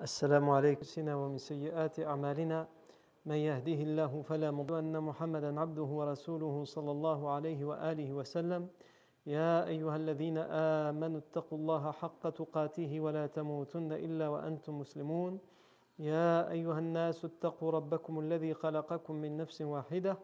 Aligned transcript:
السلام 0.00 0.50
عليكم. 0.50 1.08
ومن 1.08 1.38
سيئات 1.38 2.00
أعمالنا 2.00 2.68
من 3.26 3.34
يهده 3.34 3.82
الله 3.82 4.22
فلا 4.22 4.50
مضل 4.50 4.74
أن 4.74 5.00
محمدا 5.00 5.60
عبده 5.60 5.82
ورسوله 5.82 6.64
صلى 6.64 6.90
الله 6.90 7.30
عليه 7.30 7.64
وآله 7.64 8.12
وسلم. 8.12 8.68
يا 9.26 9.66
أيها 9.66 9.96
الذين 9.96 10.38
آمنوا 10.88 11.18
اتقوا 11.18 11.58
الله 11.58 11.90
حق 11.92 12.30
تقاته 12.30 13.00
ولا 13.00 13.26
تموتن 13.26 13.92
إلا 13.92 14.28
وأنتم 14.28 14.78
مسلمون. 14.78 15.38
يا 15.98 16.50
أيها 16.50 16.78
الناس 16.78 17.24
اتقوا 17.24 17.70
ربكم 17.70 18.20
الذي 18.20 18.54
خلقكم 18.54 19.14
من 19.14 19.36
نفس 19.36 19.62
واحدة 19.62 20.16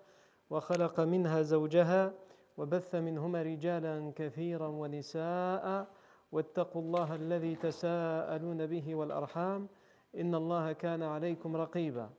وخلق 0.50 1.00
منها 1.00 1.42
زوجها 1.42 2.12
وبث 2.58 2.94
منهما 2.94 3.42
رجالا 3.42 4.12
كثيرا 4.16 4.68
ونساء. 4.68 5.86
واتقوا 6.32 6.82
الله 6.82 7.14
الذي 7.14 7.54
تساءلون 7.56 8.66
به 8.66 8.94
والأرحام 8.94 9.68
إن 10.16 10.34
الله 10.34 10.72
كان 10.72 11.02
عليكم 11.02 11.56
رقيبا. 11.56 12.10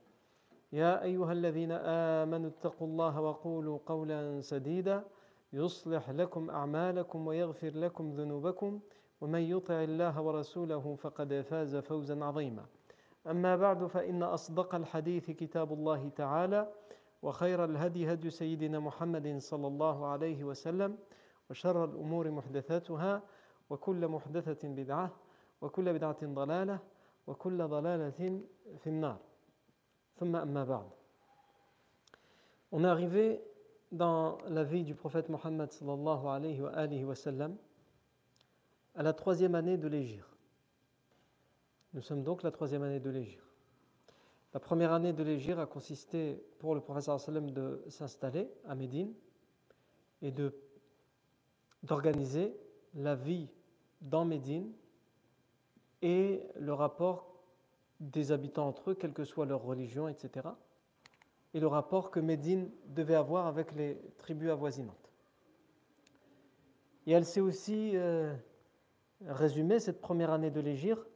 يا 0.72 1.02
أيها 1.02 1.32
الذين 1.32 1.72
آمنوا 2.22 2.50
اتقوا 2.50 2.86
الله 2.86 3.20
وقولوا 3.20 3.78
قولا 3.86 4.40
سديدا. 4.40 5.04
يصلح 5.52 6.10
لكم 6.10 6.50
أعمالكم 6.50 7.26
ويغفر 7.26 7.70
لكم 7.74 8.10
ذنوبكم. 8.10 8.80
ومن 9.20 9.40
يطع 9.40 9.82
الله 9.82 10.22
ورسوله 10.22 10.94
فقد 10.94 11.44
فاز 11.50 11.76
فوزا 11.76 12.24
عظيما. 12.24 12.66
أما 13.26 13.56
بعد 13.56 13.86
فإن 13.86 14.22
أصدق 14.22 14.74
الحديث 14.74 15.30
كتاب 15.30 15.72
الله 15.72 16.08
تعالى 16.08 16.72
وخير 17.22 17.64
الهدي 17.64 18.12
هدي 18.12 18.30
سيدنا 18.30 18.78
محمد 18.78 19.38
صلى 19.38 19.66
الله 19.66 20.06
عليه 20.06 20.44
وسلم 20.44 20.98
وشر 21.50 21.84
الأمور 21.84 22.30
محدثاتها 22.30 23.22
وكل 23.69 24.07
محدثة 24.07 24.67
بدعة 24.67 25.11
وكل 25.61 25.93
بدعة 25.93 26.17
ضلالة 26.23 26.79
وكل 27.27 27.67
ضلالة 27.67 28.09
في 28.77 28.87
النار 28.87 29.19
ثم 30.15 30.35
أما 30.35 30.63
بعد 30.63 30.89
On 32.75 32.83
est 32.83 32.87
arrivé 32.87 33.39
dans 33.91 34.39
la 34.47 34.63
vie 34.63 34.83
du 34.83 34.95
prophète 34.95 35.29
Mohammed 35.29 35.71
sallallahu 35.71 36.25
alayhi 36.25 36.59
wa, 36.59 36.71
alayhi 36.71 37.03
wa 37.03 37.13
sallam 37.13 37.55
à 38.95 39.03
la 39.03 39.13
troisième 39.13 39.53
année 39.53 39.77
de 39.77 39.87
l'Égypte. 39.87 40.25
Nous 41.93 42.01
sommes 42.01 42.23
donc 42.23 42.41
la 42.41 42.49
troisième 42.49 42.81
année 42.81 42.99
de 42.99 43.11
l'Égypte. 43.11 43.43
La 44.55 44.59
première 44.59 44.91
année 44.91 45.13
de 45.13 45.21
l'Égypte 45.21 45.59
a 45.59 45.67
consisté 45.67 46.43
pour 46.57 46.73
le 46.73 46.81
prophète 46.81 47.03
sallallahu 47.03 47.23
alayhi 47.27 47.45
wa 47.45 47.53
sallam 47.53 47.83
de 47.85 47.89
s'installer 47.91 48.49
à 48.65 48.73
Médine 48.73 49.13
et 50.23 50.31
de 50.31 50.51
d'organiser 51.83 52.55
la 52.95 53.15
vie 53.15 53.49
dans 54.00 54.24
Médine 54.24 54.72
et 56.02 56.42
le 56.56 56.72
rapport 56.72 57.34
des 58.00 58.30
habitants 58.32 58.68
entre 58.68 58.90
eux, 58.90 58.94
quelle 58.94 59.12
que 59.12 59.24
soit 59.24 59.46
leur 59.46 59.62
religion, 59.62 60.08
etc. 60.08 60.48
Et 61.54 61.60
le 61.60 61.66
rapport 61.66 62.10
que 62.10 62.20
Médine 62.20 62.70
devait 62.86 63.14
avoir 63.14 63.46
avec 63.46 63.72
les 63.74 64.00
tribus 64.18 64.50
avoisinantes. 64.50 65.12
Et 67.06 67.12
elle 67.12 67.24
s'est 67.24 67.40
aussi 67.40 67.92
euh, 67.94 68.34
résumée, 69.26 69.80
cette 69.80 70.00
première 70.00 70.30
année 70.30 70.50
de 70.50 70.60
l'Égir, 70.60 71.06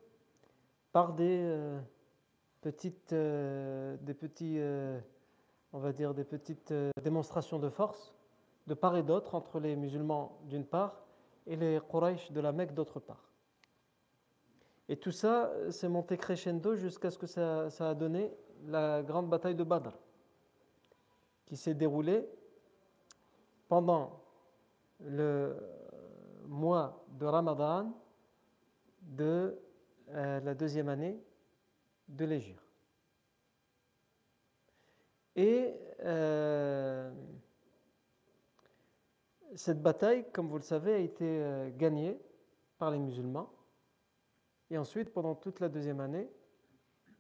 par 0.91 1.13
des 1.13 1.39
euh, 1.43 1.79
petites, 2.63 3.13
euh, 3.13 3.97
des 4.01 4.15
petits, 4.15 4.59
on 5.73 5.79
va 5.79 5.93
dire, 5.93 6.15
des 6.15 6.25
petites 6.25 6.75
démonstrations 7.03 7.59
de 7.59 7.69
force 7.69 8.15
de 8.67 8.75
part 8.75 8.97
et 8.97 9.03
d'autre 9.03 9.35
entre 9.35 9.59
les 9.59 9.77
musulmans 9.77 10.39
d'une 10.45 10.65
part 10.65 11.03
et 11.47 11.57
les 11.57 11.81
Quraysh 11.91 12.31
de 12.33 12.41
la 12.41 12.53
Mecque 12.53 12.75
d'autre 12.75 13.01
part. 13.01 13.33
Et 14.89 14.97
tout 14.97 15.13
ça 15.13 15.53
s'est 15.71 15.89
monté 15.89 16.17
crescendo 16.17 16.75
jusqu'à 16.75 17.11
ce 17.11 17.19
que 17.19 17.27
ça, 17.27 17.71
ça, 17.71 17.91
a 17.91 17.95
donné 17.95 18.33
la 18.67 19.03
grande 19.03 19.29
bataille 19.29 19.55
de 19.55 19.65
Badr, 19.65 19.93
qui 21.47 21.57
s'est 21.57 21.75
déroulée 21.75 22.29
pendant 23.69 24.21
le 25.01 25.57
mois 26.47 27.05
de 27.19 27.27
Ramadan 27.27 27.93
de 29.01 29.59
euh, 30.11 30.41
la 30.41 30.55
deuxième 30.55 30.89
année 30.89 31.19
de 32.09 32.25
l'Égypte. 32.25 32.63
Et 35.35 35.75
euh, 36.01 37.11
cette 39.55 39.83
bataille, 39.83 40.25
comme 40.33 40.49
vous 40.49 40.57
le 40.57 40.63
savez, 40.63 40.95
a 40.95 40.99
été 40.99 41.25
euh, 41.25 41.71
gagnée 41.77 42.19
par 42.79 42.91
les 42.91 42.99
musulmans. 42.99 43.51
Et 44.71 44.79
ensuite, 44.79 45.13
pendant 45.13 45.35
toute 45.35 45.61
la 45.61 45.69
deuxième 45.69 46.01
année, 46.01 46.31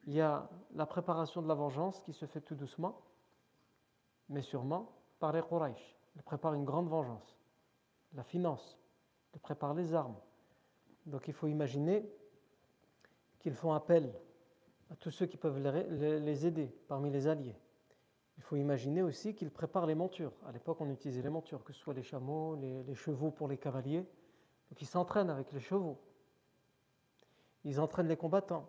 il 0.06 0.15
y 0.15 0.20
a 0.20 0.48
la 0.75 0.87
préparation 0.87 1.43
de 1.43 1.48
la 1.48 1.54
vengeance 1.54 2.00
qui 2.00 2.12
se 2.12 2.26
fait 2.26 2.41
tout 2.41 2.54
doucement, 2.54 3.00
mais 4.28 4.43
sûrement 4.43 4.91
par 5.19 5.32
les 5.32 5.43
Quraysh. 5.43 5.97
Ils 6.16 6.22
préparent 6.22 6.54
une 6.54 6.65
grande 6.65 6.88
vengeance, 6.88 7.38
la 8.15 8.25
finance, 8.25 8.78
ils 9.34 9.41
préparent 9.41 9.75
les 9.75 9.94
armes. 9.94 10.16
Donc 11.06 11.28
il 11.28 11.34
faut 11.34 11.47
imaginer 11.47 12.09
qu'ils 13.38 13.54
font 13.54 13.72
appel 13.72 14.12
à 14.91 14.97
tous 14.97 15.10
ceux 15.10 15.26
qui 15.26 15.37
peuvent 15.37 15.59
les 15.59 16.47
aider 16.47 16.66
parmi 16.88 17.10
les 17.10 17.26
alliés. 17.26 17.56
Il 18.42 18.44
faut 18.44 18.56
imaginer 18.56 19.03
aussi 19.03 19.36
qu'ils 19.36 19.53
préparent 19.53 19.86
les 19.86 19.94
montures. 19.94 20.32
À 20.48 20.50
l'époque, 20.50 20.80
on 20.80 20.91
utilisait 20.91 21.22
les 21.22 21.28
montures, 21.28 21.62
que 21.62 21.72
ce 21.72 21.78
soit 21.78 21.94
les 21.94 22.03
chameaux, 22.03 22.56
les, 22.56 22.94
chevaux 22.97 23.30
pour 23.30 23.47
les 23.47 23.56
cavaliers. 23.56 24.00
Donc 24.00 24.82
ils 24.82 24.86
s'entraînent 24.86 25.30
avec 25.30 25.53
les 25.53 25.60
chevaux. 25.60 25.97
Ils 27.64 27.78
entraînent 27.78 28.08
les 28.08 28.16
combattants 28.16 28.69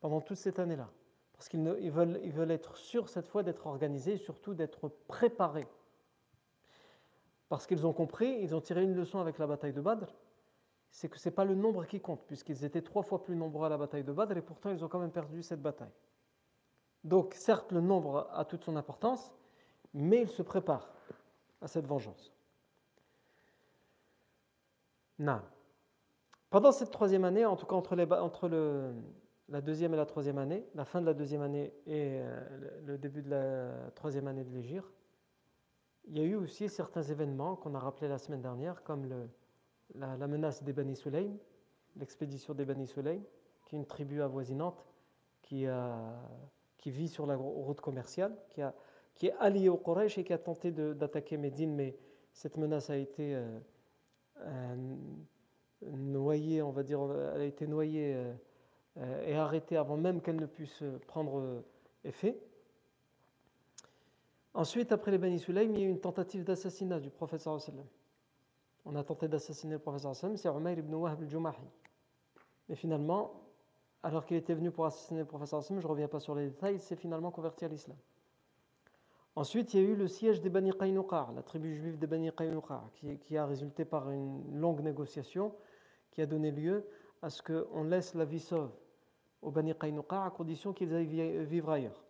pendant 0.00 0.20
toute 0.20 0.36
cette 0.36 0.58
année-là. 0.58 0.90
Parce 1.32 1.48
qu'ils 1.48 1.76
ils 1.80 1.92
veulent, 1.92 2.18
veulent 2.32 2.50
être 2.50 2.76
sûrs 2.76 3.08
cette 3.08 3.28
fois 3.28 3.44
d'être 3.44 3.68
organisés 3.68 4.14
et 4.14 4.18
surtout 4.18 4.52
d'être 4.52 4.88
préparés. 5.06 5.68
Parce 7.48 7.68
qu'ils 7.68 7.86
ont 7.86 7.92
compris, 7.92 8.40
ils 8.42 8.52
ont 8.52 8.60
tiré 8.60 8.82
une 8.82 8.96
leçon 8.96 9.20
avec 9.20 9.38
la 9.38 9.46
bataille 9.46 9.72
de 9.72 9.80
Badr, 9.80 10.12
c'est 10.90 11.08
que 11.08 11.20
ce 11.20 11.28
n'est 11.28 11.34
pas 11.34 11.44
le 11.44 11.54
nombre 11.54 11.84
qui 11.84 12.00
compte, 12.00 12.26
puisqu'ils 12.26 12.64
étaient 12.64 12.82
trois 12.82 13.04
fois 13.04 13.22
plus 13.22 13.36
nombreux 13.36 13.66
à 13.66 13.68
la 13.68 13.78
bataille 13.78 14.02
de 14.02 14.12
Badr 14.12 14.36
et 14.38 14.42
pourtant 14.42 14.70
ils 14.70 14.84
ont 14.84 14.88
quand 14.88 14.98
même 14.98 15.12
perdu 15.12 15.40
cette 15.44 15.62
bataille. 15.62 15.94
Donc, 17.08 17.32
certes, 17.32 17.72
le 17.72 17.80
nombre 17.80 18.28
a 18.34 18.44
toute 18.44 18.64
son 18.64 18.76
importance, 18.76 19.32
mais 19.94 20.20
il 20.20 20.28
se 20.28 20.42
prépare 20.42 20.92
à 21.62 21.66
cette 21.66 21.86
vengeance. 21.86 22.34
Pendant 26.50 26.70
cette 26.70 26.90
troisième 26.90 27.24
année, 27.24 27.46
en 27.46 27.56
tout 27.56 27.64
cas 27.64 27.76
entre, 27.76 28.52
la 29.48 29.60
deuxième 29.62 29.94
et 29.94 29.96
la 29.96 30.04
troisième 30.04 30.36
année, 30.36 30.66
la 30.74 30.84
fin 30.84 31.00
de 31.00 31.06
la 31.06 31.14
deuxième 31.14 31.40
année 31.40 31.72
et 31.86 32.20
le 32.84 32.98
début 32.98 33.22
de 33.22 33.30
la 33.30 33.90
troisième 33.94 34.28
année 34.28 34.44
de 34.44 34.50
l'Égir, 34.50 34.92
il 36.08 36.18
y 36.18 36.20
a 36.20 36.24
eu 36.24 36.34
aussi 36.34 36.68
certains 36.68 37.02
événements 37.02 37.56
qu'on 37.56 37.74
a 37.74 37.78
rappelés 37.78 38.08
la 38.08 38.18
semaine 38.18 38.42
dernière, 38.42 38.82
comme 38.82 39.08
la, 39.94 40.26
menace 40.26 40.62
des 40.62 40.74
Bani 40.74 40.94
l'expédition 41.96 42.52
des 42.52 42.66
Bani 42.66 42.86
qui 42.86 43.00
est 43.00 43.78
une 43.78 43.86
tribu 43.86 44.20
avoisinante 44.20 44.84
qui 45.40 45.66
a 45.66 46.20
qui 46.78 46.90
vit 46.90 47.08
sur 47.08 47.26
la 47.26 47.36
route 47.36 47.80
commerciale, 47.80 48.34
qui, 48.48 49.26
est 49.26 49.34
allié 49.40 49.68
au 49.68 49.76
Quraysh 49.76 50.16
et 50.18 50.24
qui 50.24 50.32
a 50.32 50.38
tenté 50.38 50.70
d'attaquer 50.70 51.36
Médine, 51.36 51.74
mais 51.74 51.96
cette 52.32 52.56
menace 52.56 52.88
a 52.88 52.96
été 52.96 53.34
euh, 53.34 53.58
euh, 54.42 54.96
noyée, 55.82 56.62
on 56.62 56.70
va 56.70 56.84
dire, 56.84 57.00
elle 57.34 57.40
a 57.40 57.44
été 57.44 57.66
noyée 57.66 58.14
euh, 58.96 59.26
et 59.26 59.34
arrêtée 59.34 59.76
avant 59.76 59.96
même 59.96 60.20
qu'elle 60.20 60.36
ne 60.36 60.46
puisse 60.46 60.84
prendre 61.08 61.64
effet. 62.04 62.40
Ensuite, 64.54 64.92
après 64.92 65.10
les 65.10 65.18
Bani 65.18 65.38
Sulaim, 65.38 65.70
il 65.74 65.78
y 65.78 65.82
a 65.82 65.86
eu 65.86 65.90
une 65.90 66.00
tentative 66.00 66.44
d'assassinat 66.44 67.00
du 67.00 67.10
prophète 67.10 67.40
sallam. 67.40 67.84
On 68.84 68.94
a 68.96 69.04
tenté 69.04 69.28
d'assassiner 69.28 69.74
le 69.74 69.78
prophète 69.78 70.02
sallam, 70.14 70.36
c'est 70.36 70.48
Umayr 70.48 70.78
ibn 70.78 70.94
Wahb 70.94 71.22
al-Jumahi. 71.22 71.58
Mais 72.68 72.76
finalement, 72.76 73.47
alors 74.02 74.24
qu'il 74.24 74.36
était 74.36 74.54
venu 74.54 74.70
pour 74.70 74.86
assassiner 74.86 75.20
le 75.20 75.26
professeur 75.26 75.58
Hassim, 75.58 75.80
je 75.80 75.86
ne 75.86 75.90
reviens 75.90 76.08
pas 76.08 76.20
sur 76.20 76.34
les 76.34 76.48
détails, 76.48 76.74
il 76.74 76.80
s'est 76.80 76.96
finalement 76.96 77.30
converti 77.30 77.64
à 77.64 77.68
l'islam. 77.68 77.96
Ensuite, 79.34 79.74
il 79.74 79.80
y 79.80 79.84
a 79.84 79.88
eu 79.88 79.94
le 79.94 80.08
siège 80.08 80.40
des 80.40 80.50
Bani 80.50 80.72
Qaynuqa, 80.72 81.28
la 81.34 81.42
tribu 81.42 81.74
juive 81.76 81.98
des 81.98 82.06
Bani 82.06 82.30
Qaynuqa, 82.32 82.90
qui, 83.20 83.36
a 83.36 83.46
résulté 83.46 83.84
par 83.84 84.10
une 84.10 84.58
longue 84.58 84.80
négociation 84.80 85.54
qui 86.10 86.22
a 86.22 86.26
donné 86.26 86.50
lieu 86.50 86.88
à 87.22 87.30
ce 87.30 87.42
qu'on 87.42 87.84
laisse 87.84 88.14
la 88.14 88.24
vie 88.24 88.40
sauve 88.40 88.72
aux 89.42 89.50
Bani 89.50 89.74
Qaynuqa 89.74 90.24
à 90.24 90.30
condition 90.30 90.72
qu'ils 90.72 90.92
aillent 90.94 91.44
vivre 91.44 91.70
ailleurs. 91.70 92.02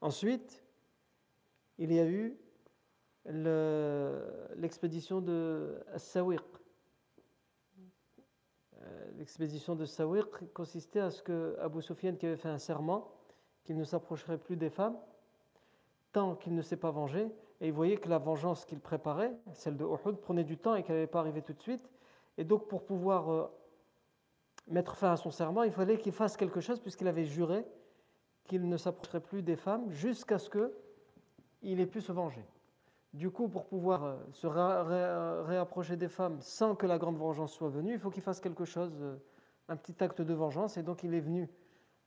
Ensuite, 0.00 0.64
il 1.78 1.92
y 1.92 2.00
a 2.00 2.06
eu 2.06 2.36
l'expédition 4.56 5.20
de 5.20 5.78
As-Sawiq, 5.92 6.40
l'expédition 9.20 9.76
de 9.76 9.84
Sawiq 9.84 10.50
consistait 10.54 11.00
à 11.00 11.10
ce 11.10 11.22
que 11.22 11.54
Abu 11.60 11.82
Sufyan, 11.82 12.14
qui 12.14 12.24
avait 12.24 12.38
fait 12.38 12.48
un 12.48 12.58
serment 12.58 13.12
qu'il 13.64 13.76
ne 13.76 13.84
s'approcherait 13.84 14.38
plus 14.38 14.56
des 14.56 14.70
femmes 14.70 14.96
tant 16.12 16.34
qu'il 16.34 16.54
ne 16.54 16.62
s'est 16.62 16.78
pas 16.78 16.90
vengé, 16.90 17.30
et 17.60 17.68
il 17.68 17.72
voyait 17.72 17.98
que 17.98 18.08
la 18.08 18.18
vengeance 18.18 18.64
qu'il 18.64 18.80
préparait, 18.80 19.36
celle 19.52 19.76
de 19.76 19.84
Uhud, 19.84 20.16
prenait 20.16 20.42
du 20.42 20.56
temps 20.56 20.74
et 20.74 20.82
qu'elle 20.82 20.96
n'allait 20.96 21.06
pas 21.06 21.20
arriver 21.20 21.42
tout 21.42 21.52
de 21.52 21.60
suite. 21.60 21.88
Et 22.38 22.44
donc, 22.44 22.66
pour 22.66 22.82
pouvoir 22.82 23.50
mettre 24.66 24.96
fin 24.96 25.12
à 25.12 25.16
son 25.16 25.30
serment, 25.30 25.62
il 25.64 25.72
fallait 25.72 25.98
qu'il 25.98 26.12
fasse 26.12 26.36
quelque 26.36 26.60
chose 26.60 26.80
puisqu'il 26.80 27.06
avait 27.06 27.26
juré 27.26 27.64
qu'il 28.44 28.66
ne 28.68 28.76
s'approcherait 28.78 29.20
plus 29.20 29.42
des 29.42 29.56
femmes 29.56 29.90
jusqu'à 29.90 30.38
ce 30.38 30.48
qu'il 30.48 31.78
ait 31.78 31.86
pu 31.86 32.00
se 32.00 32.10
venger. 32.10 32.44
Du 33.12 33.30
coup, 33.30 33.48
pour 33.48 33.66
pouvoir 33.66 34.04
euh, 34.04 34.16
se 34.32 34.46
réapprocher 34.46 35.96
des 35.96 36.08
femmes 36.08 36.40
sans 36.40 36.76
que 36.76 36.86
la 36.86 36.96
grande 36.96 37.16
vengeance 37.16 37.52
soit 37.52 37.68
venue, 37.68 37.94
il 37.94 37.98
faut 37.98 38.10
qu'il 38.10 38.22
fasse 38.22 38.40
quelque 38.40 38.64
chose, 38.64 38.92
euh, 39.00 39.16
un 39.68 39.76
petit 39.76 40.02
acte 40.02 40.22
de 40.22 40.32
vengeance. 40.32 40.76
Et 40.76 40.84
donc, 40.84 41.02
il 41.02 41.14
est 41.14 41.20
venu 41.20 41.48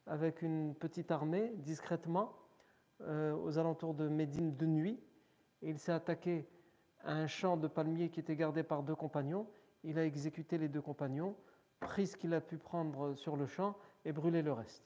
avec 0.08 0.42
une 0.42 0.74
petite 0.76 1.12
armée, 1.12 1.52
discrètement, 1.58 2.34
euh, 3.02 3.36
aux 3.36 3.58
alentours 3.58 3.94
de 3.94 4.08
Médine 4.08 4.56
de 4.56 4.66
nuit. 4.66 4.98
Et 5.62 5.70
il 5.70 5.78
s'est 5.78 5.92
attaqué 5.92 6.48
à 7.04 7.14
un 7.14 7.28
champ 7.28 7.58
de 7.58 7.68
palmiers 7.68 8.10
qui 8.10 8.22
était 8.22 8.38
gardé 8.38 8.64
par 8.64 8.82
deux 8.82 8.96
compagnons. 8.96 9.46
Il 9.84 10.00
a 10.00 10.06
exécuté 10.06 10.58
les 10.58 10.70
deux 10.70 10.82
compagnons, 10.82 11.36
pris 11.82 12.08
ce 12.08 12.16
qu'il 12.16 12.34
a 12.34 12.40
pu 12.40 12.58
prendre 12.58 13.14
sur 13.16 13.36
le 13.36 13.46
champ 13.46 13.76
et 14.06 14.14
brûlé 14.14 14.42
le 14.42 14.54
reste. 14.54 14.86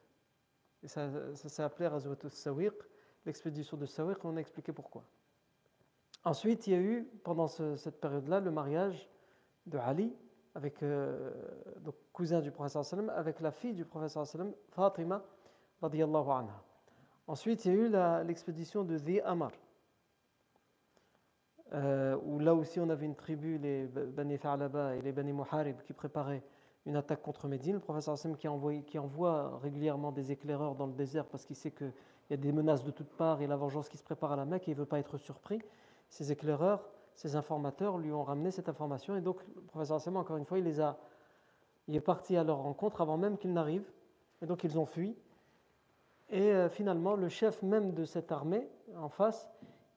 Et 0.82 0.88
ça, 0.88 1.10
s'est 1.36 1.62
appelé 1.62 1.88
Razwat 1.88 2.18
al-Sawiq, 2.24 2.74
l'expédition 3.26 3.78
de 3.78 3.86
Sawiq, 3.86 4.24
on 4.26 4.36
a 4.38 4.40
expliqué 4.40 4.74
pourquoi. 4.74 5.04
Ensuite, 6.28 6.68
il 6.68 6.74
y 6.74 6.76
a 6.76 6.80
eu, 6.80 7.08
pendant 7.24 7.48
cette 7.48 8.02
période-là, 8.02 8.42
le 8.42 8.52
mariage 8.52 9.10
de 9.66 9.78
Ali, 9.78 10.14
avec, 10.56 10.84
euh, 10.84 11.32
donc 11.80 11.96
cousin 12.12 12.42
du 12.42 12.52
professeur 12.52 12.84
sallam, 12.84 13.10
avec 13.12 13.40
la 13.40 13.50
fille 13.50 13.74
du 13.74 13.86
professeur 13.86 14.28
sallam, 14.28 14.52
Fatima, 14.72 15.24
radiallahu 15.82 16.30
anha. 16.30 16.62
Ensuite, 17.28 17.64
il 17.64 17.74
y 17.74 17.78
a 17.78 17.78
eu 17.78 18.26
l'expédition 18.28 18.84
de 18.84 18.98
Zi 18.98 19.22
Amar, 19.22 19.54
euh, 21.72 22.18
où 22.26 22.40
là 22.40 22.54
aussi 22.54 22.82
on 22.82 22.90
avait 22.90 23.06
une 23.06 23.16
tribu, 23.16 23.58
les 23.58 23.86
Bani 23.86 24.38
Fa'alaba 24.38 24.98
et 24.98 25.02
les 25.02 25.14
Bani 25.14 25.32
Muharib, 25.32 25.82
qui 25.84 25.94
préparaient 25.94 26.44
une 26.86 26.98
attaque 26.98 27.22
contre 27.22 27.48
Médine. 27.48 27.76
Le 27.76 27.80
professeur 27.80 28.18
qui, 28.38 28.84
qui 28.84 29.00
envoie 29.00 29.60
régulièrement 29.60 30.12
des 30.12 30.34
éclaireurs 30.34 30.76
dans 30.76 30.88
le 30.88 30.94
désert 30.94 31.26
parce 31.26 31.46
qu'il 31.46 31.56
sait 31.56 31.72
qu'il 31.72 31.94
y 32.30 32.34
a 32.34 32.38
des 32.38 32.52
menaces 32.52 32.84
de 32.84 32.92
toutes 32.92 33.16
parts 33.16 33.42
et 33.42 33.48
la 33.48 33.56
vengeance 33.56 33.88
qui 33.88 33.96
se 33.96 34.04
prépare 34.04 34.34
à 34.34 34.36
la 34.36 34.44
Mecque 34.44 34.68
et 34.68 34.72
il 34.72 34.76
ne 34.76 34.80
veut 34.82 34.86
pas 34.86 35.00
être 35.00 35.18
surpris 35.18 35.62
ces 36.10 36.32
éclaireurs, 36.32 36.88
ces 37.16 37.36
informateurs 37.36 37.98
lui 37.98 38.12
ont 38.12 38.24
ramené 38.24 38.52
cette 38.52 38.70
information. 38.70 39.16
Et 39.16 39.22
donc, 39.22 39.38
le 39.56 39.62
professeur 39.62 39.98
Assema, 39.98 40.20
encore 40.20 40.38
une 40.38 40.46
fois, 40.46 40.60
il, 40.60 40.68
est 40.68 42.00
parti 42.00 42.38
à 42.38 42.44
leur 42.44 42.58
rencontre 42.58 43.02
avant 43.02 43.18
même 43.18 43.38
qu'ils 43.38 43.54
n'arrivent. 43.54 43.90
Et 44.42 44.46
donc, 44.46 44.64
ils 44.64 44.78
ont 44.78 44.86
fui. 44.86 45.16
Et 46.30 46.52
euh, 46.52 46.70
finalement, 46.70 47.16
le 47.16 47.30
chef 47.30 47.64
même 47.64 47.94
de 47.94 48.06
cette 48.06 48.32
armée, 48.32 48.68
en 48.96 49.10
face, 49.10 49.50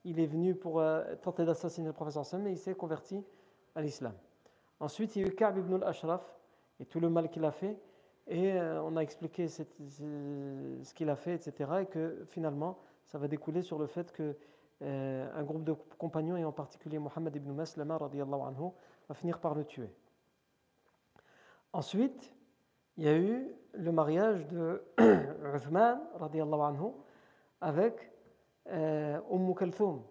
il 0.03 0.19
est 0.19 0.25
venu 0.25 0.55
pour 0.55 0.79
euh, 0.79 1.03
tenter 1.21 1.45
d'assassiner 1.45 1.87
le 1.87 1.93
professeur 1.93 2.21
Assema 2.21 2.49
et 2.49 2.53
il 2.53 2.57
s'est 2.57 2.73
converti 2.73 3.23
à 3.75 3.81
l'islam. 3.81 4.13
Ensuite, 4.79 5.15
il 5.15 5.21
y 5.21 5.25
a 5.25 5.27
eu 5.27 5.35
Ka'b 5.35 5.57
ibn 5.57 5.75
al-Ashraf 5.75 6.39
et 6.79 6.85
tout 6.85 6.99
le 6.99 7.09
mal 7.09 7.29
qu'il 7.29 7.45
a 7.45 7.51
fait. 7.51 7.77
Et 8.27 8.53
euh, 8.53 8.81
on 8.81 8.95
a 8.97 9.01
expliqué 9.01 9.47
ce 9.47 9.61
qu'il 10.95 11.09
a 11.09 11.15
fait, 11.15 11.35
etc. 11.35 11.71
Et 11.81 11.85
que 11.85 12.23
finalement, 12.25 12.79
ça 13.05 13.17
va 13.17 13.27
découler 13.27 13.61
sur 13.61 13.77
le 13.77 13.87
fait 13.87 14.11
que 14.11 14.35
un 14.81 15.43
groupe 15.43 15.63
de 15.63 15.73
compagnons, 15.97 16.37
et 16.37 16.45
en 16.45 16.51
particulier 16.51 16.99
Mohammed 16.99 17.35
ibn 17.35 17.51
Maslama, 17.51 17.95
anhu, 17.95 18.71
va 19.07 19.15
finir 19.15 19.39
par 19.39 19.55
le 19.55 19.63
tuer. 19.65 19.89
Ensuite, 21.73 22.33
il 22.97 23.05
y 23.05 23.07
a 23.07 23.17
eu 23.17 23.55
le 23.73 23.91
mariage 23.91 24.45
de 24.47 24.83
Uthman 25.55 25.99
anhu, 26.19 26.91
avec 27.61 28.11
euh, 28.67 29.19
Umm 29.31 29.55
Kalthoum, 29.55 30.03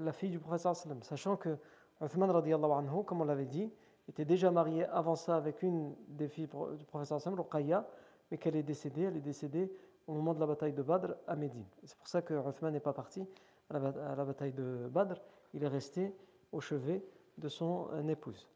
la 0.00 0.12
fille 0.12 0.30
du 0.30 0.38
professeur 0.38 0.76
sachant 1.02 1.36
que 1.36 1.56
Uthman 2.00 2.30
anhu, 2.30 3.04
comme 3.04 3.20
on 3.20 3.24
l'avait 3.24 3.46
dit, 3.46 3.72
était 4.08 4.24
déjà 4.24 4.50
marié 4.50 4.84
avant 4.86 5.16
ça 5.16 5.36
avec 5.36 5.62
une 5.62 5.94
des 6.08 6.28
filles 6.28 6.48
du 6.78 6.84
professeur 6.84 7.20
sallam, 7.20 7.40
Ruqayya, 7.40 7.86
mais 8.30 8.38
qu'elle 8.38 8.56
est 8.56 8.62
décédée, 8.62 9.02
elle 9.02 9.16
est 9.16 9.20
décédée 9.20 9.72
au 10.06 10.12
moment 10.12 10.34
de 10.34 10.40
la 10.40 10.46
bataille 10.46 10.72
de 10.72 10.82
Badr 10.82 11.14
à 11.26 11.36
Médine. 11.36 11.64
C'est 11.84 11.96
pour 11.96 12.08
ça 12.08 12.20
que 12.20 12.34
Uthman 12.34 12.72
n'est 12.72 12.80
pas 12.80 12.92
parti 12.92 13.26
à 13.70 13.78
la, 13.78 14.24
bataille 14.24 14.52
de 14.52 14.88
Badr, 14.90 15.20
il 15.52 15.62
est 15.62 15.68
resté 15.68 16.14
au 16.52 16.60
chevet 16.60 17.04
de 17.38 17.48
son 17.48 17.88
euh, 17.92 18.06
épouse. 18.08 18.48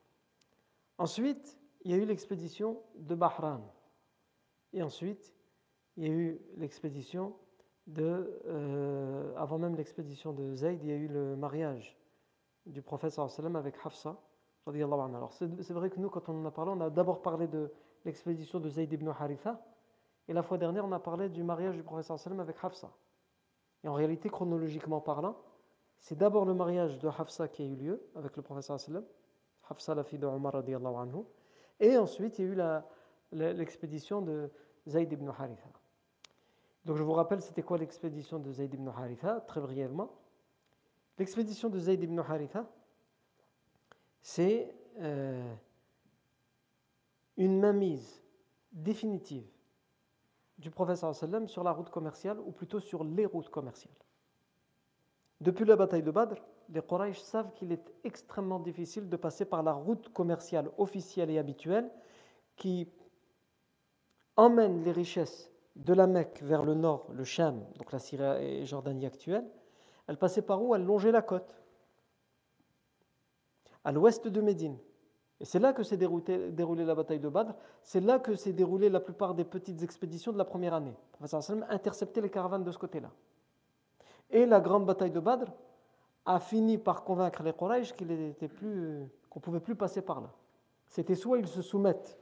Ensuite, 0.99 1.59
il 1.85 1.91
y 1.91 1.95
a 1.95 1.97
eu 1.97 2.05
l'expédition 2.05 2.83
de 2.97 3.15
Bahran. 3.15 3.61
Et 4.73 4.83
ensuite, 4.83 5.35
il 5.97 6.05
y 6.05 6.07
a 6.09 6.13
eu 6.13 6.41
l'expédition 6.57 7.35
de. 7.87 8.41
Euh, 8.47 9.35
avant 9.37 9.59
même 9.59 9.75
l'expédition 9.77 10.33
de 10.33 10.55
Zayd, 10.55 10.83
il 10.83 10.89
y 10.89 10.93
a 10.93 10.97
eu 10.97 11.09
le 11.09 11.37
mariage 11.37 11.97
du 12.67 12.83
prophète 12.83 13.19
avec 13.19 13.75
Hafsa. 13.85 14.17
Alors, 14.67 15.33
c'est 15.33 15.71
vrai 15.71 15.89
que 15.89 15.99
nous, 15.99 16.11
quand 16.11 16.29
on 16.29 16.43
en 16.43 16.45
a 16.45 16.51
parlé, 16.51 16.73
on 16.75 16.81
a 16.83 16.91
d'abord 16.91 17.23
parlé 17.23 17.49
de 17.49 17.73
l'expédition 18.05 18.61
de 18.61 18.69
Zayd 18.69 18.93
ibn 18.93 19.09
Haritha. 19.09 19.65
Et 20.29 20.35
la 20.35 20.43
fois 20.43 20.59
dernière, 20.59 20.85
on 20.85 20.93
a 20.93 21.01
parlé 21.01 21.31
du 21.31 21.43
mariage 21.43 21.75
du 21.75 21.83
prophète 21.83 22.11
avec 22.39 22.57
Hafsa. 22.63 22.93
Et 23.85 23.89
en 23.89 23.95
réalité, 23.95 24.29
chronologiquement 24.29 25.01
parlant, 25.01 25.37
c'est 25.99 26.17
d'abord 26.17 26.45
le 26.45 26.55
mariage 26.55 26.99
de 26.99 27.09
Hafsa 27.09 27.49
qui 27.49 27.63
a 27.63 27.67
eu 27.67 27.75
lieu 27.75 28.03
avec 28.15 28.37
le 28.37 28.43
professeur 28.43 28.79
Hafsa 29.69 29.95
la 29.95 30.05
fille 30.05 30.19
de 30.19 30.27
Omar 30.27 30.57
anhu, 30.57 31.25
et 31.81 31.97
ensuite 31.99 32.39
il 32.39 32.45
y 32.45 32.49
a 32.61 32.83
eu 33.33 33.53
l'expédition 33.53 34.23
de 34.23 34.51
Zayd 34.87 35.13
ibn 35.13 35.29
Haritha. 35.29 35.69
Donc 36.85 36.97
je 36.97 37.03
vous 37.03 37.13
rappelle, 37.13 37.43
c'était 37.43 37.63
quoi 37.63 37.77
l'expédition 37.77 38.39
de 38.39 38.51
Zayd 38.51 38.73
ibn 38.73 38.89
Haritha, 38.89 39.41
très 39.43 39.61
brièvement? 39.61 40.11
L'expédition 41.19 41.69
de 41.69 41.79
Zayd 41.79 42.03
ibn 42.03 42.19
Haritha, 42.21 42.67
c'est 44.23 44.75
euh, 44.99 45.55
une 47.37 47.61
mainmise 47.61 48.23
définitive 48.73 49.47
du 50.59 50.71
professeur 50.71 51.15
sallam 51.15 51.47
sur 51.49 51.63
la 51.63 51.73
route 51.73 51.91
commerciale, 51.91 52.39
ou 52.41 52.51
plutôt 52.51 52.81
sur 52.81 53.05
les 53.05 53.27
routes 53.27 53.49
commerciales. 53.49 53.95
Depuis 55.41 55.65
la 55.65 55.77
bataille 55.77 56.03
de 56.03 56.11
Badr, 56.11 56.37
les 56.71 56.83
Quraysh 56.83 57.21
savent 57.21 57.53
qu'il 57.55 57.71
est 57.73 57.93
extrêmement 58.03 58.59
difficile 58.59 59.09
de 59.09 59.17
passer 59.17 59.45
par 59.45 59.63
la 59.63 59.73
route 59.73 60.13
commerciale 60.13 60.71
officielle 60.79 61.31
et 61.31 61.39
habituelle 61.39 61.91
qui 62.57 62.89
emmène 64.37 64.83
les 64.83 64.93
richesses 64.93 65.51
de 65.77 65.95
la 65.95 66.09
Mecque 66.09 66.43
vers 66.43 66.65
le 66.65 66.75
nord, 66.75 67.07
le 67.13 67.25
Sham, 67.25 67.65
donc 67.77 67.93
la 67.93 68.01
Syrie 68.01 68.45
et 68.45 68.67
Jordanie 68.67 69.07
actuelle. 69.07 69.49
Elle 70.09 70.19
passait 70.19 70.43
par 70.43 70.63
où? 70.63 70.75
Elle 70.75 70.85
longeait 70.85 71.13
la 71.13 71.23
côte, 71.23 71.55
à 73.85 73.93
l'ouest 73.93 74.27
de 74.27 74.41
Médine. 74.41 74.77
Et 75.41 75.45
c'est 75.45 75.61
là 75.61 75.73
que 75.73 75.85
s'est 75.85 75.97
déroulée 75.97 76.85
la 76.85 76.95
bataille 76.95 77.21
de 77.21 77.29
Badr, 77.29 77.53
c'est 77.83 78.01
là 78.01 78.19
que 78.19 78.35
s'est 78.35 78.53
déroulée 78.53 78.89
la 78.89 78.99
plupart 78.99 79.35
des 79.35 79.45
petites 79.45 79.83
expéditions 79.83 80.33
de 80.33 80.39
la 80.39 80.45
première 80.45 80.75
année. 80.75 80.91
Le 80.91 81.13
professeur 81.13 81.43
sallam 81.43 81.65
interceptait 81.71 82.21
les 82.21 82.31
caravanes 82.31 82.65
de 82.65 82.73
ce 82.73 82.79
côté-là. 82.79 83.11
Et 84.31 84.47
la 84.47 84.61
grande 84.61 84.85
bataille 84.85 85.13
de 85.13 85.21
Badr 85.21 85.47
a 86.27 86.41
fini 86.41 86.77
par 86.77 87.05
convaincre 87.05 87.43
les 87.45 87.53
Quraysh 87.53 87.95
qu'on 87.95 88.05
ne 88.05 89.41
pouvait 89.41 89.61
plus 89.61 89.77
passer 89.77 90.03
par 90.03 90.21
là. 90.21 90.31
C'était 90.89 91.15
soit 91.15 91.39
ils 91.39 91.47
se 91.47 91.63
soumettent 91.63 92.19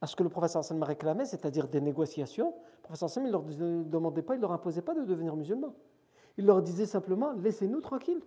à 0.00 0.06
ce 0.06 0.14
que 0.14 0.22
le 0.22 0.28
professeur 0.28 0.62
sallam 0.62 0.82
réclamait, 0.82 1.24
c'est-à-dire 1.24 1.66
des 1.66 1.80
négociations. 1.80 2.54
Le 2.76 2.82
professeur 2.82 3.08
sallam 3.08 3.28
ne 3.28 3.32
leur 3.32 3.42
demandait 3.84 4.22
pas, 4.22 4.34
il 4.34 4.36
ne 4.36 4.42
leur 4.42 4.52
imposait 4.52 4.82
pas 4.82 4.94
de 4.94 5.04
devenir 5.04 5.34
musulmans. 5.34 5.74
Il 6.36 6.44
leur 6.44 6.60
disait 6.60 6.86
simplement 6.86 7.32
laissez-nous 7.32 7.80
tranquilles. 7.80 8.22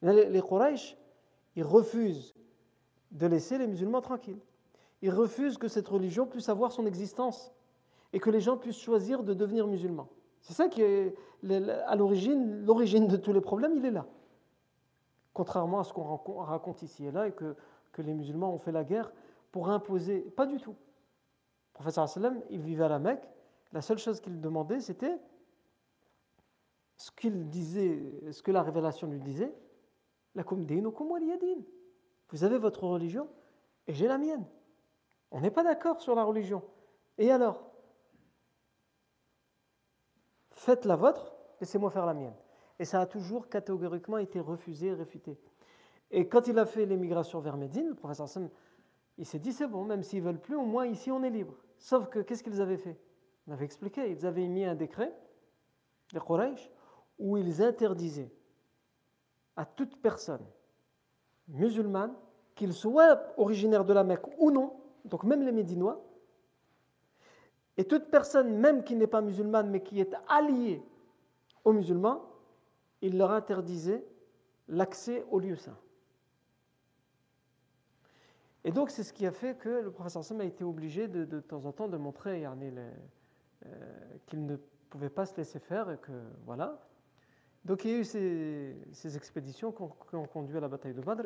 Les 0.00 0.40
Quraysh 0.40 0.96
il 1.56 1.64
refuse 1.64 2.34
de 3.10 3.26
laisser 3.26 3.58
les 3.58 3.66
musulmans 3.66 4.00
tranquilles. 4.00 4.40
Il 5.02 5.10
refuse 5.10 5.58
que 5.58 5.68
cette 5.68 5.88
religion 5.88 6.26
puisse 6.26 6.48
avoir 6.48 6.72
son 6.72 6.86
existence 6.86 7.52
et 8.12 8.20
que 8.20 8.30
les 8.30 8.40
gens 8.40 8.56
puissent 8.56 8.78
choisir 8.80 9.22
de 9.22 9.34
devenir 9.34 9.66
musulmans. 9.66 10.08
C'est 10.40 10.54
ça 10.54 10.68
qui 10.68 10.82
est 10.82 11.14
à 11.86 11.96
l'origine, 11.96 12.64
l'origine 12.64 13.06
de 13.06 13.16
tous 13.16 13.32
les 13.32 13.40
problèmes, 13.40 13.74
il 13.76 13.84
est 13.84 13.90
là. 13.90 14.06
Contrairement 15.32 15.80
à 15.80 15.84
ce 15.84 15.92
qu'on 15.92 16.42
raconte 16.42 16.82
ici 16.82 17.06
et 17.06 17.10
là 17.10 17.28
et 17.28 17.32
que, 17.32 17.54
les 17.98 18.14
musulmans 18.14 18.54
ont 18.54 18.58
fait 18.58 18.72
la 18.72 18.84
guerre 18.84 19.12
pour 19.50 19.68
imposer, 19.68 20.20
pas 20.20 20.46
du 20.46 20.58
tout. 20.58 20.70
Le 20.70 21.74
professeur 21.74 22.08
sallam, 22.08 22.40
il 22.50 22.60
vivait 22.60 22.84
à 22.84 22.88
la 22.88 22.98
Mecque, 22.98 23.28
la 23.72 23.82
seule 23.82 23.98
chose 23.98 24.20
qu'il 24.20 24.40
demandait, 24.40 24.80
c'était 24.80 25.18
ce 26.96 27.10
qu'il 27.10 27.48
disait, 27.48 28.00
ce 28.30 28.42
que 28.42 28.50
la 28.50 28.62
révélation 28.62 29.08
lui 29.08 29.20
disait, 29.20 29.54
vous 32.28 32.44
avez 32.44 32.58
votre 32.58 32.84
religion 32.84 33.28
et 33.86 33.92
j'ai 33.92 34.06
la 34.06 34.18
mienne. 34.18 34.46
On 35.30 35.40
n'est 35.40 35.50
pas 35.50 35.62
d'accord 35.62 36.00
sur 36.00 36.14
la 36.14 36.24
religion. 36.24 36.62
Et 37.18 37.30
alors? 37.30 37.70
Faites 40.50 40.84
la 40.84 40.96
vôtre, 40.96 41.34
laissez-moi 41.60 41.90
faire 41.90 42.06
la 42.06 42.14
mienne. 42.14 42.34
Et 42.78 42.84
ça 42.84 43.00
a 43.00 43.06
toujours 43.06 43.48
catégoriquement 43.48 44.18
été 44.18 44.40
refusé, 44.40 44.92
réfuté. 44.92 45.38
Et 46.10 46.28
quand 46.28 46.46
il 46.46 46.58
a 46.58 46.66
fait 46.66 46.86
l'émigration 46.86 47.40
vers 47.40 47.56
Médine, 47.56 47.88
le 47.88 47.94
professeur 47.94 48.28
Sam, 48.28 48.48
il 49.18 49.26
s'est 49.26 49.38
dit 49.38 49.52
c'est 49.52 49.66
bon, 49.66 49.84
même 49.84 50.02
s'ils 50.02 50.22
veulent 50.22 50.40
plus, 50.40 50.56
au 50.56 50.64
moins 50.64 50.86
ici 50.86 51.10
on 51.10 51.22
est 51.22 51.30
libre. 51.30 51.54
Sauf 51.78 52.08
que 52.08 52.20
qu'est-ce 52.20 52.42
qu'ils 52.42 52.60
avaient 52.60 52.76
fait? 52.78 52.98
On 53.46 53.52
avait 53.52 53.64
expliqué, 53.64 54.10
ils 54.10 54.24
avaient 54.24 54.46
mis 54.46 54.64
un 54.64 54.74
décret, 54.74 55.12
les 56.12 56.20
Quraysh, 56.20 56.70
où 57.18 57.36
ils 57.36 57.62
interdisaient 57.62 58.32
à 59.56 59.64
toute 59.64 60.00
personne 60.00 60.44
musulmane 61.48 62.14
qu'ils 62.54 62.72
soient 62.72 63.20
originaires 63.36 63.84
de 63.84 63.92
la 63.92 64.04
Mecque 64.04 64.26
ou 64.38 64.50
non, 64.50 64.74
donc 65.04 65.24
même 65.24 65.42
les 65.42 65.52
Médinois, 65.52 66.02
et 67.76 67.84
toute 67.84 68.10
personne, 68.10 68.58
même 68.58 68.84
qui 68.84 68.96
n'est 68.96 69.06
pas 69.06 69.22
musulmane, 69.22 69.70
mais 69.70 69.82
qui 69.82 70.00
est 70.00 70.14
alliée 70.28 70.82
aux 71.64 71.72
musulmans, 71.72 72.22
il 73.00 73.16
leur 73.16 73.30
interdisait 73.30 74.04
l'accès 74.68 75.24
au 75.30 75.38
lieu 75.38 75.56
saint. 75.56 75.78
Et 78.64 78.70
donc, 78.70 78.90
c'est 78.90 79.02
ce 79.02 79.12
qui 79.12 79.26
a 79.26 79.32
fait 79.32 79.56
que 79.58 79.68
le 79.68 79.90
professeur 79.90 80.22
Sam 80.22 80.40
a 80.40 80.44
été 80.44 80.62
obligé 80.62 81.08
de, 81.08 81.24
de, 81.24 81.40
temps 81.40 81.64
en 81.64 81.72
temps 81.72 81.88
de 81.88 81.96
montrer 81.96 82.44
euh, 82.46 82.92
qu'il 84.26 84.46
ne 84.46 84.56
pouvait 84.88 85.10
pas 85.10 85.26
se 85.26 85.36
laisser 85.36 85.58
faire 85.58 85.90
et 85.90 85.98
que 85.98 86.12
voilà. 86.44 86.80
Donc, 87.64 87.84
il 87.84 87.90
y 87.90 87.94
a 87.94 87.98
eu 87.98 88.04
ces, 88.04 89.16
expéditions 89.16 89.72
qui 89.72 90.14
ont, 90.16 90.26
conduit 90.26 90.56
à 90.56 90.60
la 90.60 90.68
bataille 90.68 90.94
de 90.94 91.00
Badr. 91.00 91.24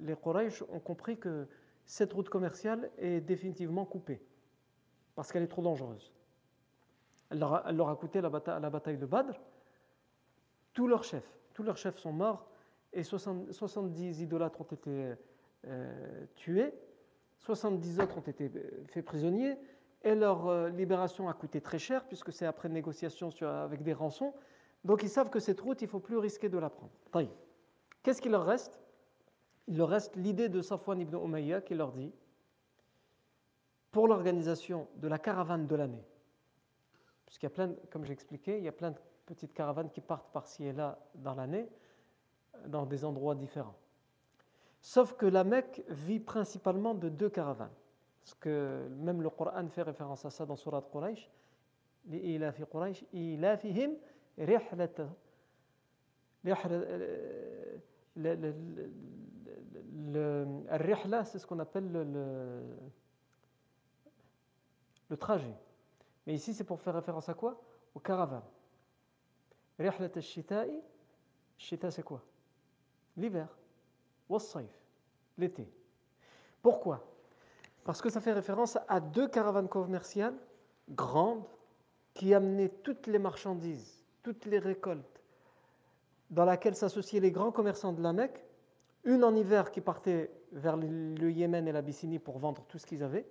Les 0.00 0.14
Quraysh 0.14 0.62
ont 0.70 0.80
compris 0.80 1.18
que 1.18 1.46
cette 1.86 2.12
route 2.12 2.28
commerciale 2.28 2.90
est 2.98 3.20
définitivement 3.20 3.86
coupée 3.86 4.20
parce 5.14 5.32
qu'elle 5.32 5.42
est 5.42 5.48
trop 5.48 5.62
dangereuse. 5.62 6.12
Elle 7.30 7.38
leur 7.38 7.88
a, 7.88 7.96
coûté 7.96 8.20
la 8.20 8.28
bataille, 8.28 8.60
la 8.60 8.70
bataille 8.70 8.98
de 8.98 9.06
Badr. 9.06 9.34
Tous 10.74 10.86
leurs 10.86 11.04
chefs, 11.04 11.38
tous 11.54 11.62
leurs 11.62 11.76
chefs 11.76 11.98
sont 11.98 12.12
morts 12.12 12.48
et 12.92 13.02
60, 13.02 13.52
70 13.52 14.20
idolâtres 14.20 14.60
ont 14.60 14.64
été 14.64 15.14
euh, 15.66 16.26
tués, 16.36 16.72
70 17.38 18.00
autres 18.00 18.18
ont 18.18 18.22
été 18.22 18.50
euh, 18.54 18.84
faits 18.86 19.04
prisonniers, 19.04 19.56
et 20.02 20.14
leur 20.14 20.46
euh, 20.46 20.68
libération 20.68 21.28
a 21.28 21.34
coûté 21.34 21.60
très 21.60 21.78
cher, 21.78 22.04
puisque 22.06 22.32
c'est 22.32 22.46
après 22.46 22.68
négociation 22.68 23.30
avec 23.42 23.82
des 23.82 23.92
rançons. 23.92 24.32
Donc 24.84 25.02
ils 25.02 25.08
savent 25.08 25.30
que 25.30 25.40
cette 25.40 25.60
route, 25.60 25.80
il 25.82 25.84
ne 25.84 25.90
faut 25.90 26.00
plus 26.00 26.18
risquer 26.18 26.48
de 26.48 26.58
la 26.58 26.70
prendre. 26.70 26.92
Qu'est-ce 28.02 28.22
qu'il 28.22 28.32
leur 28.32 28.44
reste? 28.44 28.80
Il 29.66 29.76
leur 29.76 29.88
reste 29.88 30.16
l'idée 30.16 30.48
de 30.48 30.62
Safwan 30.62 31.00
ibn 31.00 31.16
Umayya 31.16 31.60
qui 31.60 31.74
leur 31.74 31.92
dit, 31.92 32.12
pour 33.90 34.08
l'organisation 34.08 34.88
de 34.96 35.08
la 35.08 35.18
caravane 35.18 35.66
de 35.66 35.74
l'année, 35.74 36.04
puisqu'il 37.26 37.46
y 37.46 37.48
a 37.48 37.50
plein, 37.50 37.74
comme 37.90 38.04
j'ai 38.04 38.12
expliqué, 38.12 38.58
il 38.58 38.64
y 38.64 38.68
a 38.68 38.72
plein 38.72 38.92
de 38.92 38.98
petites 39.26 39.52
caravanes 39.52 39.90
qui 39.90 40.00
partent 40.00 40.32
par-ci 40.32 40.64
et 40.64 40.72
là 40.72 40.98
dans 41.14 41.34
l'année, 41.34 41.68
dans 42.66 42.86
des 42.86 43.04
endroits 43.04 43.34
différents. 43.34 43.76
Sauf 44.80 45.14
que 45.14 45.26
la 45.26 45.44
Mecque 45.44 45.82
vit 45.88 46.20
principalement 46.20 46.94
de 46.94 47.08
deux 47.08 47.28
caravanes. 47.28 47.74
Parce 48.20 48.34
que 48.34 48.88
même 48.88 49.22
le 49.22 49.30
Coran 49.30 49.68
fait 49.68 49.82
référence 49.82 50.24
à 50.24 50.30
ça 50.30 50.46
dans 50.46 50.56
Surat 50.56 50.82
Quraysh. 50.92 51.30
لإلاف 54.37 54.75
قريش 54.75 54.81
إيلافهم 54.81 55.13
رحلة 56.47 56.83
الرحلة 60.71 61.23
c'est 61.23 61.39
ce 61.39 61.45
qu'on 61.47 61.59
appelle 61.59 61.91
le, 61.91 62.03
le, 62.03 62.63
le 65.09 65.17
trajet. 65.17 65.55
Mais 66.27 66.33
ici 66.33 66.53
c'est 66.53 66.63
pour 66.63 66.81
faire 66.81 66.95
référence 66.95 67.29
à 67.29 67.33
quoi 67.33 67.61
Aux 67.95 67.99
caravanes. 67.99 68.43
رحلة 69.79 70.11
الشتاء 70.17 70.69
الشتاء 71.59 71.91
c'est 71.91 72.03
quoi 72.03 72.21
L'hiver 73.17 73.47
l'été. 75.37 75.67
Pourquoi 76.61 77.03
Parce 77.83 78.01
que 78.01 78.09
ça 78.09 78.21
fait 78.21 78.33
référence 78.33 78.77
à 78.87 78.99
deux 78.99 79.27
caravanes 79.27 79.67
commerciales 79.67 80.35
grandes 80.89 81.45
qui 82.13 82.33
amenaient 82.33 82.69
toutes 82.69 83.07
les 83.07 83.19
marchandises, 83.19 83.96
toutes 84.34 84.44
les 84.44 84.58
récoltes, 84.58 85.22
dans 86.28 86.44
laquelle 86.44 86.74
s'associaient 86.74 87.18
les 87.18 87.30
grands 87.30 87.50
commerçants 87.50 87.94
de 87.94 88.02
la 88.02 88.12
Mecque, 88.12 88.44
une 89.04 89.24
en 89.24 89.34
hiver 89.34 89.70
qui 89.70 89.80
partait 89.80 90.30
vers 90.52 90.76
le 90.76 91.30
Yémen 91.30 91.66
et 91.66 91.72
l'Abyssinie 91.72 92.18
pour 92.18 92.38
vendre 92.38 92.62
tout 92.68 92.76
ce 92.76 92.84
qu'ils 92.84 93.02
avaient, 93.02 93.26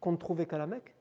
qu'on 0.00 0.12
ne 0.12 0.16
trouvait 0.16 0.46
qu'à 0.46 0.56
la 0.56 0.66
Mecque, 0.66 0.94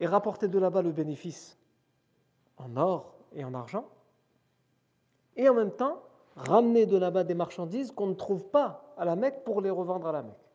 et 0.00 0.06
rapporter 0.06 0.46
de 0.46 0.58
là-bas 0.58 0.82
le 0.82 0.92
bénéfice 0.92 1.56
en 2.58 2.76
or 2.76 3.14
et 3.32 3.42
en 3.42 3.54
argent, 3.54 3.88
et 5.36 5.48
en 5.48 5.54
même 5.54 5.72
temps 5.72 6.02
ramener 6.36 6.84
de 6.84 6.98
là-bas 6.98 7.24
des 7.24 7.34
marchandises 7.34 7.92
qu'on 7.92 8.08
ne 8.08 8.14
trouve 8.14 8.46
pas 8.50 8.92
à 8.98 9.06
la 9.06 9.16
Mecque 9.16 9.42
pour 9.42 9.62
les 9.62 9.70
revendre 9.70 10.06
à 10.08 10.12
la 10.12 10.22
Mecque. 10.22 10.52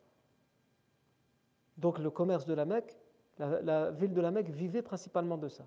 Donc 1.78 1.98
le 1.98 2.12
commerce 2.12 2.46
de 2.46 2.54
la 2.54 2.66
Mecque, 2.66 2.96
la, 3.40 3.92
ville 3.92 4.14
de 4.14 4.22
la 4.22 4.32
Mecque 4.32 4.50
vivait 4.50 4.82
principalement 4.82 5.38
de 5.38 5.48
ça. 5.48 5.66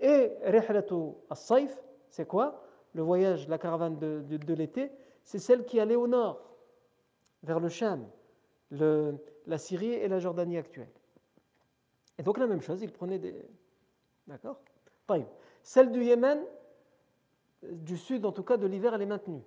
Et 0.00 0.32
Rihlatu 0.42 1.12
as-Saif, 1.30 1.76
c'est 2.08 2.26
quoi? 2.26 2.62
Le 2.94 3.02
voyage, 3.02 3.48
la 3.48 3.58
caravane 3.58 3.98
de, 3.98 4.54
l'été, 4.54 4.90
c'est 5.22 5.38
celle 5.38 5.64
qui 5.64 5.78
allait 5.78 5.94
au 5.94 6.06
nord, 6.06 6.40
vers 7.42 7.60
le 7.60 7.68
Cham, 7.68 8.08
le, 8.70 9.16
la 9.46 9.58
Syrie 9.58 9.92
et 9.92 10.08
la 10.08 10.18
Jordanie 10.18 10.56
actuelle. 10.56 10.90
Et 12.18 12.22
donc 12.22 12.38
la 12.38 12.46
même 12.46 12.62
chose, 12.62 12.82
ils 12.82 12.92
prenaient 12.92 13.18
des... 13.18 13.34
D'accord? 14.26 14.60
Celle 15.62 15.90
du 15.90 16.04
Yémen, 16.04 16.40
du 17.62 17.96
sud, 17.96 18.24
en 18.24 18.32
tout 18.32 18.42
cas 18.42 18.56
de 18.56 18.66
l'hiver, 18.66 18.94
elle 18.94 19.02
est 19.02 19.06
maintenue. 19.06 19.42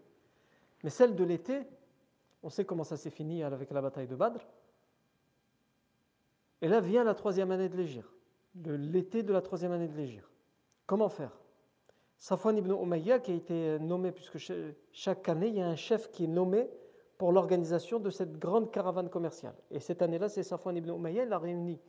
Mais 0.84 0.90
celle 0.90 1.16
de 1.16 1.24
l'été, 1.24 1.62
on 2.44 2.50
sait 2.50 2.66
comment 2.66 2.84
ça 2.84 2.98
s'est 2.98 3.10
fini 3.10 3.44
avec 3.44 3.72
la 3.72 3.82
bataille 3.82 4.08
de 4.08 4.16
Badr. 4.16 4.40
Et 6.62 6.68
là 6.68 6.80
vient 6.80 7.04
la 7.04 7.16
troisième 7.16 7.52
année 7.52 7.70
de 7.70 7.78
l'Égir, 7.78 8.14
l'été 8.56 9.24
de 9.24 9.34
la 9.34 9.42
troisième 9.42 9.72
année 9.72 9.88
de 9.88 9.96
l'Égir. 9.98 10.30
Comment 10.86 11.10
faire? 11.10 11.32
Safwan 12.18 12.56
ibn 12.56 12.72
Umayya 12.72 13.20
qui 13.20 13.32
a 13.32 13.36
été 13.36 13.80
nommé, 13.80 14.12
puisque 14.12 14.38
chaque 14.92 15.28
année 15.28 15.48
il 15.48 15.56
y 15.56 15.62
a 15.62 15.68
un 15.68 15.76
chef 15.76 16.12
qui 16.12 16.26
est 16.26 16.28
nommé 16.28 16.70
pour 17.18 17.32
l'organisation 17.32 18.00
de 18.00 18.12
cette 18.12 18.38
grande 18.38 18.72
caravane 18.72 19.10
commerciale. 19.10 19.56
Et 19.72 19.80
cette 19.80 20.02
année-là, 20.02 20.30
c'est 20.30 20.44
Safwan 20.44 20.78
ibn 20.78 20.92
Umayya, 20.92 21.24
il 21.24 21.34
a 21.34 21.40
réuni 21.40 21.80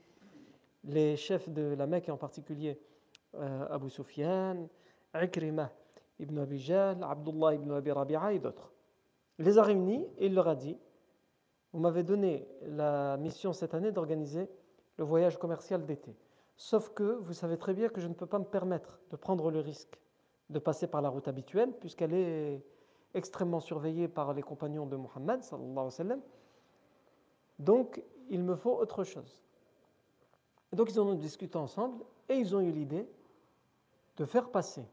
les 0.85 1.17
chefs 1.17 1.49
de 1.49 1.75
la 1.75 1.87
Mecque, 1.87 2.09
en 2.09 2.17
particulier 2.17 2.81
euh, 3.35 3.67
Abu 3.71 3.91
Sufyan, 3.91 4.69
Ikrimah, 5.13 5.71
Ibn 6.19 6.39
Abi 6.39 6.73
Abdullah 6.73 7.55
ibn 7.55 7.73
Abi 7.73 7.93
Rabi'a 7.93 8.33
et 8.33 8.39
d'autres. 8.39 8.73
Il 9.39 9.45
les 9.45 9.59
a 9.59 9.63
réunis 9.63 10.07
et 10.19 10.27
il 10.27 10.35
leur 10.35 10.49
a 10.49 10.55
dit 10.55 10.79
Vous 11.73 11.81
m'avez 11.81 12.03
donné 12.03 12.47
la 12.63 13.17
mission 13.17 13.53
cette 13.53 13.75
année 13.75 13.93
d'organiser 13.93 14.49
le 14.97 15.05
voyage 15.05 15.39
commercial 15.39 15.85
d'été. 15.87 16.17
Sauf 16.57 16.91
que 16.91 17.03
vous 17.03 17.33
savez 17.33 17.57
très 17.57 17.75
bien 17.75 17.89
que 17.89 18.01
je 18.01 18.09
ne 18.09 18.15
peux 18.15 18.27
pas 18.27 18.39
me 18.39 18.45
permettre 18.45 19.01
de 19.11 19.17
prendre 19.17 19.51
le 19.51 19.61
risque 19.61 19.99
de 20.51 20.59
passer 20.59 20.87
par 20.87 21.01
la 21.03 21.09
route 21.09 21.29
habituelle, 21.29 21.73
puisqu'elle 21.81 22.13
est 22.13 22.63
extrêmement 23.15 23.61
surveillée 23.61 24.09
par 24.09 24.35
les 24.35 24.43
compagnons 24.43 24.87
de 24.87 24.97
Muhammad. 24.97 25.43
Donc, 27.59 28.03
il 28.29 28.43
me 28.43 28.55
faut 28.55 28.77
autre 28.79 29.05
chose. 29.05 29.43
donc, 30.73 30.91
ils 30.91 31.01
en 31.01 31.07
ont 31.07 31.15
discuté 31.15 31.57
ensemble 31.57 32.05
et 32.29 32.35
ils 32.35 32.55
ont 32.55 32.61
eu 32.61 32.71
l'idée 32.71 33.09
de 34.17 34.25
faire 34.25 34.51
passer, 34.51 34.85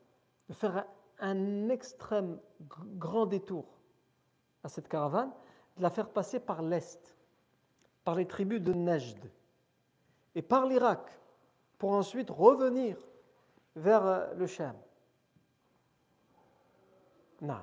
de 0.48 0.54
faire 0.54 0.86
un 1.20 1.70
extrême 1.70 2.40
grand 2.98 3.26
détour 3.26 3.66
à 4.64 4.70
cette 4.70 4.88
caravane, 4.88 5.32
de 5.78 5.82
la 5.82 5.90
faire 5.90 6.10
passer 6.10 6.40
par 6.40 6.62
l'Est, 6.62 7.18
par 8.04 8.16
les 8.16 8.26
tribus 8.26 8.62
de 8.62 8.74
Najd 8.74 9.30
et 10.40 10.42
par 10.42 10.66
l'Irak, 10.66 11.02
pour 11.78 11.92
ensuite 11.92 12.30
revenir 12.30 12.96
vers 13.76 14.06
euh, 14.06 14.34
le 14.36 14.48
Sham. 14.48 14.74
Non. 17.42 17.60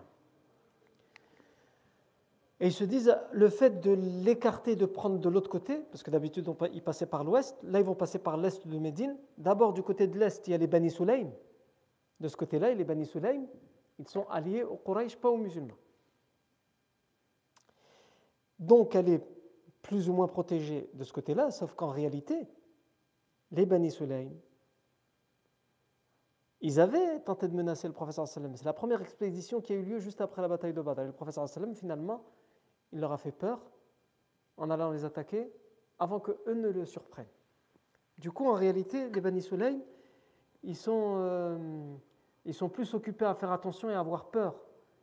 Et 2.60 2.66
ils 2.66 2.72
se 2.72 2.84
disent, 2.84 3.16
le 3.32 3.48
fait 3.48 3.80
de 3.80 3.92
l'écarter, 3.92 4.76
de 4.76 4.84
prendre 4.84 5.18
de 5.18 5.28
l'autre 5.30 5.48
côté, 5.48 5.78
parce 5.90 6.02
que 6.02 6.10
d'habitude 6.10 6.46
ils 6.74 6.82
passaient 6.82 7.06
par 7.06 7.24
l'ouest, 7.24 7.56
là 7.62 7.80
ils 7.80 7.84
vont 7.84 7.94
passer 7.94 8.18
par 8.18 8.36
l'est 8.36 8.66
de 8.66 8.78
Médine. 8.78 9.16
D'abord 9.38 9.72
du 9.72 9.82
côté 9.82 10.06
de 10.06 10.18
l'est, 10.18 10.46
il 10.46 10.50
y 10.50 10.54
a 10.54 10.58
les 10.58 10.66
Bani 10.66 10.90
Sulaim, 10.90 11.30
de 12.20 12.28
ce 12.28 12.36
côté-là, 12.36 12.74
les 12.74 12.84
Bani 12.84 13.06
Sulaim, 13.06 13.46
ils 13.98 14.08
sont 14.08 14.26
alliés 14.28 14.64
aux 14.64 14.76
Quraysh, 14.76 15.16
pas 15.16 15.30
aux 15.30 15.38
musulmans. 15.38 15.78
Donc 18.58 18.94
elle 18.94 19.08
est 19.08 19.26
plus 19.80 20.10
ou 20.10 20.12
moins 20.12 20.28
protégée 20.28 20.90
de 20.92 21.04
ce 21.04 21.12
côté-là, 21.14 21.50
sauf 21.50 21.72
qu'en 21.74 21.88
réalité, 21.88 22.46
les 23.50 23.66
Bani 23.66 23.90
Sulaim, 23.90 24.30
ils 26.60 26.80
avaient 26.80 27.20
tenté 27.20 27.48
de 27.48 27.54
menacer 27.54 27.86
le 27.86 27.92
professeur 27.92 28.26
sallam. 28.26 28.56
C'est 28.56 28.64
la 28.64 28.72
première 28.72 29.00
expédition 29.02 29.60
qui 29.60 29.72
a 29.72 29.76
eu 29.76 29.82
lieu 29.82 29.98
juste 29.98 30.20
après 30.20 30.42
la 30.42 30.48
bataille 30.48 30.72
de 30.72 30.80
Badr. 30.80 31.02
le 31.02 31.12
professeur 31.12 31.48
sallam, 31.48 31.74
finalement, 31.74 32.24
il 32.92 33.00
leur 33.00 33.12
a 33.12 33.18
fait 33.18 33.32
peur 33.32 33.60
en 34.56 34.70
allant 34.70 34.90
les 34.90 35.04
attaquer 35.04 35.52
avant 35.98 36.20
qu'eux 36.20 36.54
ne 36.54 36.68
le 36.68 36.84
surprennent. 36.84 37.28
Du 38.18 38.32
coup, 38.32 38.48
en 38.48 38.54
réalité, 38.54 39.10
les 39.10 39.20
Bani 39.20 39.42
Sulaim, 39.42 39.80
ils 40.62 40.76
sont, 40.76 41.16
euh, 41.18 41.94
ils 42.44 42.54
sont 42.54 42.68
plus 42.68 42.94
occupés 42.94 43.26
à 43.26 43.34
faire 43.34 43.52
attention 43.52 43.90
et 43.90 43.94
à 43.94 44.00
avoir 44.00 44.30
peur 44.30 44.56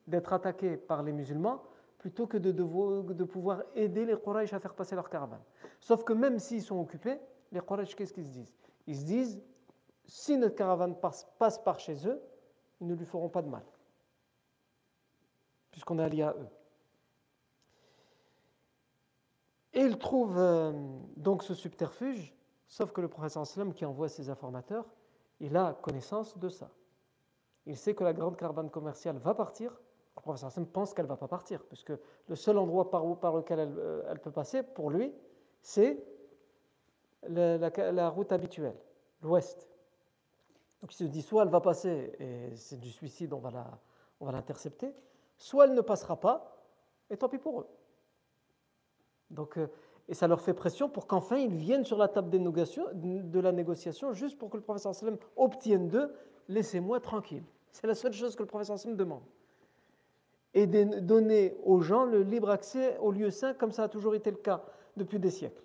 d'être 0.07 0.33
attaqués 0.33 0.77
par 0.77 1.03
les 1.03 1.13
musulmans 1.13 1.63
plutôt 1.97 2.27
que 2.27 2.37
de, 2.37 2.51
de, 2.51 3.23
pouvoir 3.23 3.63
aider 3.75 4.05
les 4.05 4.17
Quraysh 4.17 4.51
à 4.51 4.59
faire 4.59 4.73
passer 4.73 4.93
leur 4.93 5.09
caravane. 5.09 5.39
Sauf 5.79 6.03
que 6.03 6.11
même 6.11 6.37
s'ils 6.37 6.61
sont 6.61 6.77
occupés, 6.77 7.17
les 7.53 7.61
Quraysh, 7.61 7.95
qu'est-ce 7.95 8.13
qu'ils 8.13 8.25
se 8.25 8.31
disent? 8.31 8.53
Ils 8.87 8.97
se 8.97 9.05
disent, 9.05 9.41
si 10.05 10.37
notre 10.37 10.55
caravane 10.55 10.95
passe, 10.95 11.59
par 11.59 11.79
chez 11.79 12.07
eux, 12.07 12.21
ils 12.81 12.87
ne 12.87 12.95
lui 12.95 13.05
feront 13.05 13.29
pas 13.29 13.41
de 13.41 13.47
mal. 13.47 13.63
puisqu'on 15.71 15.97
est 15.99 16.03
allié 16.03 16.23
à 16.23 16.35
eux. 16.37 16.47
Et 19.73 19.81
il 19.81 19.97
trouve 19.97 20.37
euh, 20.37 20.71
donc 21.17 21.41
ce 21.41 21.55
subterfuge, 21.55 22.35
sauf 22.67 22.91
que 22.91 23.01
le 23.01 23.07
professeur 23.07 23.45
sallam 23.47 23.73
qui 23.73 23.85
envoie 23.85 24.07
ses 24.07 24.29
informateurs, 24.29 24.85
il 25.39 25.57
a 25.57 25.73
connaissance 25.73 26.37
de 26.37 26.49
ça. 26.49 26.69
Il 27.65 27.77
sait 27.77 27.95
que 27.95 28.03
la 28.03 28.13
grande 28.13 28.35
caravane 28.35 28.69
commerciale 28.69 29.17
va 29.17 29.33
partir. 29.33 29.71
Le 30.15 30.21
professeur 30.21 30.51
sallam 30.51 30.67
pense 30.67 30.93
qu'elle 30.93 31.05
ne 31.05 31.09
va 31.09 31.17
pas 31.17 31.27
partir, 31.27 31.63
puisque 31.63 31.93
le 32.27 32.35
seul 32.35 32.57
endroit 32.57 32.91
par, 32.91 33.05
où, 33.05 33.15
par 33.15 33.35
lequel 33.35 33.59
elle, 33.59 33.75
euh, 33.79 34.03
elle, 34.09 34.19
peut 34.19 34.31
passer, 34.31 34.61
pour 34.61 34.91
lui, 34.91 35.11
c'est 35.61 36.03
la, 37.29 37.91
la, 37.91 38.09
route 38.09 38.31
habituelle, 38.31 38.75
l'ouest. 39.21 39.67
Donc 40.81 40.93
il 40.93 40.97
se 40.97 41.03
dit 41.05 41.21
soit 41.21 41.43
elle 41.43 41.49
va 41.49 41.61
passer 41.61 42.13
et 42.19 42.55
c'est 42.55 42.79
du 42.79 42.91
suicide, 42.91 43.33
on 43.33 43.39
va 43.39 44.31
l'intercepter, 44.31 44.93
soit 45.37 45.65
elle 45.65 45.73
ne 45.73 45.81
passera 45.81 46.19
pas, 46.19 46.53
et 47.09 47.17
tant 47.17 47.29
pis 47.29 47.37
pour 47.37 47.61
eux. 47.61 47.67
Donc, 49.29 49.57
euh, 49.57 49.67
et 50.09 50.13
ça 50.13 50.27
leur 50.27 50.41
fait 50.41 50.53
pression 50.53 50.89
pour 50.89 51.07
qu'enfin 51.07 51.37
ils 51.37 51.55
viennent 51.55 51.85
sur 51.85 51.97
la 51.97 52.07
table 52.07 52.29
de 52.29 53.39
la 53.39 53.51
négociation 53.51 54.13
juste 54.13 54.37
pour 54.37 54.49
que 54.49 54.57
le 54.57 54.63
professeur 54.63 54.93
sallam 54.93 55.17
obtienne 55.37 55.87
d'eux 55.87 56.13
laissez-moi 56.49 56.99
tranquille. 56.99 57.43
C'est 57.71 57.87
la 57.87 57.95
seule 57.95 58.13
chose 58.13 58.35
que 58.35 58.43
le 58.43 58.47
professeur 58.47 58.77
sallam 58.77 58.97
demande. 58.97 59.23
Et 60.53 60.67
de 60.67 60.99
donner 60.99 61.57
aux 61.63 61.81
gens 61.81 62.03
le 62.03 62.21
libre 62.21 62.49
accès 62.49 62.97
au 62.99 63.11
lieu 63.11 63.31
saint, 63.31 63.53
comme 63.53 63.71
ça 63.71 63.83
a 63.83 63.87
toujours 63.87 64.13
été 64.13 64.29
le 64.29 64.37
cas 64.37 64.63
depuis 64.97 65.19
des 65.19 65.31
siècles. 65.31 65.63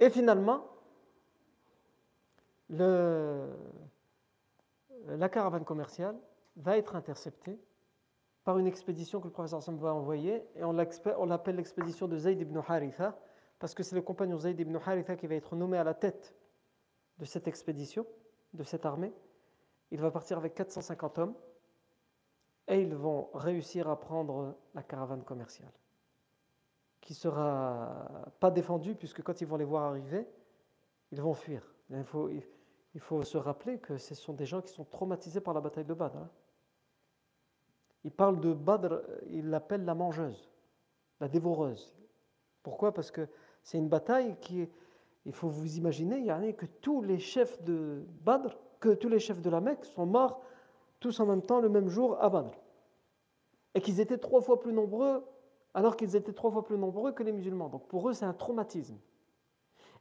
Et 0.00 0.10
finalement, 0.10 0.64
le, 2.70 3.48
la 5.06 5.28
caravane 5.28 5.64
commerciale 5.64 6.18
va 6.56 6.78
être 6.78 6.96
interceptée 6.96 7.58
par 8.44 8.58
une 8.58 8.66
expédition 8.66 9.20
que 9.20 9.26
le 9.26 9.32
professeur 9.32 9.62
Sam 9.62 9.76
va 9.76 9.94
envoyer, 9.94 10.46
et 10.56 10.64
on 10.64 10.72
l'appelle 10.72 11.56
l'expédition 11.56 12.08
de 12.08 12.16
Zayd 12.16 12.40
ibn 12.40 12.58
Haritha, 12.66 13.18
parce 13.58 13.74
que 13.74 13.82
c'est 13.82 13.94
le 13.94 14.02
compagnon 14.02 14.38
Zayd 14.38 14.58
ibn 14.58 14.76
Haritha 14.76 15.16
qui 15.16 15.26
va 15.26 15.34
être 15.34 15.54
nommé 15.54 15.76
à 15.76 15.84
la 15.84 15.94
tête 15.94 16.34
de 17.18 17.26
cette 17.26 17.46
expédition, 17.46 18.06
de 18.54 18.64
cette 18.64 18.86
armée. 18.86 19.12
Il 19.90 20.00
va 20.00 20.10
partir 20.10 20.38
avec 20.38 20.54
450 20.54 21.18
hommes, 21.18 21.34
et 22.68 22.80
ils 22.80 22.94
vont 22.94 23.28
réussir 23.34 23.88
à 23.90 24.00
prendre 24.00 24.56
la 24.74 24.82
caravane 24.82 25.24
commerciale, 25.24 25.72
qui 27.00 27.14
sera 27.14 28.06
pas 28.40 28.50
défendue, 28.50 28.94
puisque 28.94 29.22
quand 29.22 29.40
ils 29.40 29.46
vont 29.46 29.56
les 29.56 29.64
voir 29.64 29.84
arriver, 29.84 30.26
ils 31.12 31.20
vont 31.20 31.34
fuir. 31.34 31.62
Il 31.90 32.04
faut, 32.04 32.28
il 32.28 33.00
faut 33.00 33.22
se 33.22 33.38
rappeler 33.38 33.78
que 33.78 33.98
ce 33.98 34.14
sont 34.14 34.32
des 34.32 34.46
gens 34.46 34.60
qui 34.60 34.72
sont 34.72 34.84
traumatisés 34.84 35.40
par 35.40 35.54
la 35.54 35.60
bataille 35.60 35.84
de 35.84 35.94
Badr. 35.94 36.16
Hein. 36.16 36.30
Il 38.04 38.12
parle 38.12 38.40
de 38.40 38.52
Badr, 38.52 39.00
il 39.28 39.50
l'appelle 39.50 39.84
la 39.84 39.94
mangeuse, 39.94 40.50
la 41.20 41.28
dévoreuse. 41.28 41.94
Pourquoi? 42.62 42.92
Parce 42.92 43.10
que 43.10 43.28
c'est 43.62 43.78
une 43.78 43.88
bataille 43.88 44.36
qui 44.40 44.68
il 45.26 45.32
faut 45.32 45.48
vous 45.48 45.76
imaginer, 45.76 46.18
il 46.18 46.24
y 46.24 46.30
a 46.30 46.52
que 46.52 46.66
tous 46.66 47.02
les 47.02 47.18
chefs 47.18 47.62
de 47.62 48.06
Badr, 48.22 48.56
que 48.80 48.94
tous 48.94 49.08
les 49.08 49.18
chefs 49.18 49.42
de 49.42 49.50
la 49.50 49.60
Mecque 49.60 49.84
sont 49.84 50.06
morts 50.06 50.42
tous 50.98 51.18
en 51.20 51.26
même 51.26 51.42
temps 51.42 51.60
le 51.60 51.68
même 51.68 51.88
jour 51.88 52.22
à 52.22 52.28
Badr. 52.28 52.52
Et 53.74 53.80
qu'ils 53.80 54.00
étaient 54.00 54.18
trois 54.18 54.40
fois 54.40 54.60
plus 54.60 54.72
nombreux, 54.72 55.24
alors 55.74 55.96
qu'ils 55.96 56.16
étaient 56.16 56.32
trois 56.32 56.50
fois 56.50 56.64
plus 56.64 56.78
nombreux 56.78 57.12
que 57.12 57.22
les 57.22 57.32
musulmans. 57.32 57.68
Donc 57.68 57.86
pour 57.86 58.08
eux, 58.08 58.12
c'est 58.12 58.24
un 58.24 58.32
traumatisme. 58.32 58.98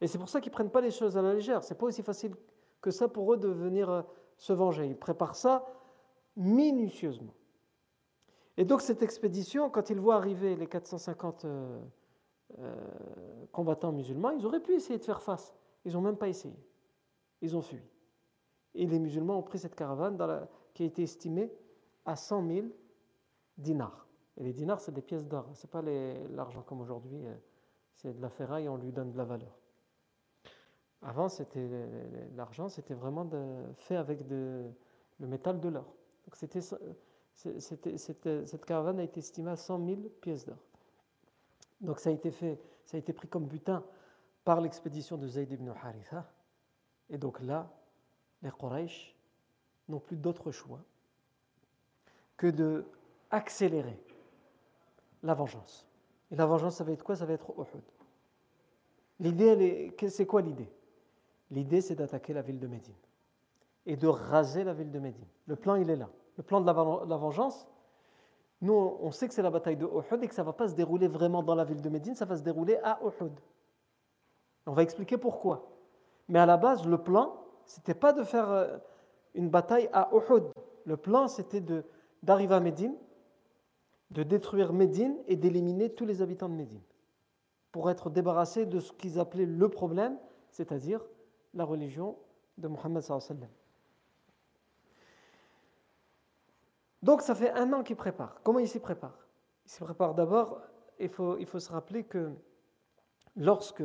Et 0.01 0.07
c'est 0.07 0.17
pour 0.17 0.29
ça 0.29 0.41
qu'ils 0.41 0.51
ne 0.51 0.55
prennent 0.55 0.69
pas 0.69 0.81
les 0.81 0.91
choses 0.91 1.17
à 1.17 1.21
la 1.21 1.33
légère. 1.33 1.63
C'est 1.63 1.77
pas 1.77 1.85
aussi 1.85 2.03
facile 2.03 2.33
que 2.81 2.91
ça 2.91 3.07
pour 3.07 3.33
eux 3.33 3.37
de 3.37 3.49
venir 3.49 3.89
euh, 3.89 4.01
se 4.37 4.53
venger. 4.53 4.87
Ils 4.87 4.97
préparent 4.97 5.35
ça 5.35 5.65
minutieusement. 6.35 7.33
Et 8.57 8.65
donc 8.65 8.81
cette 8.81 9.03
expédition, 9.03 9.69
quand 9.69 9.89
ils 9.89 9.99
voient 9.99 10.15
arriver 10.15 10.55
les 10.55 10.67
450 10.67 11.45
euh, 11.45 11.79
euh, 12.59 12.75
combattants 13.51 13.91
musulmans, 13.91 14.31
ils 14.31 14.45
auraient 14.45 14.61
pu 14.61 14.73
essayer 14.73 14.99
de 14.99 15.03
faire 15.03 15.21
face. 15.21 15.53
Ils 15.85 15.93
n'ont 15.93 16.01
même 16.01 16.17
pas 16.17 16.27
essayé. 16.27 16.57
Ils 17.41 17.55
ont 17.55 17.61
fui. 17.61 17.81
Et 18.75 18.85
les 18.85 18.99
musulmans 18.99 19.37
ont 19.37 19.43
pris 19.43 19.59
cette 19.59 19.75
caravane 19.75 20.17
qui 20.73 20.83
a 20.83 20.85
été 20.85 21.03
estimée 21.03 21.51
à 22.05 22.15
100 22.15 22.47
000 22.47 22.67
dinars. 23.57 24.08
Et 24.39 24.43
les 24.43 24.53
dinars, 24.53 24.79
c'est 24.79 24.93
des 24.93 25.01
pièces 25.01 25.27
d'or. 25.27 25.49
Ce 25.53 25.67
n'est 25.67 25.71
pas 25.71 25.81
l'argent 26.33 26.61
comme 26.61 26.81
aujourd'hui. 26.81 27.25
Euh, 27.25 27.35
c'est 27.95 28.15
de 28.15 28.21
la 28.21 28.29
ferraille, 28.29 28.69
on 28.69 28.77
lui 28.77 28.91
donne 28.91 29.11
de 29.11 29.17
la 29.17 29.25
valeur. 29.25 29.57
Avant, 31.01 31.29
c'était 31.29 31.67
l'argent, 32.35 32.69
c'était 32.69 32.93
vraiment 32.93 33.29
fait 33.75 33.95
avec 33.95 34.19
le 34.29 34.73
métal 35.19 35.59
de 35.59 35.69
l'or. 35.69 35.93
Cette 37.33 38.65
caravane 38.65 38.99
a 38.99 39.03
été 39.03 39.19
estimée 39.19 39.51
à 39.51 39.55
100 39.55 39.85
000 39.85 40.01
pièces 40.21 40.45
d'or. 40.45 40.57
Donc 41.81 41.99
ça 41.99 42.09
a 42.09 42.13
été 42.13 42.31
ça 42.31 42.97
a 42.97 42.97
été 42.97 43.13
pris 43.13 43.27
comme 43.27 43.45
butin 43.45 43.83
par 44.43 44.61
l'expédition 44.61 45.17
de 45.17 45.27
Zayd 45.27 45.51
ibn 45.51 45.69
Haritha. 45.69 46.29
Et 47.09 47.17
donc 47.17 47.39
là, 47.39 47.71
les 48.41 48.51
Quraysh 48.51 49.15
n'ont 49.87 49.99
plus 49.99 50.17
d'autre 50.17 50.51
choix 50.51 50.81
que 52.35 52.47
de 52.47 52.85
accélérer 53.29 53.99
la 55.23 55.33
vengeance. 55.33 55.87
Et 56.31 56.35
la 56.35 56.45
vengeance, 56.45 56.75
ça 56.75 56.83
va 56.83 56.91
être 56.91 57.03
quoi? 57.03 57.15
Ça 57.15 57.25
va 57.25 57.33
être 57.33 57.51
Uhud. 57.57 57.83
L'idée, 59.19 59.95
c'est 60.07 60.25
quoi 60.25 60.41
l'idée? 60.41 60.69
L'idée, 61.51 61.81
c'est 61.81 61.95
d'attaquer 61.95 62.33
la 62.33 62.41
ville 62.41 62.59
de 62.59 62.67
Médine 62.67 62.95
et 63.85 63.97
de 63.97 64.07
raser 64.07 64.63
la 64.63 64.73
ville 64.73 64.91
de 64.91 64.99
Médine. 64.99 65.27
Le 65.47 65.55
plan, 65.55 65.75
il 65.75 65.89
est 65.89 65.95
là 65.95 66.09
le 66.39 66.43
plan 66.43 66.61
de 66.61 66.65
la, 66.65 67.17
vengeance, 67.17 67.67
nous, 68.61 68.73
on 68.73 69.11
sait 69.11 69.27
que 69.27 69.33
c'est 69.33 69.41
la 69.41 69.49
bataille 69.49 69.75
de 69.75 69.85
Uhud 69.85 70.23
et 70.23 70.27
que 70.29 70.33
ça 70.33 70.41
ne 70.41 70.45
va 70.45 70.53
pas 70.53 70.69
se 70.69 70.73
dérouler 70.73 71.09
vraiment 71.09 71.43
dans 71.43 71.53
la 71.53 71.65
ville 71.65 71.81
de 71.81 71.89
Médine, 71.89 72.15
ça 72.15 72.23
va 72.23 72.37
se 72.37 72.43
dérouler 72.43 72.77
à 72.81 72.97
Uhud. 73.03 73.37
On 74.65 74.71
va 74.71 74.83
expliquer 74.83 75.17
pourquoi. 75.17 75.67
Mais 76.29 76.39
à 76.39 76.45
la 76.45 76.55
base, 76.55 76.87
le 76.87 76.97
plan, 76.97 77.43
c'était 77.65 77.93
pas 77.93 78.13
de 78.13 78.23
faire 78.23 78.49
euh, 78.49 78.77
une 79.33 79.49
bataille 79.49 79.89
à 79.91 80.09
Uhud. 80.13 80.45
Le 80.85 80.95
plan, 80.95 81.27
c'était 81.27 81.61
d'arriver 82.23 82.55
à 82.55 82.61
Médine, 82.61 82.95
de 84.11 84.23
détruire 84.23 84.73
Médine 84.73 85.15
et 85.27 85.35
d'éliminer 85.35 85.93
tous 85.93 86.05
les 86.05 86.21
habitants 86.21 86.49
de 86.49 86.55
Médine 86.55 86.81
pour 87.71 87.91
être 87.91 88.09
débarrassés 88.09 88.65
de 88.65 88.79
ce 88.79 88.91
qu'ils 88.91 89.19
appelaient 89.19 89.45
le 89.45 89.69
problème, 89.69 90.17
c'est-à-dire 90.49 91.05
la 91.53 91.63
religion 91.63 92.17
de 92.57 92.67
Mohammed 92.67 93.03
Donc 97.03 97.21
ça 97.21 97.35
fait 97.35 97.51
un 97.51 97.71
an 97.73 97.83
qu'il 97.83 97.95
prépare. 97.95 98.41
Comment 98.43 98.59
il 98.59 98.67
s'y 98.67 98.79
prépare? 98.79 99.27
Il 99.65 99.71
s'y 99.71 99.79
prépare 99.79 100.15
d'abord, 100.15 100.61
il 100.99 101.09
faut, 101.09 101.37
il 101.37 101.45
faut 101.45 101.59
se 101.59 101.71
rappeler 101.71 102.03
que 102.03 102.31
lorsque 103.35 103.83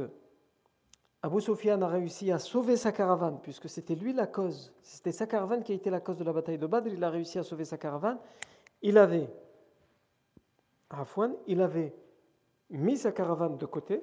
Abu 1.22 1.40
Sufyan 1.40 1.80
a 1.82 1.88
réussi 1.88 2.32
à 2.32 2.38
sauver 2.38 2.76
sa 2.76 2.92
caravane, 2.92 3.38
puisque 3.42 3.68
c'était 3.68 3.94
lui 3.94 4.12
la 4.12 4.26
cause, 4.26 4.74
c'était 4.82 5.12
sa 5.12 5.26
caravane 5.26 5.62
qui 5.62 5.72
a 5.72 5.74
été 5.74 5.90
la 5.90 6.00
cause 6.00 6.18
de 6.18 6.24
la 6.24 6.32
bataille 6.32 6.58
de 6.58 6.66
Badr, 6.66 6.88
il 6.88 7.04
a 7.04 7.10
réussi 7.10 7.38
à 7.38 7.42
sauver 7.42 7.64
sa 7.64 7.78
caravane, 7.78 8.18
il 8.82 8.98
avait, 8.98 9.30
Afwan, 11.00 11.34
il 11.46 11.60
avait 11.60 11.94
mis 12.70 12.96
sa 12.96 13.12
caravane 13.12 13.58
de 13.58 13.66
côté, 13.66 14.02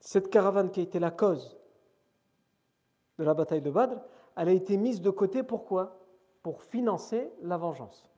cette 0.00 0.30
caravane 0.30 0.70
qui 0.70 0.80
a 0.80 0.82
été 0.82 0.98
la 0.98 1.10
cause 1.10 1.58
de 3.18 3.24
la 3.24 3.34
bataille 3.34 3.62
de 3.62 3.70
Badr, 3.70 3.98
elle 4.36 4.48
a 4.48 4.52
été 4.52 4.76
mise 4.76 5.00
de 5.00 5.10
côté 5.10 5.42
pourquoi? 5.42 5.98
Pour 6.42 6.62
financer 6.62 7.32
la 7.42 7.56
vengeance. 7.56 8.08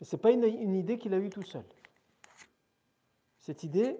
Mais 0.00 0.06
ce 0.06 0.16
n'est 0.16 0.20
pas 0.20 0.30
une, 0.30 0.74
idée 0.74 0.98
qu'il 0.98 1.14
a 1.14 1.18
eue 1.18 1.28
tout 1.28 1.42
seul. 1.42 1.64
Cette 3.38 3.62
idée, 3.62 3.98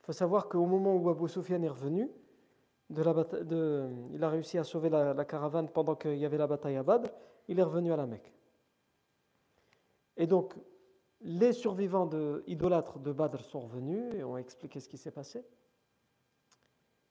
il 0.00 0.04
faut 0.04 0.12
savoir 0.12 0.48
qu'au 0.48 0.66
moment 0.66 0.96
où 0.96 1.08
Abu 1.08 1.28
Sufyan 1.28 1.62
est 1.62 1.68
revenu, 1.68 2.10
de 2.90 3.02
la 3.02 3.12
de, 3.12 3.88
il 4.12 4.24
a 4.24 4.30
réussi 4.30 4.58
à 4.58 4.64
sauver 4.64 4.88
la, 4.88 5.24
caravane 5.24 5.68
pendant 5.68 5.94
qu'il 5.94 6.16
y 6.16 6.24
avait 6.24 6.38
la 6.38 6.46
bataille 6.46 6.76
à 6.76 6.82
Badr, 6.82 7.10
il 7.46 7.58
est 7.58 7.62
revenu 7.62 7.92
à 7.92 7.96
la 7.96 8.06
Mecque. 8.06 8.32
Et 10.18 10.26
donc, 10.26 10.54
les 11.20 11.52
survivants 11.52 12.06
de, 12.06 12.44
idolâtres 12.46 12.98
de 12.98 13.12
Badr 13.12 13.40
sont 13.40 13.60
revenus 13.60 14.14
et 14.14 14.24
ont 14.24 14.36
expliqué 14.36 14.80
ce 14.80 14.88
qui 14.88 14.98
s'est 14.98 15.10
passé. 15.10 15.44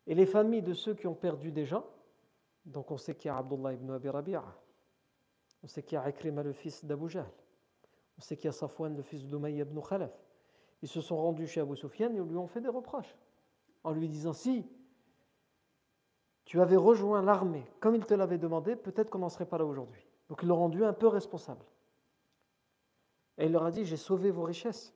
Et 0.06 0.14
les 0.14 0.26
familles 0.26 0.62
de 0.62 0.74
ceux 0.74 0.94
qui 0.94 1.08
ont 1.08 1.16
perdu 1.16 1.52
des 1.52 1.66
gens, 1.66 1.86
donc 2.66 2.92
on 2.92 2.98
sait 2.98 3.16
qu'il 3.16 3.30
y 3.30 3.32
a 3.32 3.38
Abdullah 3.38 3.74
ibn 3.74 3.92
Abi 3.92 4.10
Rabi'a, 4.10 4.44
on 5.64 5.68
sait 5.68 5.84
qu'il 5.84 5.96
y 5.96 5.98
a 5.98 6.08
Ikrima, 6.08 6.44
le 6.44 6.54
fils 6.54 6.86
d'Abu 6.86 7.10
Jahl. 7.10 7.30
On 8.18 8.22
sait 8.22 8.36
qu'il 8.36 8.46
y 8.46 8.50
a 8.50 8.52
Safwan, 8.52 8.96
le 8.96 9.04
fils 9.04 9.26
d'Umayy 9.26 9.60
ibn 9.60 9.80
Khalaf. 9.82 10.12
Ils 10.82 10.88
se 10.88 11.02
sont 11.02 11.18
rendus 11.18 11.48
chez 11.48 11.62
Abu 11.62 11.76
Sufyan 11.76 12.14
et 12.14 12.20
lui 12.20 12.38
ont 12.38 12.48
fait 12.48 12.62
des 12.62 12.68
reproches. 12.68 13.16
En 13.84 13.92
lui 13.92 14.08
disant 14.08 14.34
Si 14.34 14.66
tu 16.46 16.62
avais 16.62 16.76
rejoint 16.76 17.22
l'armée 17.22 17.66
comme 17.80 17.96
il 17.96 18.06
te 18.06 18.14
l'avait 18.14 18.38
demandé, 18.38 18.76
peut-être 18.76 19.10
qu'on 19.10 19.20
n'en 19.20 19.30
serait 19.30 19.46
pas 19.46 19.58
là 19.58 19.66
aujourd'hui. 19.66 20.06
Donc 20.30 20.40
ils 20.44 20.48
l'ont 20.48 20.58
rendu 20.58 20.84
un 20.84 20.94
peu 20.94 21.08
responsable. 21.08 21.66
Et 23.38 23.46
il 23.46 23.52
leur 23.52 23.64
a 23.64 23.72
dit 23.72 23.86
J'ai 23.86 23.98
sauvé 23.98 24.32
vos 24.32 24.44
richesses. 24.44 24.94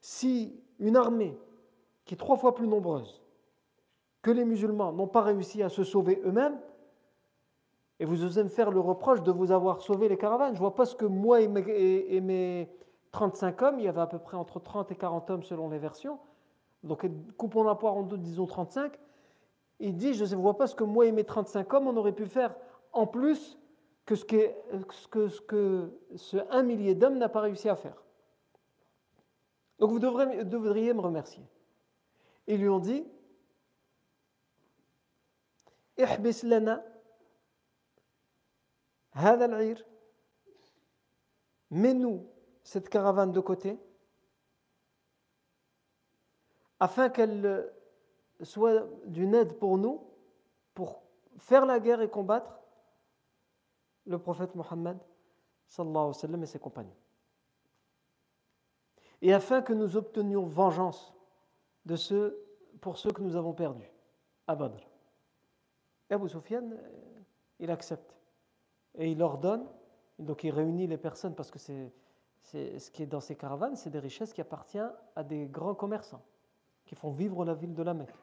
Si 0.00 0.60
une 0.78 0.96
armée 0.96 1.36
qui 2.04 2.14
est 2.14 2.18
trois 2.18 2.36
fois 2.36 2.54
plus 2.54 2.68
nombreuse 2.68 3.22
que 4.22 4.30
les 4.30 4.44
musulmans 4.44 4.92
n'ont 4.92 5.06
pas 5.06 5.22
réussi 5.22 5.62
à 5.62 5.68
se 5.68 5.84
sauver 5.84 6.20
eux-mêmes, 6.24 6.58
Et 8.00 8.04
vous 8.04 8.24
osez 8.24 8.42
me 8.42 8.48
faire 8.48 8.70
le 8.70 8.80
reproche 8.80 9.22
de 9.22 9.30
vous 9.30 9.52
avoir 9.52 9.80
sauvé 9.80 10.08
les 10.08 10.16
caravanes. 10.16 10.54
Je 10.54 10.58
vois 10.58 10.74
pas 10.74 10.84
ce 10.84 10.96
que 10.96 11.06
moi 11.06 11.40
et 11.40 11.48
mes, 11.48 11.62
et 11.68 12.20
mes 12.20 12.68
35 13.14 13.62
hommes, 13.62 13.78
il 13.78 13.84
y 13.84 13.88
avait 13.88 14.00
à 14.00 14.06
peu 14.08 14.18
près 14.18 14.36
entre 14.36 14.58
30 14.58 14.90
et 14.90 14.96
40 14.96 15.30
hommes 15.30 15.42
selon 15.44 15.68
les 15.68 15.78
versions, 15.78 16.18
donc 16.82 17.08
coupons 17.36 17.62
la 17.62 17.76
poire 17.76 17.96
en 17.96 18.02
deux, 18.02 18.18
disons 18.18 18.46
35, 18.46 18.98
il 19.78 19.96
dit, 19.96 20.14
je 20.14 20.24
ne 20.24 20.40
vois 20.40 20.56
pas 20.56 20.66
ce 20.66 20.74
que 20.74 20.84
moi 20.84 21.06
et 21.06 21.12
mes 21.12 21.24
35 21.24 21.72
hommes, 21.72 21.86
on 21.86 21.96
aurait 21.96 22.12
pu 22.12 22.26
faire 22.26 22.54
en 22.92 23.06
plus 23.06 23.56
que 24.04 24.14
ce 24.14 24.24
que, 24.24 25.90
ce 26.16 26.36
un 26.50 26.62
millier 26.62 26.94
d'hommes 26.94 27.18
n'a 27.18 27.28
pas 27.28 27.40
réussi 27.40 27.68
à 27.68 27.76
faire. 27.76 28.02
Donc 29.78 29.90
vous 29.90 29.98
devrez, 29.98 30.44
devriez 30.44 30.92
me 30.92 31.00
remercier. 31.00 31.44
Ils 32.46 32.60
lui 32.60 32.68
ont 32.68 32.78
dit 32.78 33.06
Ihbis 35.96 36.42
lana 36.42 36.82
mets-nous 41.70 42.28
cette 42.62 42.88
caravane 42.88 43.32
de 43.32 43.40
côté 43.40 43.78
afin 46.80 47.08
qu'elle 47.08 47.46
euh, 47.46 47.62
soit 48.42 48.86
d'une 49.06 49.34
aide 49.34 49.58
pour 49.58 49.78
nous, 49.78 50.02
pour 50.74 51.02
faire 51.38 51.64
la 51.64 51.78
guerre 51.78 52.00
et 52.00 52.10
combattre, 52.10 52.60
le 54.06 54.18
prophète 54.18 54.54
Mohammed 54.54 54.98
sallallahu 55.68 56.14
sallam 56.14 56.42
et 56.42 56.46
ses 56.46 56.58
compagnons. 56.58 56.96
Et 59.22 59.32
afin 59.32 59.62
que 59.62 59.72
nous 59.72 59.96
obtenions 59.96 60.44
vengeance 60.44 61.14
de 61.86 61.96
pour 62.80 62.98
ceux 62.98 63.10
que 63.10 63.22
nous 63.22 63.36
avons 63.36 63.54
perdus 63.54 63.90
à 64.46 64.54
Badr. 64.54 64.86
Abu 66.10 66.28
Sufyan, 66.28 66.70
euh, 66.72 67.20
il 67.58 67.70
accepte. 67.70 68.14
Et 68.94 69.10
il 69.10 69.22
ordonne, 69.22 69.66
donc 70.18 70.44
il 70.44 70.50
réunit 70.50 70.86
les 70.86 70.98
personnes 70.98 71.34
parce 71.34 71.50
que 71.50 71.58
c'est, 71.58 71.92
ce 72.42 72.90
qui 72.90 73.02
est 73.02 73.06
dans 73.06 73.20
ces 73.20 73.36
caravanes, 73.36 73.74
c'est 73.74 73.90
des 73.90 73.98
richesses 73.98 74.32
qui 74.32 74.40
appartiennent 74.40 74.92
à 75.16 75.24
des 75.24 75.46
grands 75.46 75.74
commerçants 75.74 76.22
qui 76.84 76.94
font 76.94 77.10
vivre 77.10 77.44
la 77.44 77.54
ville 77.54 77.74
de 77.74 77.82
la 77.82 77.94
Mecque. 77.94 78.14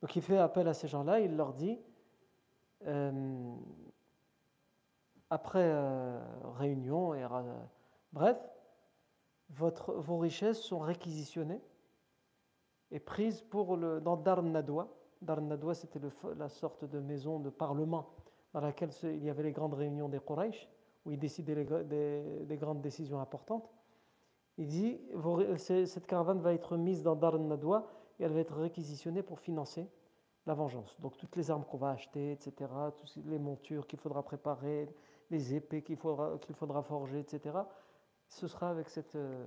Donc 0.00 0.16
il 0.16 0.22
fait 0.22 0.38
appel 0.38 0.66
à 0.68 0.74
ces 0.74 0.88
gens-là, 0.88 1.20
il 1.20 1.36
leur 1.36 1.52
dit, 1.52 1.78
euh, 2.86 3.54
après 5.30 5.62
euh, 5.64 6.18
réunion, 6.58 7.14
bref, 8.12 8.36
vos 9.50 10.18
richesses 10.18 10.60
sont 10.60 10.78
réquisitionnées 10.78 11.60
et 12.90 13.00
prises 13.00 13.42
pour 13.42 13.76
le, 13.76 14.00
dans 14.00 14.16
Dar 14.16 14.42
Nadwa. 14.42 14.88
Dar 15.22 15.40
Nadwa, 15.40 15.74
c'était 15.74 16.00
la 16.36 16.48
sorte 16.48 16.84
de 16.84 17.00
maison 17.00 17.40
de 17.40 17.50
parlement 17.50 18.08
dans 18.52 18.60
laquelle 18.60 18.90
il 19.02 19.24
y 19.24 19.30
avait 19.30 19.42
les 19.42 19.52
grandes 19.52 19.74
réunions 19.74 20.08
des 20.08 20.20
Quraysh, 20.20 20.68
où 21.04 21.10
ils 21.10 21.18
décidaient 21.18 21.54
des, 21.54 22.56
grandes 22.56 22.80
décisions 22.80 23.20
importantes. 23.20 23.70
Il 24.58 24.68
dit 24.68 25.00
cette 25.58 26.06
caravane 26.06 26.40
va 26.40 26.54
être 26.54 26.76
mise 26.76 27.02
dans 27.02 27.16
Dar 27.16 27.38
Nadwa 27.38 27.86
et 28.18 28.24
elle 28.24 28.32
va 28.32 28.40
être 28.40 28.56
réquisitionnée 28.56 29.22
pour 29.22 29.40
financer 29.40 29.88
la 30.46 30.54
vengeance. 30.54 30.98
Donc 31.00 31.16
toutes 31.16 31.36
les 31.36 31.50
armes 31.50 31.64
qu'on 31.64 31.76
va 31.76 31.90
acheter, 31.90 32.32
etc., 32.32 32.70
toutes 32.96 33.16
les 33.26 33.38
montures 33.38 33.86
qu'il 33.86 33.98
faudra 33.98 34.22
préparer, 34.22 34.88
les 35.30 35.54
épées 35.54 35.82
qu'il 35.82 35.96
faudra, 35.96 36.82
forger, 36.82 37.20
etc., 37.20 37.58
ce 38.28 38.46
sera 38.46 38.70
avec 38.70 38.88
cette, 38.88 39.14
euh, 39.14 39.46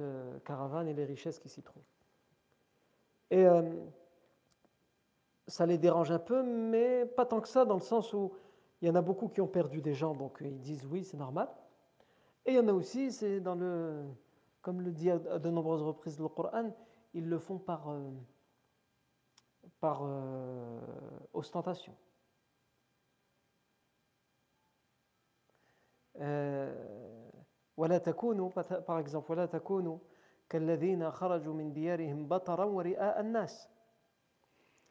euh, 0.00 0.38
caravane 0.40 0.88
et 0.88 0.94
les 0.94 1.04
richesses 1.04 1.38
qui 1.38 1.48
s'y 1.48 1.62
trouvent. 1.62 1.82
Et 3.30 3.44
euh, 3.44 3.84
ça 5.46 5.66
les 5.66 5.78
dérange 5.78 6.10
un 6.10 6.18
peu, 6.18 6.42
mais 6.42 7.06
pas 7.06 7.24
tant 7.24 7.40
que 7.40 7.48
ça, 7.48 7.64
dans 7.64 7.76
le 7.76 7.80
sens 7.80 8.12
où 8.12 8.32
il 8.80 8.88
y 8.88 8.90
en 8.90 8.94
a 8.94 9.02
beaucoup 9.02 9.28
qui 9.28 9.40
ont 9.40 9.48
perdu 9.48 9.80
des 9.80 9.94
gens, 9.94 10.14
donc 10.14 10.38
ils 10.40 10.60
disent 10.60 10.86
oui, 10.86 11.04
c'est 11.04 11.16
normal. 11.16 11.48
Et 12.44 12.52
il 12.52 12.56
y 12.56 12.58
en 12.58 12.68
a 12.68 12.72
aussi, 12.72 13.12
c'est 13.12 13.40
dans 13.40 13.54
le, 13.54 14.02
comme 14.60 14.80
le 14.80 14.90
dit 14.90 15.10
à 15.10 15.18
de 15.18 15.50
nombreuses 15.50 15.82
reprises 15.82 16.18
le 16.18 16.28
Coran, 16.28 16.72
ils 17.14 17.28
le 17.28 17.38
font 17.38 17.58
par 17.58 17.86
ostentation. 21.32 21.94
ولا 27.77 27.97
تكونوا 27.97 28.49
par 28.87 28.99
exemple 28.99 29.29
ولا 29.29 29.45
تكونوا 29.45 29.97
كالذين 30.49 31.11
خرجوا 31.11 31.53
من 31.53 31.73
ديارهم 31.73 32.27
بطرا 32.27 32.65
ورئاء 32.65 33.19
الناس 33.19 33.69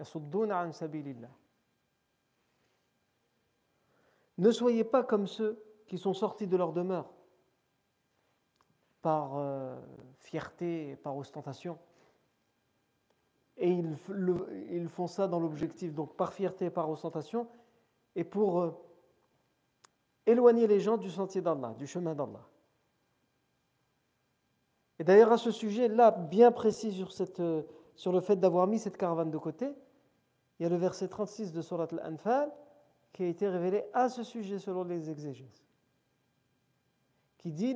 يصدون 0.00 0.52
عن 0.52 0.72
سبيل 0.72 1.08
الله 1.08 1.46
Ne 4.38 4.50
soyez 4.50 4.84
pas 4.84 5.02
comme 5.02 5.26
ceux 5.26 5.62
qui 5.86 5.96
sont 5.96 6.12
sortis 6.12 6.46
de 6.46 6.56
leur 6.58 6.72
demeure 6.72 7.10
par 9.00 9.38
euh, 9.38 9.80
fierté, 10.18 10.96
par 10.96 11.16
ostentation. 11.16 11.78
Et 13.56 13.70
ils, 13.70 13.96
le, 14.08 14.46
ils 14.70 14.88
font 14.88 15.06
ça 15.06 15.26
dans 15.26 15.40
l'objectif, 15.40 15.94
donc 15.94 16.16
par 16.16 16.34
fierté, 16.34 16.68
par 16.68 16.90
ostentation, 16.90 17.48
et 18.14 18.24
pour 18.24 18.60
euh, 18.60 18.70
éloigner 20.25 20.67
les 20.67 20.79
gens 20.79 20.97
du 20.97 21.09
sentier 21.09 21.41
d'Allah, 21.41 21.73
du 21.77 21.87
chemin 21.87 22.15
d'Allah. 22.15 22.45
Et 24.99 25.03
d'ailleurs, 25.03 25.31
à 25.31 25.37
ce 25.37 25.51
sujet-là, 25.51 26.11
bien 26.11 26.51
précis 26.51 27.03
euh, 27.39 27.63
sur 27.95 28.11
le 28.11 28.21
fait 28.21 28.35
d'avoir 28.35 28.67
mis 28.67 28.77
cette 28.77 28.97
caravane 28.97 29.31
de 29.31 29.37
côté, 29.37 29.73
il 30.59 30.63
y 30.63 30.65
a 30.65 30.69
le 30.69 30.75
verset 30.75 31.07
36 31.07 31.53
de 31.53 31.61
Surat 31.61 31.87
Al-Anfal 31.91 32.51
qui 33.13 33.23
a 33.23 33.27
été 33.27 33.47
révélé 33.47 33.83
à 33.93 34.09
ce 34.09 34.23
sujet 34.23 34.59
selon 34.59 34.83
les 34.83 35.09
exégèses. 35.09 35.65
Qui 37.39 37.51
dit 37.51 37.75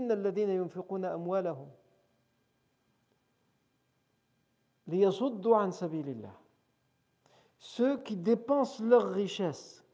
Ceux 7.58 7.98
qui 8.04 8.18
dépensent 8.18 8.84
leur 8.84 9.10
richesse, 9.10 9.85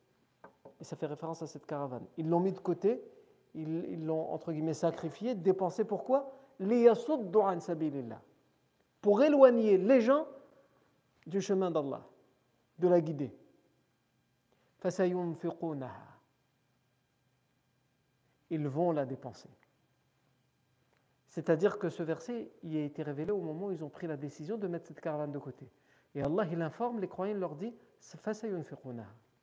et 0.82 0.84
ça 0.84 0.96
fait 0.96 1.06
référence 1.06 1.42
à 1.44 1.48
cette 1.48 1.66
caravane, 1.66 2.06
ils 2.18 2.28
l'ont 2.28 2.40
mis 2.40 2.52
de 2.52 2.60
côté, 2.60 3.02
ils 3.54 4.04
l'ont 4.04 4.32
entre 4.32 4.52
guillemets 4.52 4.74
sacrifié, 4.74 5.36
dépensé 5.36 5.86
pourquoi 5.86 6.34
pour 9.02 9.24
éloigner 9.24 9.78
les 9.78 10.02
gens 10.02 10.28
du 11.26 11.42
chemin 11.42 11.72
d'Allah, 11.72 12.06
de 12.80 12.88
la 12.88 13.02
guider. 13.02 13.36
Ils 18.50 18.68
vont 18.68 18.92
la 18.92 19.06
dépenser. 19.06 19.50
C'est-à-dire 21.28 21.80
que 21.80 21.90
ce 21.90 22.04
verset 22.04 22.52
il 22.64 22.76
a 22.78 22.84
été 22.84 23.04
révélé 23.04 23.32
au 23.32 23.42
moment 23.42 23.68
où 23.68 23.72
ils 23.72 23.84
ont 23.84 23.90
pris 23.90 24.08
la 24.08 24.18
décision 24.18 24.58
de 24.58 24.68
mettre 24.68 24.88
cette 24.88 25.02
caravane 25.02 25.32
de 25.32 25.40
côté. 25.40 25.70
Et 26.14 26.22
Allah, 26.22 26.46
il 26.52 26.62
informe 26.62 27.00
les 27.00 27.08
croyants, 27.08 27.36
il 27.36 27.40
leur 27.40 27.56
dit 27.56 27.74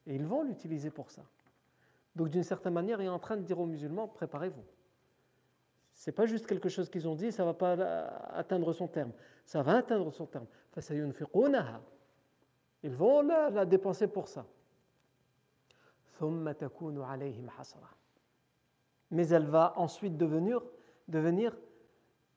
Et 0.08 0.14
ils 0.14 0.26
vont 0.26 0.42
l'utiliser 0.42 0.90
pour 0.90 1.10
ça. 1.10 1.22
Donc 2.16 2.30
d'une 2.30 2.42
certaine 2.42 2.72
manière, 2.72 3.00
il 3.00 3.04
est 3.04 3.10
en 3.10 3.18
train 3.18 3.36
de 3.36 3.42
dire 3.42 3.60
aux 3.60 3.66
musulmans, 3.66 4.08
préparez-vous. 4.08 4.64
C'est 5.92 6.12
pas 6.12 6.26
juste 6.26 6.46
quelque 6.46 6.68
chose 6.68 6.88
qu'ils 6.88 7.06
ont 7.06 7.14
dit, 7.14 7.30
ça 7.30 7.44
va 7.44 7.54
pas 7.54 7.72
atteindre 8.32 8.72
son 8.72 8.88
terme. 8.88 9.12
Ça 9.44 9.62
va 9.62 9.76
atteindre 9.76 10.10
son 10.10 10.26
terme. 10.26 10.46
Ils 12.82 12.94
vont 12.94 13.22
la, 13.22 13.50
la 13.50 13.66
dépenser 13.66 14.08
pour 14.08 14.28
ça. 14.28 14.46
Mais 19.10 19.28
elle 19.28 19.46
va 19.46 19.74
ensuite 19.76 20.16
devenir, 20.16 20.62
devenir 21.06 21.56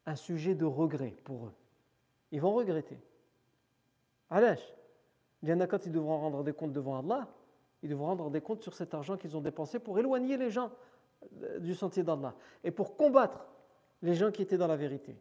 un 0.05 0.15
sujet 0.15 0.55
de 0.55 0.65
regret 0.65 1.15
pour 1.23 1.45
eux. 1.45 1.53
Ils 2.31 2.41
vont 2.41 2.53
regretter. 2.53 2.99
Alash, 4.29 4.73
il 5.43 5.49
y 5.49 5.53
en 5.53 5.59
a 5.59 5.67
quand 5.67 5.85
ils 5.85 5.91
devront 5.91 6.19
rendre 6.19 6.43
des 6.43 6.53
comptes 6.53 6.73
devant 6.73 6.99
Allah, 6.99 7.27
ils 7.83 7.89
devront 7.89 8.07
rendre 8.07 8.29
des 8.29 8.41
comptes 8.41 8.61
sur 8.61 8.73
cet 8.73 8.93
argent 8.93 9.17
qu'ils 9.17 9.35
ont 9.35 9.41
dépensé 9.41 9.79
pour 9.79 9.97
éloigner 9.99 10.37
les 10.37 10.49
gens 10.49 10.71
du 11.59 11.73
sentier 11.75 12.03
d'Allah 12.03 12.35
et 12.63 12.71
pour 12.71 12.95
combattre 12.97 13.47
les 14.01 14.15
gens 14.15 14.31
qui 14.31 14.41
étaient 14.41 14.57
dans 14.57 14.67
la 14.67 14.75
vérité. 14.75 15.15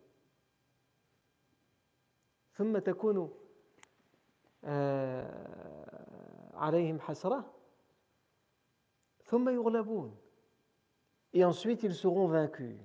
Et 11.33 11.45
ensuite, 11.45 11.83
ils 11.83 11.95
seront 11.95 12.27
vaincus. 12.27 12.77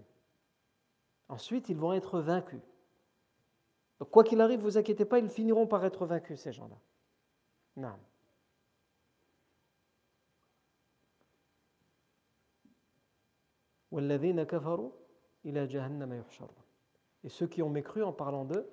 Ensuite, 1.27 1.69
ils 1.69 1.75
vont 1.75 1.93
être 1.93 2.19
vaincus. 2.19 2.61
Donc, 3.99 4.09
quoi 4.11 4.23
qu'il 4.23 4.39
arrive, 4.41 4.61
vous 4.61 4.77
inquiétez 4.77 5.05
pas, 5.05 5.19
ils 5.19 5.29
finiront 5.29 5.67
par 5.67 5.83
être 5.85 6.05
vaincus, 6.05 6.39
ces 6.39 6.51
gens-là. 6.51 6.77
Non. 7.75 7.97
Et 17.23 17.29
ceux 17.29 17.47
qui 17.47 17.61
ont 17.63 17.69
mécru 17.69 18.03
en 18.03 18.13
parlant 18.13 18.45
d'eux, 18.45 18.69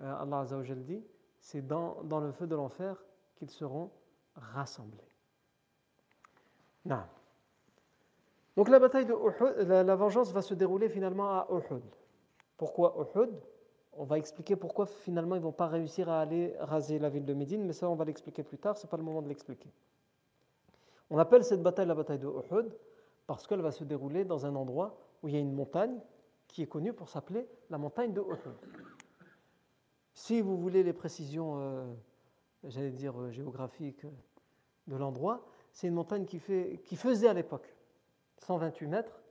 euh, 0.00 0.14
Allah 0.16 0.40
Azzawajal 0.40 0.82
dit, 0.82 1.04
c'est 1.40 1.66
dans, 1.66 2.02
dans 2.04 2.20
le 2.20 2.32
feu 2.32 2.46
de 2.46 2.54
l'enfer 2.54 3.04
qu'ils 3.36 3.50
seront 3.50 3.90
rassemblés. 4.34 4.98
Donc 8.56 8.68
la 8.68 8.78
bataille 8.78 9.06
de 9.06 9.12
Uhud, 9.12 9.68
la, 9.68 9.94
vengeance 9.96 10.32
va 10.32 10.42
se 10.42 10.54
dérouler 10.54 10.88
finalement 10.88 11.30
à 11.30 11.48
Uhud. 11.50 11.82
Pourquoi 12.56 12.94
Uhud? 13.14 13.30
On 13.94 14.04
va 14.04 14.18
expliquer 14.18 14.56
pourquoi 14.56 14.86
finalement 14.86 15.34
ils 15.34 15.40
ne 15.40 15.44
vont 15.44 15.52
pas 15.52 15.66
réussir 15.66 16.08
à 16.08 16.20
aller 16.20 16.54
raser 16.60 16.98
la 16.98 17.10
ville 17.10 17.24
de 17.24 17.34
Médine, 17.34 17.64
mais 17.64 17.72
ça 17.72 17.88
on 17.88 17.94
va 17.94 18.04
l'expliquer 18.04 18.42
plus 18.42 18.58
tard, 18.58 18.76
ce 18.78 18.86
n'est 18.86 18.90
pas 18.90 18.96
le 18.96 19.02
moment 19.02 19.20
de 19.20 19.28
l'expliquer. 19.28 19.70
On 21.10 21.18
appelle 21.18 21.44
cette 21.44 21.62
bataille 21.62 21.86
la 21.86 21.94
bataille 21.94 22.18
de 22.18 22.26
Uhud 22.26 22.72
parce 23.26 23.46
qu'elle 23.46 23.60
va 23.60 23.72
se 23.72 23.84
dérouler 23.84 24.24
dans 24.24 24.46
un 24.46 24.54
endroit 24.54 24.98
où 25.22 25.28
il 25.28 25.34
y 25.34 25.36
a 25.36 25.40
une 25.40 25.52
montagne 25.52 25.98
qui 26.48 26.62
est 26.62 26.66
connue 26.66 26.92
pour 26.92 27.08
s'appeler 27.08 27.48
la 27.70 27.78
montagne 27.78 28.12
de 28.12 28.20
Uhud. 28.20 28.54
Si 30.14 30.40
vous 30.40 30.58
voulez 30.58 30.82
les 30.82 30.92
précisions, 30.92 31.54
euh, 31.58 31.84
j'allais 32.64 32.90
dire 32.90 33.18
euh, 33.18 33.30
géographiques 33.30 34.06
de 34.86 34.96
l'endroit, 34.96 35.46
c'est 35.72 35.88
une 35.88 35.94
montagne 35.94 36.26
qui, 36.26 36.38
faisait 36.38 37.28
à 37.28 37.32
l'époque 37.32 37.74
128 38.38 38.86
mètres 38.88 39.22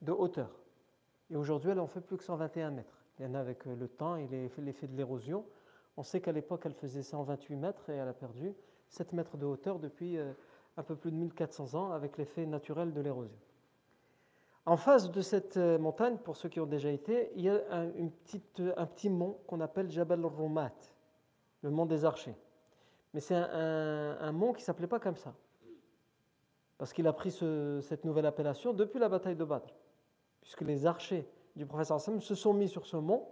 de 0.00 0.12
hauteur. 0.12 0.50
Et 1.28 1.36
aujourd'hui, 1.36 1.70
elle 1.70 1.80
en 1.80 1.86
fait 1.86 2.00
plus 2.00 2.16
que 2.16 2.24
121 2.24 2.70
mètres. 2.70 3.04
Il 3.18 3.26
y 3.26 3.28
en 3.28 3.34
a 3.34 3.40
avec 3.40 3.66
euh, 3.66 3.76
le 3.76 3.88
temps 3.88 4.16
et 4.16 4.26
l'effet 4.58 4.86
de 4.86 4.96
l'érosion. 4.96 5.44
On 5.96 6.02
sait 6.02 6.20
qu'à 6.20 6.32
l'époque, 6.32 6.62
elle 6.64 6.74
faisait 6.74 7.02
128 7.02 7.56
mètres 7.56 7.90
et 7.90 7.96
elle 7.96 8.08
a 8.08 8.14
perdu 8.14 8.54
7 8.88 9.12
mètres 9.12 9.36
de 9.36 9.44
hauteur 9.46 9.78
depuis 9.78 10.16
euh, 10.16 10.32
un 10.80 10.82
peu 10.82 10.96
plus 10.96 11.10
de 11.10 11.16
1400 11.16 11.74
ans 11.74 11.92
avec 11.92 12.18
l'effet 12.18 12.46
naturel 12.46 12.92
de 12.92 13.00
l'érosion. 13.00 13.38
En 14.66 14.76
face 14.76 15.10
de 15.10 15.20
cette 15.20 15.56
euh, 15.56 15.78
montagne, 15.78 16.18
pour 16.18 16.36
ceux 16.36 16.48
qui 16.48 16.60
ont 16.60 16.66
déjà 16.66 16.90
été, 16.90 17.30
il 17.34 17.42
y 17.42 17.48
a 17.48 17.60
un, 17.70 17.92
une 17.94 18.10
petite, 18.10 18.62
un 18.76 18.86
petit 18.86 19.08
mont 19.10 19.38
qu'on 19.46 19.60
appelle 19.60 19.90
Jabal 19.90 20.24
Rumat, 20.24 20.72
le 21.62 21.70
mont 21.70 21.86
des 21.86 22.04
archers. 22.04 22.36
Mais 23.14 23.20
c'est 23.20 23.34
un, 23.34 24.18
un 24.20 24.32
mont 24.32 24.52
qui 24.52 24.62
ne 24.62 24.64
s'appelait 24.64 24.86
pas 24.86 25.00
comme 25.00 25.16
ça 25.16 25.34
parce 26.80 26.94
qu'il 26.94 27.06
a 27.06 27.12
pris 27.12 27.30
cette 27.30 28.06
nouvelle 28.06 28.24
appellation 28.24 28.72
depuis 28.72 28.98
la 28.98 29.10
bataille 29.10 29.36
de 29.36 29.44
Badr, 29.44 29.70
puisque 30.40 30.62
les 30.62 30.86
archers 30.86 31.28
du 31.54 31.66
professeur 31.66 32.00
Sam 32.00 32.20
se 32.20 32.34
sont 32.34 32.54
mis 32.54 32.70
sur 32.70 32.86
ce 32.86 32.96
mont, 32.96 33.28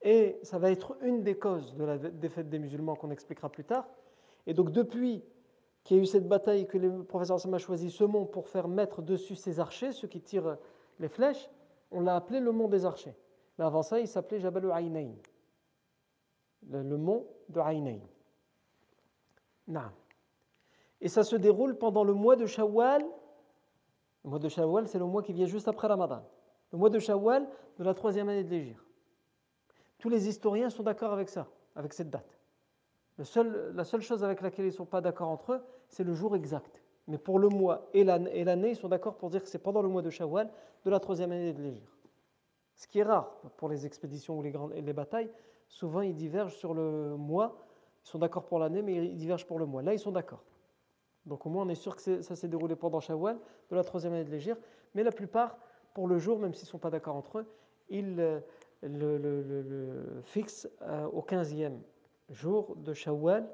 et 0.00 0.38
ça 0.42 0.58
va 0.58 0.70
être 0.70 0.96
une 1.02 1.22
des 1.22 1.36
causes 1.36 1.74
de 1.74 1.84
la 1.84 1.98
défaite 1.98 2.48
des 2.48 2.58
musulmans 2.58 2.96
qu'on 2.96 3.10
expliquera 3.10 3.50
plus 3.50 3.64
tard. 3.64 3.86
Et 4.46 4.54
donc 4.54 4.70
depuis 4.72 5.22
qu'il 5.86 5.96
y 5.96 6.00
a 6.00 6.02
eu 6.02 6.06
cette 6.06 6.26
bataille 6.26 6.66
que 6.66 6.78
le 6.78 7.04
professeur 7.04 7.38
Sam 7.38 7.54
a 7.54 7.58
choisi 7.58 7.92
ce 7.92 8.02
mont 8.02 8.26
pour 8.26 8.48
faire 8.48 8.66
mettre 8.66 9.02
dessus 9.02 9.36
ses 9.36 9.60
archers, 9.60 9.92
ceux 9.92 10.08
qui 10.08 10.20
tirent 10.20 10.58
les 10.98 11.06
flèches, 11.06 11.48
on 11.92 12.00
l'a 12.00 12.16
appelé 12.16 12.40
le 12.40 12.50
mont 12.50 12.66
des 12.66 12.84
archers. 12.84 13.14
Mais 13.56 13.64
avant 13.64 13.82
ça, 13.82 14.00
il 14.00 14.08
s'appelait 14.08 14.40
Jabal 14.40 14.68
Aïnaïn, 14.72 15.14
le, 16.68 16.82
le 16.82 16.96
mont 16.96 17.28
de 17.48 17.60
Aïnaïn. 17.60 18.02
Non. 19.68 19.92
Et 21.00 21.08
ça 21.08 21.22
se 21.22 21.36
déroule 21.36 21.78
pendant 21.78 22.02
le 22.02 22.14
mois 22.14 22.34
de 22.34 22.46
Shawwal. 22.46 23.04
Le 24.24 24.30
mois 24.30 24.40
de 24.40 24.48
Shawwal, 24.48 24.88
c'est 24.88 24.98
le 24.98 25.06
mois 25.06 25.22
qui 25.22 25.32
vient 25.32 25.46
juste 25.46 25.68
après 25.68 25.86
Ramadan. 25.86 26.24
Le 26.72 26.78
mois 26.78 26.90
de 26.90 26.98
Shawwal 26.98 27.48
de 27.78 27.84
la 27.84 27.94
troisième 27.94 28.28
année 28.28 28.42
de 28.42 28.50
l'Égypte. 28.50 28.82
Tous 29.98 30.08
les 30.08 30.26
historiens 30.26 30.68
sont 30.68 30.82
d'accord 30.82 31.12
avec 31.12 31.28
ça, 31.28 31.46
avec 31.76 31.92
cette 31.92 32.10
date. 32.10 32.36
Seul, 33.22 33.72
la 33.74 33.84
seule 33.84 34.02
chose 34.02 34.24
avec 34.24 34.40
laquelle 34.40 34.64
ils 34.64 34.70
ne 34.70 34.74
sont 34.74 34.84
pas 34.84 35.00
d'accord 35.00 35.28
entre 35.28 35.52
eux, 35.52 35.62
c'est 35.88 36.04
le 36.04 36.14
jour 36.14 36.36
exact. 36.36 36.82
Mais 37.08 37.18
pour 37.18 37.38
le 37.38 37.48
mois 37.48 37.88
et 37.94 38.04
l'année, 38.04 38.70
ils 38.70 38.76
sont 38.76 38.88
d'accord 38.88 39.16
pour 39.16 39.30
dire 39.30 39.42
que 39.42 39.48
c'est 39.48 39.58
pendant 39.58 39.82
le 39.82 39.88
mois 39.88 40.02
de 40.02 40.10
Shawwal 40.10 40.50
de 40.84 40.90
la 40.90 40.98
troisième 40.98 41.32
année 41.32 41.52
de 41.52 41.62
l'Égypte. 41.62 41.88
Ce 42.74 42.86
qui 42.86 42.98
est 42.98 43.04
rare 43.04 43.30
pour 43.56 43.68
les 43.68 43.86
expéditions 43.86 44.38
ou 44.38 44.42
les, 44.42 44.50
grandes, 44.50 44.72
les 44.74 44.92
batailles. 44.92 45.30
Souvent, 45.68 46.02
ils 46.02 46.14
divergent 46.14 46.56
sur 46.56 46.74
le 46.74 47.16
mois. 47.16 47.56
Ils 48.04 48.08
sont 48.08 48.18
d'accord 48.18 48.44
pour 48.44 48.58
l'année, 48.58 48.82
mais 48.82 49.06
ils 49.06 49.16
divergent 49.16 49.46
pour 49.46 49.58
le 49.58 49.66
mois. 49.66 49.82
Là, 49.82 49.94
ils 49.94 49.98
sont 49.98 50.12
d'accord. 50.12 50.42
Donc 51.26 51.44
au 51.44 51.50
moins 51.50 51.64
on 51.64 51.68
est 51.68 51.74
sûr 51.74 51.96
que 51.96 52.22
ça 52.22 52.36
s'est 52.36 52.48
déroulé 52.48 52.76
pendant 52.76 53.00
Shawwal, 53.00 53.38
de 53.70 53.76
la 53.76 53.84
troisième 53.84 54.12
année 54.12 54.24
de 54.24 54.30
l'Égypte. 54.30 54.62
Mais 54.94 55.02
la 55.02 55.10
plupart, 55.10 55.58
pour 55.92 56.06
le 56.06 56.18
jour, 56.18 56.38
même 56.38 56.54
s'ils 56.54 56.66
ne 56.66 56.70
sont 56.70 56.78
pas 56.78 56.90
d'accord 56.90 57.16
entre 57.16 57.38
eux, 57.38 57.46
ils 57.88 58.16
euh, 58.20 58.40
le, 58.82 60.22
fixent 60.22 60.68
euh, 60.82 61.06
au 61.06 61.22
15e 61.22 61.78
jour 62.30 62.76
de 62.76 62.94
Shawwal 62.94 63.48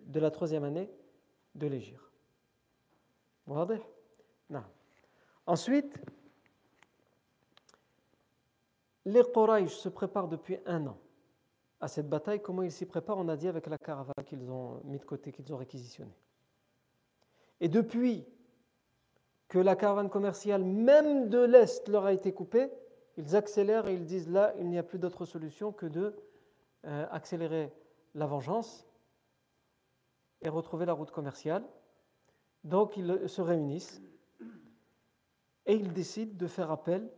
de 0.00 0.20
la 0.20 0.30
troisième 0.30 0.64
année 0.64 0.88
de 1.54 1.66
l'Égypte. 1.66 2.00
Ensuite, 5.46 5.98
les 9.04 9.22
Quraysh 9.22 9.74
se 9.74 9.88
préparent 9.88 10.28
depuis 10.28 10.58
un 10.66 10.86
an 10.86 10.98
à 11.80 11.88
cette 11.88 12.08
bataille. 12.08 12.40
Comment 12.40 12.62
ils 12.62 12.70
s'y 12.70 12.86
préparent? 12.86 13.18
On 13.18 13.28
a 13.28 13.36
dit 13.36 13.48
avec 13.48 13.66
la 13.66 13.78
caravane 13.78 14.24
qu'ils 14.24 14.48
ont 14.50 14.80
mis 14.84 14.98
de 14.98 15.04
côté, 15.04 15.32
qu'ils 15.32 15.52
ont 15.52 15.56
réquisitionnée. 15.56 16.14
Et 17.60 17.68
depuis 17.68 18.24
que 19.48 19.58
la 19.58 19.74
caravane 19.74 20.08
commerciale, 20.08 20.62
même 20.62 21.28
de 21.28 21.40
l'Est, 21.40 21.88
leur 21.88 22.04
a 22.04 22.12
été 22.12 22.32
coupée, 22.32 22.70
ils 23.16 23.34
accélèrent 23.34 23.88
et 23.88 23.94
ils 23.94 24.04
disent 24.04 24.30
là, 24.30 24.54
il 24.58 24.68
n'y 24.68 24.78
a 24.78 24.84
plus 24.84 24.98
d'autre 24.98 25.24
solution 25.24 25.72
que 25.72 25.86
de 25.86 26.14
euh, 26.86 27.06
accélérer 27.10 27.72
la 28.14 28.26
vengeance 28.26 28.86
et 30.42 30.48
retrouver 30.48 30.86
la 30.86 30.92
route 30.92 31.10
commerciale. 31.10 31.64
Donc 32.64 32.96
ils 32.96 33.28
se 33.28 33.40
réunissent 33.40 34.02
et 35.66 35.74
ils 35.74 35.92
décident 35.92 36.36
de 36.36 36.46
faire 36.46 36.70
appel 36.70 37.10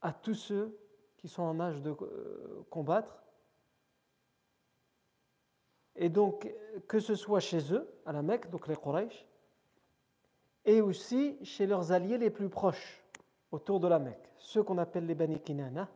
à 0.00 0.12
tous 0.12 0.34
ceux 0.34 0.78
qui 1.16 1.28
sont 1.28 1.42
en 1.42 1.60
âge 1.60 1.80
de 1.82 1.90
euh, 1.90 2.66
combattre 2.70 3.22
et 5.96 6.08
donc, 6.08 6.52
que 6.88 7.00
ce 7.00 7.14
soit 7.14 7.40
chez 7.40 7.72
eux, 7.72 7.88
à 8.06 8.12
la 8.12 8.22
Mecque, 8.22 8.50
donc 8.50 8.66
les 8.66 8.76
Quraysh, 8.76 9.26
et 10.64 10.80
aussi 10.80 11.38
chez 11.44 11.66
leurs 11.66 11.92
alliés 11.92 12.18
les 12.18 12.30
plus 12.30 12.48
proches 12.48 13.04
autour 13.50 13.80
de 13.80 13.88
la 13.88 13.98
Mecque, 13.98 14.30
ceux 14.38 14.62
qu'on 14.62 14.78
appelle 14.78 15.06
les 15.06 15.14
Bani 15.14 15.40
Kinana, 15.40 15.88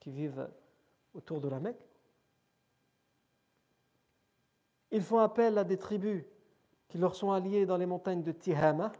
qui 0.00 0.10
vivent 0.10 0.48
autour 1.14 1.40
de 1.40 1.48
la 1.48 1.60
Mecque. 1.60 1.86
Ils 4.90 5.02
font 5.02 5.18
appel 5.18 5.58
à 5.58 5.64
des 5.64 5.76
tribus 5.76 6.24
qui 6.88 6.98
leur 6.98 7.14
sont 7.14 7.32
alliées 7.32 7.66
dans 7.66 7.76
les 7.76 7.86
montagnes 7.86 8.22
de 8.22 8.32
Tihama, 8.32 8.92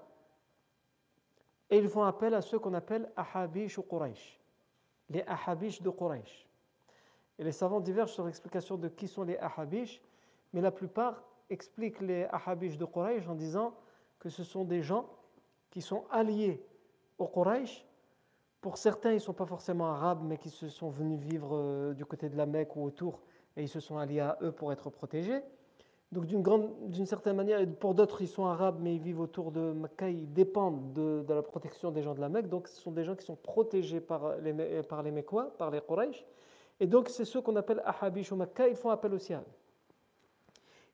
et 1.71 1.79
ils 1.79 1.89
font 1.89 2.03
appel 2.03 2.35
à 2.35 2.43
ceux 2.43 2.59
qu'on 2.59 2.75
appelle 2.75 3.11
Ahabish 3.17 3.79
ou 3.79 3.83
Quraysh, 3.83 4.41
les 5.09 5.23
Ahabish 5.27 5.83
de 5.83 5.91
Quraysh. 5.91 6.49
Et 7.39 7.45
les 7.45 7.53
savants 7.53 7.81
divergent 7.81 8.13
sur 8.13 8.25
l'explication 8.25 8.77
de 8.77 8.89
qui 8.89 9.09
sont 9.09 9.25
les 9.25 9.37
Ahabish 9.39 10.01
mais 10.55 10.61
la 10.61 10.71
plupart 10.71 11.23
expliquent 11.51 12.01
les 12.01 12.25
Ahabish 12.31 12.79
de 12.79 12.85
Quraysh 12.85 13.29
en 13.29 13.35
disant 13.35 13.75
que 14.21 14.29
ce 14.29 14.45
sont 14.45 14.65
des 14.65 14.83
gens 14.83 15.11
qui 15.71 15.83
sont 15.83 16.05
alliés 16.11 16.65
aux 17.19 17.27
Quraysh. 17.27 17.85
Pour 18.61 18.79
certains, 18.79 19.11
ils 19.11 19.17
ne 19.17 19.19
sont 19.19 19.35
pas 19.35 19.47
forcément 19.47 19.91
arabes, 19.91 20.23
mais 20.23 20.39
qui 20.39 20.49
se 20.49 20.69
sont 20.69 20.89
venus 20.89 21.19
vivre 21.19 21.57
euh, 21.57 21.93
du 21.93 22.07
côté 22.07 22.29
de 22.29 22.37
la 22.37 22.47
Mecque 22.47 22.77
ou 22.77 22.85
autour, 22.85 23.21
et 23.57 23.63
ils 23.63 23.69
se 23.69 23.81
sont 23.81 23.99
alliés 23.99 24.21
à 24.21 24.39
eux 24.43 24.53
pour 24.53 24.73
être 24.73 24.89
protégés. 24.91 25.43
Donc 26.15 26.27
d'une 26.27 27.07
certaine 27.07 27.35
manière, 27.35 27.67
pour 27.81 27.93
d'autres, 27.93 28.23
ils 28.23 28.29
sont 28.29 28.47
arabes, 28.47 28.79
mais 28.81 28.95
ils 28.95 29.01
vivent 29.01 29.19
autour 29.19 29.51
de 29.51 29.73
Mecca, 29.73 30.09
ils 30.09 30.33
dépendent 30.33 30.93
de, 30.93 31.25
la 31.29 31.43
protection 31.43 31.91
des 31.91 32.03
gens 32.03 32.15
de 32.15 32.21
la 32.21 32.29
Mecque. 32.29 32.49
Donc 32.49 32.69
ce 32.69 32.81
sont 32.81 32.93
des 32.93 33.03
gens 33.03 33.17
qui 33.17 33.27
sont 33.27 33.35
protégés 33.35 34.01
par 34.01 34.37
les, 34.37 34.85
par 34.85 35.03
les 35.03 35.11
Mecquois, 35.11 35.53
par 35.59 35.73
les 35.73 35.81
Quraysh. 35.81 36.25
Et 36.79 36.87
donc 36.87 37.09
c'est 37.09 37.25
ceux 37.25 37.41
qu'on 37.41 37.57
appelle 37.57 37.83
Ahabish 37.85 38.31
ou 38.31 38.37
Mecca, 38.37 38.69
ils 38.69 38.77
font 38.77 38.91
appel 38.91 39.13
aussi 39.13 39.35
à 39.35 39.41
eux. 39.41 39.53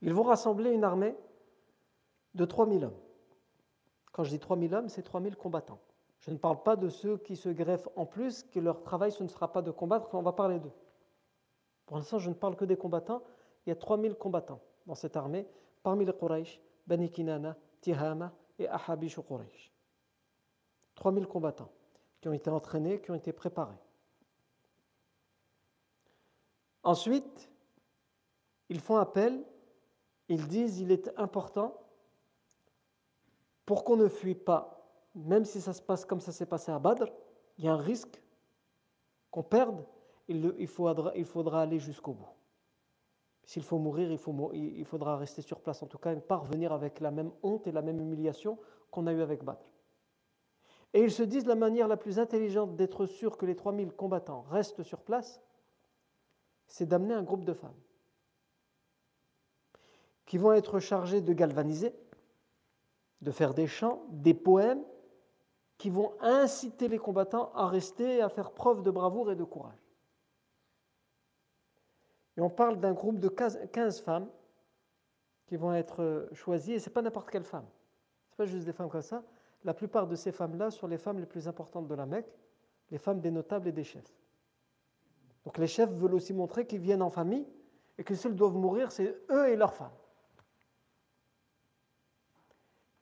Ils 0.00 0.14
vont 0.14 0.22
rassembler 0.22 0.70
une 0.70 0.84
armée 0.84 1.14
de 2.34 2.46
3000 2.46 2.86
hommes. 2.86 2.98
Quand 4.12 4.24
je 4.24 4.30
dis 4.30 4.38
3000 4.38 4.74
hommes, 4.74 4.88
c'est 4.88 5.02
3000 5.02 5.36
combattants. 5.36 5.80
Je 6.20 6.30
ne 6.30 6.38
parle 6.38 6.62
pas 6.62 6.76
de 6.76 6.88
ceux 6.88 7.18
qui 7.18 7.36
se 7.36 7.50
greffent 7.50 7.88
en 7.94 8.06
plus, 8.06 8.42
que 8.44 8.58
leur 8.58 8.82
travail 8.82 9.12
ce 9.12 9.22
ne 9.22 9.28
sera 9.28 9.52
pas 9.52 9.60
de 9.60 9.70
combattre, 9.70 10.08
on 10.14 10.22
va 10.22 10.32
parler 10.32 10.60
d'eux. 10.60 10.72
Pour 11.84 11.98
l'instant, 11.98 12.18
je 12.18 12.30
ne 12.30 12.34
parle 12.34 12.56
que 12.56 12.64
des 12.64 12.78
combattants. 12.78 13.22
Il 13.66 13.68
y 13.68 13.72
a 13.72 13.76
3000 13.76 14.14
combattants 14.14 14.62
dans 14.90 14.96
cette 14.96 15.16
armée, 15.16 15.46
parmi 15.84 16.04
les 16.04 16.12
Quraysh, 16.12 16.60
Bani 16.84 17.08
Kinana, 17.12 17.56
Tihama 17.80 18.32
et 18.58 18.66
Ahabish 18.66 19.18
ou 19.18 19.22
Quraysh. 19.22 19.70
3000 20.96 21.28
combattants 21.28 21.70
qui 22.20 22.26
ont 22.26 22.32
été 22.32 22.50
entraînés, 22.50 23.00
qui 23.00 23.12
ont 23.12 23.14
été 23.14 23.32
préparés. 23.32 23.78
Ensuite, 26.82 27.48
ils 28.68 28.80
font 28.80 28.96
appel 28.96 29.44
ils 30.28 30.46
disent 30.46 30.80
il 30.80 30.90
est 30.92 31.10
important 31.16 31.76
pour 33.66 33.84
qu'on 33.84 33.96
ne 33.96 34.08
fuit 34.08 34.34
pas, 34.34 34.88
même 35.14 35.44
si 35.44 35.60
ça 35.60 35.72
se 35.72 35.82
passe 35.82 36.04
comme 36.04 36.20
ça 36.20 36.32
s'est 36.32 36.46
passé 36.46 36.72
à 36.72 36.78
Badr, 36.78 37.06
il 37.58 37.64
y 37.64 37.68
a 37.68 37.74
un 37.74 37.76
risque 37.76 38.22
qu'on 39.30 39.42
perde, 39.42 39.84
il 40.28 40.66
faudra 40.66 41.62
aller 41.62 41.78
jusqu'au 41.78 42.12
bout. 42.12 42.39
S'il 43.50 43.64
faut 43.64 43.78
mourir, 43.78 44.12
il, 44.12 44.84
faudra 44.84 45.16
rester 45.16 45.42
sur 45.42 45.58
place, 45.58 45.82
en 45.82 45.88
tout 45.88 45.98
cas, 45.98 46.12
et 46.12 46.20
pas 46.20 46.36
revenir 46.36 46.72
avec 46.72 47.00
la 47.00 47.10
même 47.10 47.32
honte 47.42 47.66
et 47.66 47.72
la 47.72 47.82
même 47.82 48.00
humiliation 48.00 48.60
qu'on 48.92 49.08
a 49.08 49.12
eu 49.12 49.22
avec 49.22 49.42
Badr. 49.42 49.66
Et 50.94 51.02
ils 51.02 51.10
se 51.10 51.24
disent 51.24 51.46
la 51.46 51.56
manière 51.56 51.88
la 51.88 51.96
plus 51.96 52.20
intelligente 52.20 52.76
d'être 52.76 53.06
sûr 53.06 53.36
que 53.36 53.46
les 53.46 53.56
3000 53.56 53.90
combattants 53.90 54.42
restent 54.42 54.84
sur 54.84 55.00
place, 55.00 55.42
c'est 56.68 56.86
d'amener 56.86 57.12
un 57.12 57.24
groupe 57.24 57.44
de 57.44 57.52
femmes 57.52 57.74
qui 60.26 60.38
vont 60.38 60.52
être 60.52 60.78
chargés 60.78 61.20
de 61.20 61.32
galvaniser 61.32 61.92
de 63.20 63.32
faire 63.32 63.52
des 63.52 63.66
chants, 63.66 64.04
des 64.10 64.32
poèmes 64.32 64.84
qui 65.76 65.90
vont 65.90 66.12
inciter 66.20 66.86
les 66.86 66.98
combattants 66.98 67.50
à 67.56 67.66
rester 67.66 68.18
et 68.18 68.22
à 68.22 68.28
faire 68.28 68.52
preuve 68.52 68.82
de 68.82 68.92
bravoure 68.92 69.32
et 69.32 69.36
de 69.36 69.42
courage. 69.42 69.89
Et 72.40 72.42
on 72.42 72.48
parle 72.48 72.80
d'un 72.80 72.94
groupe 72.94 73.18
de 73.18 73.28
15 73.28 74.00
femmes 74.00 74.26
qui 75.44 75.56
vont 75.56 75.74
être 75.74 76.26
choisies, 76.32 76.72
et 76.72 76.78
ce 76.78 76.88
n'est 76.88 76.94
pas 76.94 77.02
n'importe 77.02 77.28
quelle 77.28 77.44
femme. 77.44 77.66
Ce 78.30 78.32
n'est 78.32 78.36
pas 78.38 78.50
juste 78.50 78.64
des 78.64 78.72
femmes 78.72 78.88
comme 78.88 79.02
ça. 79.02 79.22
La 79.62 79.74
plupart 79.74 80.06
de 80.06 80.16
ces 80.16 80.32
femmes-là 80.32 80.70
sont 80.70 80.86
les 80.86 80.96
femmes 80.96 81.18
les 81.18 81.26
plus 81.26 81.48
importantes 81.48 81.86
de 81.86 81.94
la 81.94 82.06
Mecque, 82.06 82.32
les 82.90 82.96
femmes 82.96 83.20
des 83.20 83.30
notables 83.30 83.68
et 83.68 83.72
des 83.72 83.84
chefs. 83.84 84.16
Donc 85.44 85.58
les 85.58 85.66
chefs 85.66 85.90
veulent 85.90 86.14
aussi 86.14 86.32
montrer 86.32 86.66
qu'ils 86.66 86.80
viennent 86.80 87.02
en 87.02 87.10
famille 87.10 87.46
et 87.98 88.04
que 88.04 88.14
seuls 88.14 88.34
doivent 88.34 88.56
mourir, 88.56 88.90
c'est 88.90 89.14
eux 89.30 89.48
et 89.50 89.56
leurs 89.56 89.74
femmes. 89.74 89.92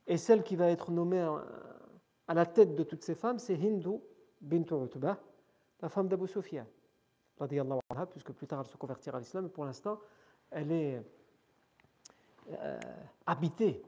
Et 0.08 0.16
celle 0.16 0.42
qui 0.42 0.56
va 0.56 0.68
être 0.68 0.90
nommée 0.90 1.24
à 2.26 2.34
la 2.34 2.44
tête 2.44 2.74
de 2.74 2.82
toutes 2.82 3.04
ces 3.04 3.14
femmes, 3.14 3.38
c'est 3.38 3.54
Hindu 3.54 4.00
bint 4.40 4.64
Utbah, 4.64 5.16
la 5.80 5.88
femme 5.88 6.08
d'Abu 6.08 6.26
Sufyan, 6.26 6.66
puisque 8.10 8.32
plus 8.32 8.46
tard 8.46 8.60
elle 8.60 8.66
se 8.66 8.76
convertira 8.76 9.16
à 9.16 9.20
l'islam, 9.20 9.44
mais 9.44 9.50
pour 9.50 9.64
l'instant, 9.64 9.98
elle 10.50 10.72
est 10.72 11.02
euh, 12.50 12.80
habitée 13.26 13.82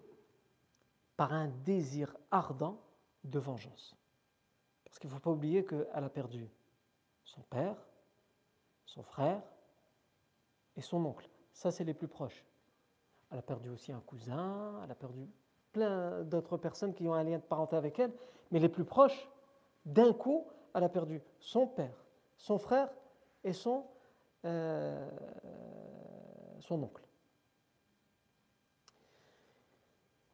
par 1.16 1.32
un 1.32 1.48
désir 1.48 2.16
ardent 2.30 2.80
de 3.24 3.38
vengeance. 3.38 3.96
Parce 4.84 4.98
qu'il 4.98 5.08
ne 5.10 5.14
faut 5.14 5.20
pas 5.20 5.30
oublier 5.30 5.64
qu'elle 5.64 5.86
a 5.92 6.08
perdu 6.08 6.48
son 7.24 7.42
père, 7.42 7.76
son 8.86 9.02
frère 9.02 9.42
et 10.76 10.82
son 10.82 11.04
oncle. 11.04 11.28
Ça, 11.52 11.70
c'est 11.70 11.84
les 11.84 11.94
plus 11.94 12.08
proches. 12.08 12.44
Elle 13.30 13.38
a 13.38 13.42
perdu 13.42 13.68
aussi 13.68 13.92
un 13.92 14.00
cousin, 14.00 14.80
elle 14.82 14.90
a 14.90 14.94
perdu 14.94 15.28
plein 15.72 16.22
d'autres 16.22 16.56
personnes 16.56 16.94
qui 16.94 17.06
ont 17.06 17.14
un 17.14 17.22
lien 17.22 17.38
de 17.38 17.42
parenté 17.42 17.76
avec 17.76 17.98
elle, 17.98 18.12
mais 18.50 18.58
les 18.58 18.68
plus 18.68 18.84
proches, 18.84 19.28
d'un 19.84 20.12
coup, 20.12 20.46
elle 20.74 20.84
a 20.84 20.88
perdu 20.88 21.22
son 21.38 21.66
père, 21.66 22.04
son 22.36 22.58
frère 22.58 22.88
et 23.44 23.52
son, 23.52 23.84
euh, 24.44 25.10
son 26.60 26.82
oncle. 26.82 27.04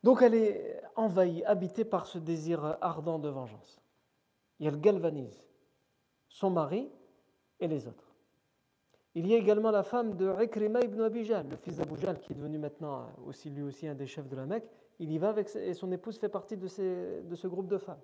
Donc 0.02 0.22
elle 0.22 0.34
est 0.34 0.82
envahie, 0.94 1.44
habitée 1.44 1.84
par 1.84 2.06
ce 2.06 2.18
désir 2.18 2.78
ardent 2.80 3.18
de 3.18 3.28
vengeance. 3.28 3.80
Et 4.60 4.66
elle 4.66 4.80
galvanise 4.80 5.42
son 6.28 6.50
mari 6.50 6.90
et 7.60 7.68
les 7.68 7.86
autres. 7.86 8.14
Il 9.14 9.26
y 9.26 9.34
a 9.34 9.38
également 9.38 9.70
la 9.70 9.82
femme 9.82 10.14
de 10.14 10.30
Ikrima 10.42 10.80
ibn 10.82 11.00
Abijal, 11.00 11.48
le 11.48 11.56
fils 11.56 11.76
d'Abu 11.78 11.96
qui 11.96 12.32
est 12.32 12.36
devenu 12.36 12.58
maintenant 12.58 13.08
aussi 13.26 13.48
lui 13.48 13.62
aussi 13.62 13.88
un 13.88 13.94
des 13.94 14.06
chefs 14.06 14.28
de 14.28 14.36
la 14.36 14.44
Mecque. 14.44 14.68
Il 14.98 15.10
y 15.10 15.18
va 15.18 15.30
avec, 15.30 15.54
et 15.56 15.74
son 15.74 15.90
épouse 15.90 16.18
fait 16.18 16.28
partie 16.28 16.56
de, 16.56 17.22
de 17.22 17.34
ce 17.34 17.46
groupe 17.46 17.66
de 17.66 17.78
femmes. 17.78 18.00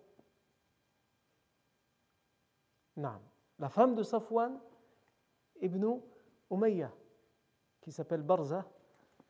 Non. 2.96 3.20
La 3.58 3.68
femme 3.68 3.94
de 3.94 4.02
Safwan 4.02 4.58
ibn 5.62 6.00
Umayya, 6.50 6.92
qui 7.80 7.92
s'appelle 7.92 8.22
Barza 8.22 8.70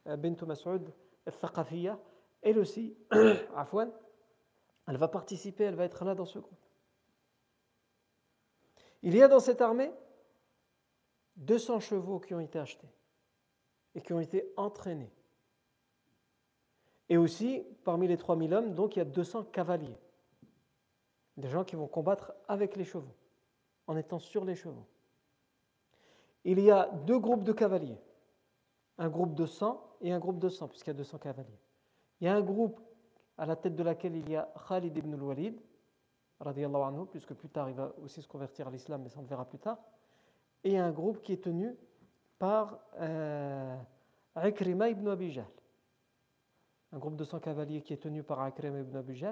euh, 0.07 0.17
bint 0.17 0.37
Mas'ud 0.47 0.93
al-Thaqafiyya, 1.27 1.99
elle 2.43 2.59
aussi, 2.59 2.97
Afwan, 3.57 3.93
elle 4.89 4.97
va 4.97 5.09
participer, 5.09 5.65
elle 5.65 5.77
va 5.77 5.85
être 5.85 6.05
là 6.05 6.15
dans 6.15 6.27
ce 6.27 6.41
groupe. 6.41 6.59
Il 9.03 9.17
y 9.17 9.23
a 9.23 9.29
dans 9.29 9.41
cette 9.41 9.61
armée 9.61 9.93
200 11.37 11.81
chevaux 11.81 12.21
qui 12.21 12.35
ont 12.35 12.41
été 12.41 12.59
achetés 12.59 12.91
et 13.95 14.01
qui 14.01 14.13
ont 14.13 14.21
été 14.21 14.53
entraînés. 14.57 15.13
Et 17.09 17.17
aussi, 17.17 17.65
parmi 17.85 18.09
les 18.09 18.17
3000 18.17 18.55
hommes, 18.55 18.75
donc 18.75 18.97
il 18.97 19.01
y 19.01 19.03
a 19.03 19.05
200 19.05 19.45
cavaliers. 19.45 19.99
Des 21.37 21.49
gens 21.49 21.65
qui 21.65 21.77
vont 21.77 21.89
combattre 21.89 22.33
avec 22.49 22.77
les 22.77 22.85
chevaux, 22.85 23.15
en 23.87 23.97
étant 23.97 24.19
sur 24.19 24.45
les 24.45 24.55
chevaux. 24.55 24.87
Il 26.45 26.61
y 26.61 26.71
a 26.71 26.89
deux 27.07 27.19
groupes 27.19 27.45
de 27.45 27.53
cavaliers. 27.53 27.99
Un 28.99 29.09
groupe 29.09 29.35
de 29.35 29.47
100 29.47 29.99
et 30.01 30.13
un 30.13 30.19
groupe 30.19 30.39
de 30.39 30.49
100, 30.49 30.69
puisqu'il 30.69 30.91
y 30.91 30.93
a 30.93 30.95
200 30.95 31.19
cavaliers. 31.19 31.61
Il 32.21 32.27
y 32.27 32.29
a 32.29 32.35
un 32.35 32.43
groupe 32.43 32.81
à 33.39 33.47
la 33.47 33.57
tête 33.57 33.75
de 33.75 33.83
laquelle 33.83 34.17
il 34.17 34.29
y 34.29 34.37
a 34.37 34.53
Khalid 34.69 34.97
ibn 34.97 35.15
al-Walid, 35.15 35.61
anhu, 36.41 37.07
puisque 37.11 37.35
plus 37.35 37.49
tard 37.49 37.71
il 37.71 37.77
va 37.77 37.95
aussi 38.03 38.21
se 38.21 38.29
convertir 38.29 38.69
à 38.69 38.71
l'islam, 38.71 39.03
mais 39.03 39.09
ça 39.09 39.19
on 39.19 39.23
le 39.23 39.29
verra 39.29 39.45
plus 39.45 39.59
tard 39.59 39.79
et 40.65 40.79
un 40.79 40.91
groupe 40.91 41.23
qui 41.23 41.33
est 41.33 41.43
tenu 41.43 41.77
par 42.39 42.79
euh, 43.01 43.77
ibn 44.37 45.09
Abi 45.09 45.41
Un 46.93 46.99
groupe 46.99 47.17
de 47.17 47.25
100 47.25 47.41
cavaliers 47.41 47.83
qui 47.83 47.93
est 47.93 48.03
tenu 48.03 48.23
par 48.23 48.47
Ikrima 48.47 48.81
ibn 48.81 48.97
Abi 48.97 49.25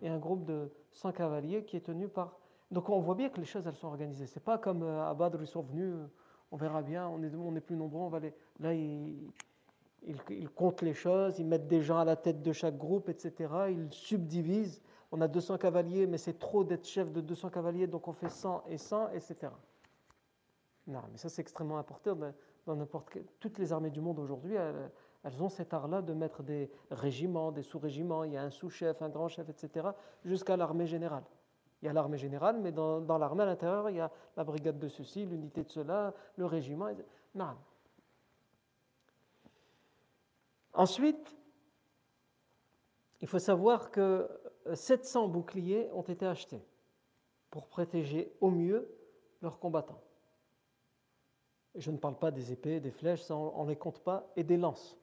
et 0.00 0.08
un 0.08 0.18
groupe 0.18 0.44
de 0.44 0.72
100 0.90 1.12
cavaliers 1.12 1.64
qui 1.64 1.76
est 1.76 1.86
tenu 1.86 2.08
par... 2.08 2.38
Donc 2.70 2.88
on 2.88 3.00
voit 3.00 3.14
bien 3.14 3.28
que 3.28 3.38
les 3.38 3.46
choses 3.46 3.66
elles 3.66 3.76
sont 3.76 3.88
organisées. 3.88 4.26
C'est 4.26 4.40
pas 4.42 4.58
comme 4.58 4.82
euh, 4.82 5.08
à 5.08 5.14
Badr 5.14 5.40
ils 5.40 5.46
sont 5.46 5.62
venus, 5.62 5.94
on 6.52 6.56
verra 6.56 6.82
bien, 6.82 7.08
on 7.08 7.54
est, 7.56 7.60
plus 7.60 7.76
nombreux, 7.76 8.02
on 8.02 8.08
va 8.08 8.20
là 8.60 8.74
ils, 8.74 10.48
comptent 10.54 10.82
les 10.82 10.92
choses, 10.92 11.38
ils 11.38 11.46
mettent 11.46 11.66
des 11.66 11.80
gens 11.80 11.98
à 11.98 12.04
la 12.04 12.14
tête 12.14 12.42
de 12.42 12.52
chaque 12.52 12.76
groupe, 12.76 13.08
etc. 13.08 13.50
Ils 13.70 13.90
subdivisent. 13.90 14.82
On 15.10 15.20
a 15.22 15.28
200 15.28 15.58
cavaliers, 15.58 16.06
mais 16.06 16.18
c'est 16.18 16.38
trop 16.38 16.62
d'être 16.62 16.86
chef 16.86 17.10
de 17.10 17.20
200 17.20 17.50
cavaliers, 17.50 17.86
donc 17.86 18.06
on 18.06 18.12
fait 18.12 18.28
100 18.28 18.64
et 18.68 18.76
100, 18.76 19.10
etc. 19.10 19.52
Non, 20.86 21.00
mais 21.10 21.16
ça 21.16 21.28
c'est 21.28 21.40
extrêmement 21.40 21.78
important 21.78 22.16
dans 22.66 22.76
n'importe 22.76 23.18
toutes 23.40 23.58
les 23.58 23.72
armées 23.72 23.90
du 23.90 24.00
monde 24.00 24.18
aujourd'hui. 24.18 24.54
Elles, 24.54 25.42
ont 25.42 25.48
cet 25.48 25.72
art-là 25.72 26.02
de 26.02 26.12
mettre 26.12 26.42
des 26.42 26.70
régiments, 26.90 27.50
des 27.50 27.62
sous-régiments. 27.62 28.24
Il 28.24 28.32
y 28.32 28.36
a 28.36 28.42
un 28.42 28.50
sous-chef, 28.50 29.00
un 29.00 29.08
grand 29.08 29.28
chef, 29.28 29.48
etc. 29.48 29.88
Jusqu'à 30.24 30.56
l'armée 30.56 30.86
générale. 30.86 31.24
Il 31.82 31.86
y 31.86 31.88
a 31.88 31.92
l'armée 31.92 32.16
générale, 32.16 32.60
mais 32.60 32.70
dans, 32.70 33.18
l'armée 33.18 33.42
à 33.42 33.46
l'intérieur, 33.46 33.90
il 33.90 33.96
y 33.96 34.00
a 34.00 34.10
la 34.36 34.44
brigade 34.44 34.78
de 34.78 34.88
ceci, 34.88 35.26
l'unité 35.26 35.64
de 35.64 35.68
cela, 35.68 36.14
le 36.36 36.46
régiment. 36.46 36.88
Non. 37.34 37.56
Ensuite, 40.72 41.36
il 43.20 43.26
faut 43.26 43.40
savoir 43.40 43.90
que 43.90 44.28
700 44.72 45.26
boucliers 45.26 45.90
ont 45.92 46.02
été 46.02 46.24
achetés 46.24 46.64
pour 47.50 47.66
protéger 47.66 48.32
au 48.40 48.50
mieux 48.50 48.88
leurs 49.42 49.58
combattants. 49.58 50.00
Je 51.74 51.90
ne 51.90 51.96
parle 51.96 52.16
pas 52.16 52.30
des 52.30 52.52
épées, 52.52 52.78
des 52.78 52.92
flèches, 52.92 53.28
on 53.30 53.64
ne 53.64 53.70
les 53.70 53.76
compte 53.76 53.98
pas, 53.98 54.30
et 54.36 54.44
des 54.44 54.56
lances. 54.56 54.96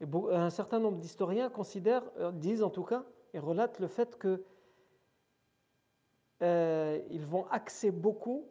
Un 0.00 0.50
certain 0.50 0.78
nombre 0.78 0.98
d'historiens 0.98 1.50
considèrent, 1.50 2.10
euh, 2.18 2.32
disent 2.32 2.62
en 2.62 2.70
tout 2.70 2.84
cas, 2.84 3.04
et 3.34 3.38
relatent 3.38 3.78
le 3.78 3.86
fait 3.86 4.16
que 4.18 4.42
euh, 6.42 7.00
ils 7.10 7.24
vont 7.24 7.46
axer 7.50 7.90
beaucoup 7.90 8.44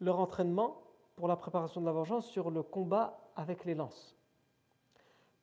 leur 0.00 0.18
entraînement 0.18 0.82
pour 1.16 1.28
la 1.28 1.36
préparation 1.36 1.80
de 1.80 1.86
la 1.86 1.92
vengeance 1.92 2.26
sur 2.26 2.50
le 2.50 2.62
combat 2.62 3.18
avec 3.36 3.64
les 3.64 3.74
lances. 3.74 4.16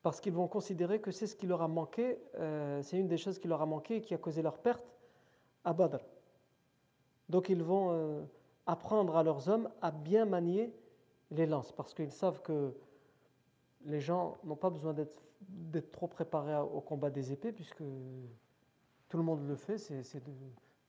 Parce 0.03 0.21
qu'ils 0.21 0.33
vont 0.33 0.47
considérer 0.47 1.01
que 1.01 1.11
c'est 1.11 1.27
ce 1.27 1.35
qui 1.35 1.47
leur 1.47 1.61
a 1.61 1.67
manqué, 1.67 2.19
euh, 2.35 2.81
c'est 2.81 2.97
une 2.97 3.07
des 3.07 3.17
choses 3.17 3.39
qui 3.39 3.47
leur 3.47 3.61
a 3.61 3.65
manqué 3.65 3.97
et 3.97 4.01
qui 4.01 4.13
a 4.13 4.17
causé 4.17 4.41
leur 4.41 4.57
perte 4.57 4.85
à 5.63 5.73
Badr. 5.73 5.99
Donc 7.29 7.49
ils 7.49 7.61
vont 7.61 8.25
apprendre 8.65 9.17
à 9.17 9.23
leurs 9.23 9.49
hommes 9.49 9.69
à 9.81 9.91
bien 9.91 10.25
manier 10.25 10.73
les 11.31 11.45
lances, 11.45 11.71
parce 11.73 11.93
qu'ils 11.93 12.11
savent 12.11 12.41
que 12.41 12.73
les 13.85 13.99
gens 13.99 14.37
n'ont 14.43 14.55
pas 14.55 14.69
besoin 14.69 14.93
d'être 14.93 15.91
trop 15.91 16.07
préparés 16.07 16.57
au 16.57 16.81
combat 16.81 17.09
des 17.09 17.31
épées, 17.31 17.51
puisque 17.51 17.83
tout 19.09 19.17
le 19.17 19.23
monde 19.23 19.47
le 19.47 19.55
fait, 19.55 19.77
c'est 19.77 20.23
de, 20.23 20.31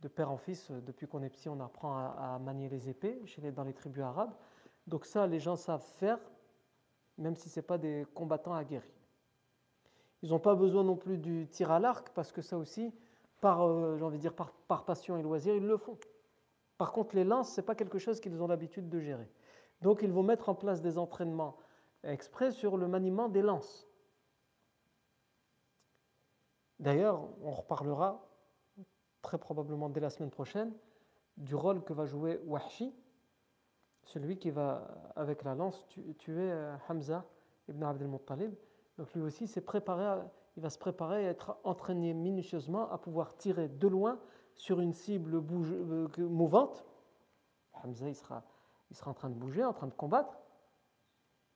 père 0.06 0.30
en 0.30 0.36
fils, 0.36 0.70
depuis 0.70 1.08
qu'on 1.08 1.22
est 1.24 1.28
petit, 1.28 1.48
on 1.48 1.58
apprend 1.58 1.96
à, 1.96 2.38
manier 2.38 2.68
les 2.68 2.88
épées 2.88 3.20
chez 3.26 3.40
les, 3.40 3.50
dans 3.50 3.64
les 3.64 3.74
tribus 3.74 4.04
arabes. 4.04 4.32
Donc 4.86 5.04
ça, 5.04 5.26
les 5.26 5.40
gens 5.40 5.56
savent 5.56 5.84
faire, 5.96 6.20
même 7.16 7.34
si 7.34 7.48
ce 7.48 7.58
n'est 7.58 7.66
pas 7.66 7.78
des 7.78 8.06
combattants 8.14 8.54
aguerris. 8.54 8.86
Ils 10.22 10.30
n'ont 10.30 10.38
pas 10.38 10.54
besoin 10.54 10.84
non 10.84 10.96
plus 10.96 11.18
du 11.18 11.48
tir 11.48 11.72
à 11.72 11.80
l'arc, 11.80 12.10
parce 12.14 12.30
que 12.30 12.42
ça 12.42 12.56
aussi, 12.56 12.94
par, 13.40 13.62
euh, 13.62 14.00
envie 14.00 14.18
de 14.18 14.22
dire, 14.22 14.34
par, 14.34 14.52
par 14.52 14.84
passion 14.84 15.16
et 15.16 15.22
loisir, 15.22 15.56
ils 15.56 15.66
le 15.66 15.76
font. 15.76 15.98
Par 16.76 16.92
contre, 16.92 17.16
les 17.16 17.24
lances, 17.24 17.52
ce 17.52 17.60
n'est 17.60 17.64
pas 17.64 17.74
quelque 17.74 17.98
chose 17.98 18.20
qu'ils 18.20 18.40
ont 18.40 18.46
l'habitude 18.46 18.88
de 18.88 19.00
gérer. 19.00 19.28
Donc 19.82 20.02
ils 20.02 20.12
vont 20.12 20.22
mettre 20.22 20.48
en 20.48 20.54
place 20.54 20.80
des 20.80 20.98
entraînements 20.98 21.56
exprès 22.04 22.52
sur 22.52 22.76
le 22.76 22.86
maniement 22.86 23.28
des 23.28 23.42
lances. 23.42 23.88
D'ailleurs, 26.78 27.28
on 27.42 27.50
reparlera 27.50 28.27
très 29.22 29.38
probablement 29.38 29.88
dès 29.88 30.00
la 30.00 30.10
semaine 30.10 30.30
prochaine 30.30 30.72
du 31.36 31.54
rôle 31.54 31.82
que 31.82 31.92
va 31.92 32.04
jouer 32.04 32.40
Wahshi, 32.46 32.92
celui 34.02 34.38
qui 34.38 34.50
va, 34.50 35.12
avec 35.16 35.44
la 35.44 35.54
lance, 35.54 35.86
tuer 36.18 36.50
euh, 36.50 36.74
Hamza 36.88 37.24
ibn 37.68 37.82
Abdel 37.84 38.08
Muttalib. 38.08 38.54
Donc 38.96 39.12
lui 39.14 39.22
aussi, 39.22 39.46
préparé 39.60 40.22
il 40.56 40.62
va 40.62 40.70
se 40.70 40.78
préparer 40.78 41.26
à 41.26 41.30
être 41.30 41.56
entraîné 41.62 42.12
minutieusement 42.14 42.90
à 42.90 42.98
pouvoir 42.98 43.36
tirer 43.36 43.68
de 43.68 43.86
loin 43.86 44.18
sur 44.54 44.80
une 44.80 44.92
cible 44.92 45.36
euh, 45.36 46.08
mouvante. 46.18 46.84
Hamza, 47.74 48.08
il 48.08 48.16
sera, 48.16 48.42
il 48.90 48.96
sera 48.96 49.12
en 49.12 49.14
train 49.14 49.30
de 49.30 49.34
bouger, 49.34 49.64
en 49.64 49.72
train 49.72 49.86
de 49.86 49.94
combattre. 49.94 50.36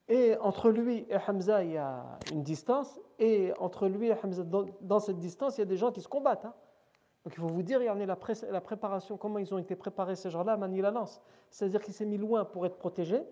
Et 0.06 0.36
entre 0.38 0.70
lui 0.70 1.06
et 1.08 1.16
Hamza, 1.16 1.64
il 1.64 1.72
y 1.72 1.78
a 1.78 2.18
une 2.30 2.44
distance. 2.44 3.00
Et 3.18 3.52
entre 3.58 3.88
lui 3.88 4.08
et 4.08 4.14
Hamza, 4.14 4.44
dans, 4.44 5.00
cette 5.00 5.18
distance, 5.18 5.56
il 5.58 5.60
y 5.60 5.62
a 5.62 5.66
des 5.66 5.76
gens 5.76 5.90
qui 5.90 6.00
se 6.00 6.08
combattent. 6.08 6.44
Hein. 6.44 6.54
Donc 7.24 7.34
il 7.34 7.40
faut 7.40 7.48
vous 7.48 7.62
dire, 7.62 7.80
il 7.80 7.84
y 7.84 7.88
a 7.88 7.94
la, 7.94 8.06
la 8.50 8.60
préparation, 8.60 9.16
comment 9.16 9.38
ils 9.38 9.54
ont 9.54 9.58
été 9.58 9.76
préparés 9.76 10.16
ces 10.16 10.30
gens-là 10.30 10.54
à 10.54 10.56
manier 10.56 10.82
la 10.82 10.90
lance. 10.90 11.22
C'est-à-dire 11.50 11.80
qu'il 11.82 11.94
s'est 11.94 12.06
mis 12.06 12.18
loin 12.18 12.44
pour 12.44 12.66
être 12.66 12.76
protégé. 12.76 13.22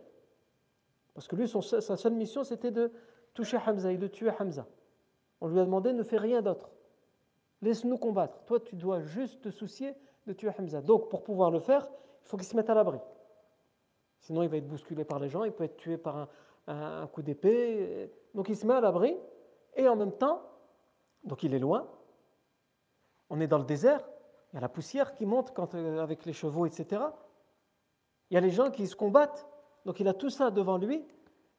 Parce 1.15 1.27
que 1.27 1.37
lui, 1.37 1.49
sa 1.49 1.97
seule 1.97 2.15
mission, 2.15 2.45
c'était 2.45 2.71
de 2.71 2.93
toucher 3.35 3.59
Hamza 3.67 3.93
et 3.93 3.99
de 3.99 4.07
tuer 4.07 4.31
Hamza. 4.39 4.67
On 5.41 5.49
lui 5.49 5.59
a 5.59 5.65
demandé, 5.65 5.93
ne 5.93 6.03
fais 6.03 6.19
rien 6.19 6.41
d'autre. 6.41 6.71
Laisse-nous 7.63 7.99
combattre. 7.99 8.43
Toi, 8.45 8.61
tu 8.61 8.77
dois 8.77 9.01
juste 9.01 9.43
te 9.43 9.51
soucier 9.51 9.95
de 10.27 10.33
tuer 10.33 10.51
Hamza. 10.57 10.81
Donc, 10.81 11.09
pour 11.09 11.23
pouvoir 11.23 11.51
le 11.51 11.59
faire, 11.59 11.89
il 12.23 12.29
faut 12.29 12.37
qu'il 12.37 12.47
se 12.47 12.57
mette 12.57 12.71
à 12.71 12.75
l'abri. 12.75 12.99
Sinon, 14.21 14.43
il 14.43 14.49
va 14.49 14.59
être 14.59 14.69
bousculé 14.69 15.05
par 15.05 15.19
les 15.19 15.29
gens, 15.29 15.45
il 15.45 15.53
peut 15.53 15.65
être 15.65 15.77
tué 15.77 15.97
par 15.97 16.29
un, 16.67 17.07
coup 17.09 17.23
d'épée. 17.23 18.11
Donc, 18.35 18.49
il 18.49 18.57
se 18.57 18.67
met 18.67 18.75
à 18.75 18.81
l'abri. 18.81 19.17
Et 19.77 19.89
en 19.89 19.97
même 19.97 20.13
temps, 20.13 20.43
donc 21.25 21.43
il 21.43 21.55
est 21.55 21.59
loin. 21.59 21.87
On 23.31 23.41
est 23.41 23.47
dans 23.47 23.59
le 23.59 23.65
désert. 23.65 24.07
Il 24.53 24.57
y 24.57 24.59
a 24.59 24.61
la 24.61 24.69
poussière 24.69 25.15
qui 25.15 25.25
monte 25.25 25.53
euh, 25.75 26.03
avec 26.03 26.27
les 26.27 26.33
chevaux, 26.33 26.67
etc. 26.67 27.03
Il 28.31 28.35
y 28.35 28.37
a 28.37 28.41
les 28.41 28.51
gens 28.51 28.71
qui 28.71 28.87
se 28.87 28.97
combattent. 28.97 29.47
Donc, 29.85 30.01
il 30.01 30.09
a 30.09 30.15
tout 30.15 30.31
ça 30.31 30.51
devant 30.51 30.77
lui. 30.77 31.05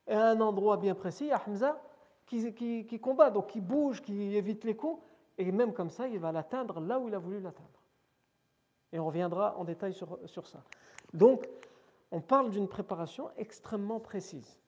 Et 0.08 0.14
à 0.14 0.28
un 0.30 0.42
endroit 0.42 0.78
bien 0.78 0.94
précis, 0.94 1.32
a 1.32 1.42
Hamza 1.48 1.82
qui 2.26 3.00
combat, 3.02 3.30
donc 3.30 3.48
qui 3.48 3.60
bouge, 3.60 4.02
qui 4.02 4.36
évite 4.36 4.64
les 4.64 4.76
coups. 4.76 5.02
Et 5.38 5.52
même 5.52 5.74
comme 5.74 5.90
ça, 5.90 6.08
il 6.08 6.20
va 6.20 6.32
l'atteindre 6.32 6.80
là 6.80 7.00
où 7.00 7.08
il 7.08 7.16
a 7.16 7.20
voulu 7.20 7.40
l'atteindre. 7.40 7.82
Et 8.94 9.00
on 9.00 9.06
reviendra 9.06 9.58
en 9.58 9.64
détail 9.64 9.94
sur, 9.94 10.20
sur 10.26 10.48
ça. 10.48 10.64
Donc, 11.14 11.48
on 12.12 12.22
parle 12.22 12.52
d'une 12.52 12.68
préparation 12.68 13.30
extrêmement 13.38 14.00
précise 14.00 14.60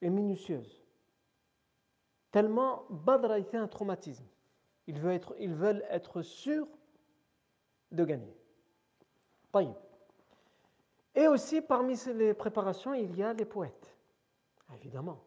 et 0.00 0.10
minutieuse. 0.10 0.82
Tellement 2.30 2.84
Badr 2.88 3.32
a 3.32 3.38
été 3.38 3.56
un 3.56 3.68
traumatisme. 3.68 4.24
Ils 4.90 5.54
veulent 5.54 5.84
être, 5.88 6.22
sûrs 6.22 6.66
de 7.92 8.04
gagner. 8.04 8.36
Et 11.14 11.28
aussi, 11.28 11.60
parmi 11.60 11.94
les 12.14 12.34
préparations, 12.34 12.92
il 12.94 13.16
y 13.16 13.22
a 13.22 13.32
les 13.32 13.44
poètes. 13.44 13.96
Évidemment. 14.74 15.20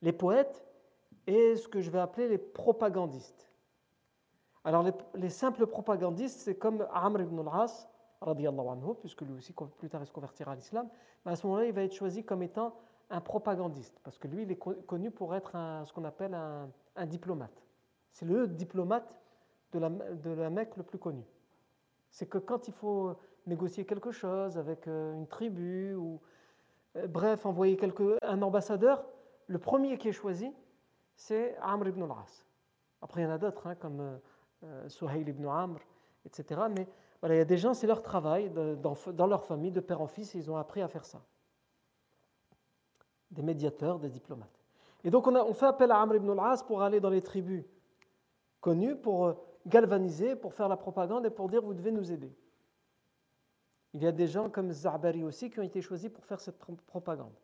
Les 0.00 0.12
poètes 0.12 0.64
et 1.26 1.56
ce 1.56 1.68
que 1.68 1.80
je 1.80 1.90
vais 1.90 1.98
appeler 1.98 2.28
les 2.28 2.38
propagandistes. 2.38 3.52
Alors 4.64 4.84
les, 5.14 5.30
simples 5.30 5.66
propagandistes, 5.66 6.40
c'est 6.40 6.56
comme 6.56 6.86
Amr 6.92 7.20
ibn 7.22 7.40
al-As, 7.40 7.88
anhu, 8.22 8.94
puisque 9.00 9.22
lui 9.22 9.34
aussi 9.34 9.52
plus 9.52 9.88
tard 9.88 10.02
il 10.02 10.06
se 10.06 10.12
convertira 10.12 10.52
à 10.52 10.54
l'islam, 10.54 10.88
mais 11.24 11.32
à 11.32 11.36
ce 11.36 11.46
moment-là 11.46 11.66
il 11.66 11.72
va 11.72 11.82
être 11.82 11.94
choisi 11.94 12.24
comme 12.24 12.42
étant 12.42 12.74
un 13.10 13.20
propagandiste, 13.20 13.98
parce 14.02 14.18
que 14.18 14.28
lui 14.28 14.42
il 14.42 14.50
est 14.50 14.58
connu 14.86 15.10
pour 15.10 15.34
être 15.34 15.52
ce 15.86 15.92
qu'on 15.92 16.04
appelle 16.04 16.34
un, 16.34 17.06
diplomate. 17.06 17.66
C'est 18.12 18.26
le 18.26 18.46
diplomate 18.46 19.14
de 19.72 19.78
la, 19.78 20.50
Mecque 20.50 20.76
le 20.76 20.82
plus 20.82 20.98
connu. 20.98 21.24
C'est 22.10 22.26
que 22.26 22.38
quand 22.38 22.66
il 22.68 22.74
faut 22.74 23.16
négocier 23.46 23.84
quelque 23.84 24.10
chose 24.10 24.58
avec 24.58 24.88
euh, 24.88 25.14
une 25.14 25.26
tribu, 25.26 25.94
ou 25.94 26.20
euh, 26.96 27.06
bref, 27.06 27.46
envoyer 27.46 27.78
un 28.22 28.42
ambassadeur, 28.42 29.04
le 29.46 29.58
premier 29.58 29.96
qui 29.96 30.08
est 30.08 30.12
choisi, 30.12 30.52
c'est 31.14 31.56
Amr 31.62 31.88
ibn 31.88 32.02
al-As. 32.02 32.44
Après 33.00 33.22
il 33.22 33.24
y 33.24 33.26
en 33.26 33.32
a 33.32 33.38
d'autres, 33.38 33.66
hein, 33.66 33.74
comme... 33.76 34.00
Euh, 34.00 34.16
euh, 34.62 34.88
Suhail 34.90 35.22
ibn 35.22 35.46
Amr, 35.46 35.78
etc. 36.26 36.60
Mais 36.76 36.86
voilà, 37.20 37.36
il 37.36 37.38
y 37.38 37.40
a 37.40 37.46
des 37.46 37.56
gens, 37.56 37.72
c'est 37.72 37.86
leur 37.86 38.02
travail, 38.02 38.50
dans, 38.50 39.26
leur 39.26 39.44
famille, 39.44 39.70
de 39.70 39.80
père 39.80 40.02
en 40.02 40.06
fils, 40.06 40.34
ils 40.34 40.50
ont 40.50 40.56
appris 40.56 40.82
à 40.82 40.88
faire 40.88 41.06
ça. 41.06 41.22
Des 43.30 43.42
médiateurs, 43.42 43.98
des 43.98 44.10
diplomates. 44.10 44.60
Et 45.02 45.10
donc 45.10 45.26
on, 45.26 45.34
on 45.34 45.54
fait 45.54 45.66
appel 45.66 45.90
à 45.92 46.00
Amr 46.00 46.16
ibn 46.16 46.30
al-As 46.30 46.62
pour 46.62 46.82
aller 46.82 47.00
dans 47.00 47.08
les 47.08 47.22
tribus 47.22 47.64
connues, 48.60 48.96
pour 48.96 49.26
euh, 49.26 49.34
galvaniser, 49.66 50.36
pour 50.36 50.54
faire 50.54 50.68
la 50.68 50.76
propagande 50.76 51.26
et 51.26 51.30
pour 51.30 51.48
dire 51.48 51.62
vous 51.62 51.74
devez 51.74 51.92
nous 51.92 52.12
aider. 52.12 52.34
Il 53.94 54.02
y 54.02 54.06
a 54.06 54.12
des 54.12 54.26
gens 54.26 54.50
comme 54.50 54.70
Za'bari 54.70 55.24
aussi 55.24 55.50
qui 55.50 55.58
ont 55.58 55.64
été 55.64 55.82
choisis 55.82 56.10
pour 56.10 56.24
faire 56.24 56.40
cette 56.40 56.58
propagande. 56.86 57.34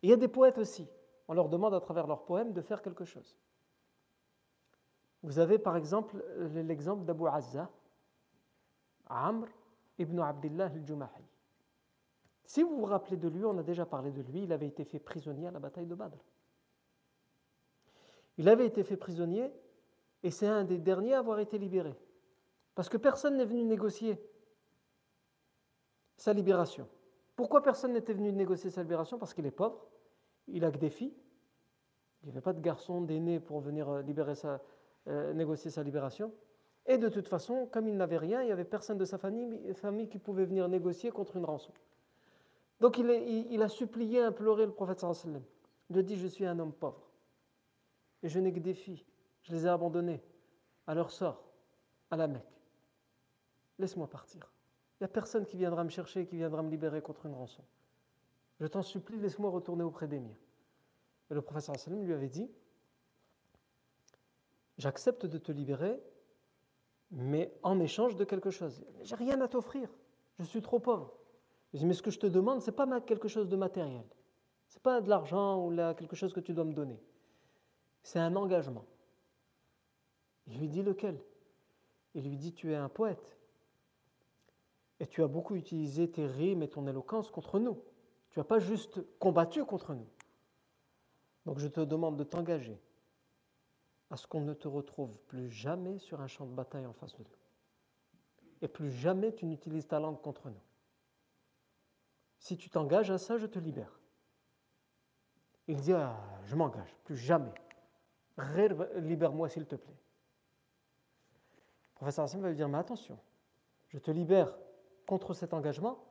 Il 0.00 0.10
y 0.10 0.12
a 0.12 0.16
des 0.16 0.28
poètes 0.28 0.58
aussi. 0.58 0.88
On 1.28 1.34
leur 1.34 1.48
demande 1.48 1.74
à 1.74 1.80
travers 1.80 2.06
leurs 2.06 2.24
poèmes 2.24 2.52
de 2.52 2.60
faire 2.62 2.82
quelque 2.82 3.04
chose. 3.04 3.36
Vous 5.22 5.38
avez 5.38 5.58
par 5.58 5.76
exemple 5.76 6.22
l'exemple 6.54 7.04
d'Abu 7.04 7.26
Azza, 7.28 7.70
Amr 9.06 9.46
ibn 9.98 10.18
Abdullah 10.18 10.66
al-Jumahi. 10.66 11.22
Si 12.44 12.62
vous 12.62 12.76
vous 12.76 12.86
rappelez 12.86 13.16
de 13.16 13.28
lui, 13.28 13.44
on 13.44 13.56
a 13.58 13.62
déjà 13.62 13.86
parlé 13.86 14.10
de 14.10 14.22
lui, 14.22 14.42
il 14.42 14.52
avait 14.52 14.66
été 14.66 14.84
fait 14.84 14.98
prisonnier 14.98 15.46
à 15.46 15.50
la 15.50 15.60
bataille 15.60 15.86
de 15.86 15.94
Badr. 15.94 16.18
Il 18.38 18.48
avait 18.48 18.66
été 18.66 18.82
fait 18.82 18.96
prisonnier 18.96 19.52
et 20.22 20.30
c'est 20.30 20.46
un 20.46 20.64
des 20.64 20.78
derniers 20.78 21.14
à 21.14 21.18
avoir 21.18 21.38
été 21.40 21.58
libéré. 21.58 21.94
Parce 22.74 22.88
que 22.88 22.96
personne 22.96 23.36
n'est 23.36 23.44
venu 23.44 23.64
négocier 23.64 24.18
sa 26.16 26.32
libération. 26.32 26.88
Pourquoi 27.36 27.62
personne 27.62 27.92
n'était 27.92 28.12
venu 28.12 28.32
négocier 28.32 28.70
sa 28.70 28.82
libération? 28.82 29.18
Parce 29.18 29.34
qu'il 29.34 29.46
est 29.46 29.50
pauvre, 29.50 29.86
il 30.48 30.64
a 30.64 30.70
que 30.70 30.78
des 30.78 30.90
filles, 30.90 31.14
il 32.22 32.26
n'y 32.26 32.32
avait 32.32 32.40
pas 32.40 32.52
de 32.52 32.60
garçon, 32.60 33.00
d'aîné 33.00 33.40
pour 33.40 33.60
venir 33.60 33.88
euh, 33.88 34.02
libérer 34.02 34.34
sa, 34.34 34.60
euh, 35.08 35.32
négocier 35.32 35.70
sa 35.70 35.82
libération. 35.82 36.32
Et 36.86 36.98
de 36.98 37.08
toute 37.08 37.28
façon, 37.28 37.66
comme 37.66 37.88
il 37.88 37.96
n'avait 37.96 38.18
rien, 38.18 38.42
il 38.42 38.46
n'y 38.46 38.52
avait 38.52 38.64
personne 38.64 38.98
de 38.98 39.04
sa 39.04 39.18
famille, 39.18 39.74
famille, 39.74 40.08
qui 40.08 40.18
pouvait 40.18 40.44
venir 40.44 40.68
négocier 40.68 41.10
contre 41.10 41.36
une 41.36 41.44
rançon. 41.44 41.72
Donc 42.80 42.98
il, 42.98 43.62
a 43.62 43.68
supplié, 43.68 44.20
imploré 44.20 44.66
le 44.66 44.72
prophète 44.72 45.00
sallam. 45.00 45.42
Il 45.90 45.98
a 45.98 46.02
dit, 46.02 46.16
je 46.16 46.26
suis 46.26 46.44
un 46.44 46.58
homme 46.58 46.72
pauvre. 46.72 47.08
Et 48.24 48.28
je 48.28 48.40
n'ai 48.40 48.52
que 48.52 48.58
des 48.58 48.74
filles. 48.74 49.04
Je 49.42 49.52
les 49.52 49.66
ai 49.66 49.68
abandonnées 49.68 50.22
à 50.86 50.94
leur 50.94 51.10
sort, 51.10 51.42
à 52.10 52.16
la 52.16 52.28
Mecque. 52.28 52.60
Laisse-moi 53.78 54.08
partir. 54.08 54.52
Il 54.94 55.02
n'y 55.02 55.06
a 55.06 55.08
personne 55.08 55.44
qui 55.44 55.56
viendra 55.56 55.82
me 55.84 55.88
chercher, 55.88 56.26
qui 56.26 56.36
viendra 56.36 56.62
me 56.62 56.70
libérer 56.70 57.02
contre 57.02 57.26
une 57.26 57.34
rançon. 57.34 57.64
Je 58.60 58.66
t'en 58.66 58.82
supplie, 58.82 59.18
laisse-moi 59.18 59.50
retourner 59.50 59.82
auprès 59.82 60.06
des 60.06 60.20
miens. 60.20 60.36
Et 61.30 61.34
le 61.34 61.42
prophète 61.42 61.76
sallam 61.76 62.04
lui 62.04 62.12
avait 62.12 62.28
dit, 62.28 62.48
j'accepte 64.78 65.26
de 65.26 65.38
te 65.38 65.50
libérer, 65.50 66.00
mais 67.10 67.52
en 67.62 67.80
échange 67.80 68.14
de 68.16 68.24
quelque 68.24 68.50
chose. 68.50 68.84
J'ai 69.02 69.16
rien 69.16 69.40
à 69.40 69.48
t'offrir, 69.48 69.88
je 70.38 70.44
suis 70.44 70.62
trop 70.62 70.78
pauvre. 70.78 71.12
mais 71.72 71.94
ce 71.94 72.02
que 72.02 72.10
je 72.10 72.20
te 72.20 72.26
demande, 72.26 72.60
ce 72.60 72.70
n'est 72.70 72.76
pas 72.76 73.00
quelque 73.00 73.28
chose 73.28 73.48
de 73.48 73.56
matériel. 73.56 74.04
Ce 74.68 74.76
n'est 74.76 74.82
pas 74.82 75.00
de 75.00 75.08
l'argent 75.08 75.66
ou 75.66 75.74
quelque 75.94 76.16
chose 76.16 76.32
que 76.32 76.40
tu 76.40 76.52
dois 76.52 76.64
me 76.64 76.72
donner. 76.72 77.02
C'est 78.02 78.18
un 78.18 78.36
engagement. 78.36 78.84
Il 80.46 80.58
lui 80.58 80.68
dit 80.68 80.82
lequel 80.82 81.20
Il 82.14 82.24
lui 82.24 82.36
dit, 82.36 82.52
tu 82.52 82.72
es 82.72 82.76
un 82.76 82.88
poète. 82.88 83.36
Et 85.00 85.06
tu 85.06 85.22
as 85.22 85.26
beaucoup 85.26 85.56
utilisé 85.56 86.10
tes 86.10 86.26
rimes 86.26 86.62
et 86.62 86.68
ton 86.68 86.86
éloquence 86.86 87.30
contre 87.30 87.58
nous. 87.58 87.82
Tu 88.30 88.38
n'as 88.38 88.44
pas 88.44 88.58
juste 88.58 89.00
combattu 89.18 89.64
contre 89.64 89.94
nous. 89.94 90.06
Donc 91.44 91.58
je 91.58 91.68
te 91.68 91.80
demande 91.80 92.16
de 92.16 92.24
t'engager 92.24 92.80
à 94.10 94.16
ce 94.16 94.26
qu'on 94.26 94.42
ne 94.42 94.54
te 94.54 94.68
retrouve 94.68 95.18
plus 95.22 95.50
jamais 95.50 95.98
sur 95.98 96.20
un 96.20 96.26
champ 96.26 96.46
de 96.46 96.52
bataille 96.52 96.86
en 96.86 96.92
face 96.92 97.14
de 97.14 97.24
nous. 97.24 97.30
Et 98.60 98.68
plus 98.68 98.92
jamais 98.92 99.34
tu 99.34 99.46
n'utilises 99.46 99.88
ta 99.88 99.98
langue 99.98 100.20
contre 100.20 100.50
nous. 100.50 100.60
Si 102.38 102.56
tu 102.56 102.70
t'engages 102.70 103.10
à 103.10 103.18
ça, 103.18 103.38
je 103.38 103.46
te 103.46 103.58
libère. 103.58 103.98
Il 105.68 105.80
dit, 105.80 105.92
ah, 105.92 106.18
je 106.44 106.54
m'engage, 106.56 106.94
plus 107.04 107.16
jamais. 107.16 107.54
Libère-moi 108.96 109.48
s'il 109.48 109.66
te 109.66 109.76
plaît. 109.76 110.01
Professeur 112.02 112.24
Hassan 112.24 112.40
va 112.40 112.48
lui 112.48 112.56
dire, 112.56 112.68
mais 112.68 112.78
attention, 112.78 113.16
je 113.86 113.96
te 113.96 114.10
libère 114.10 114.52
contre 115.06 115.34
cet 115.34 115.54
engagement, 115.54 116.04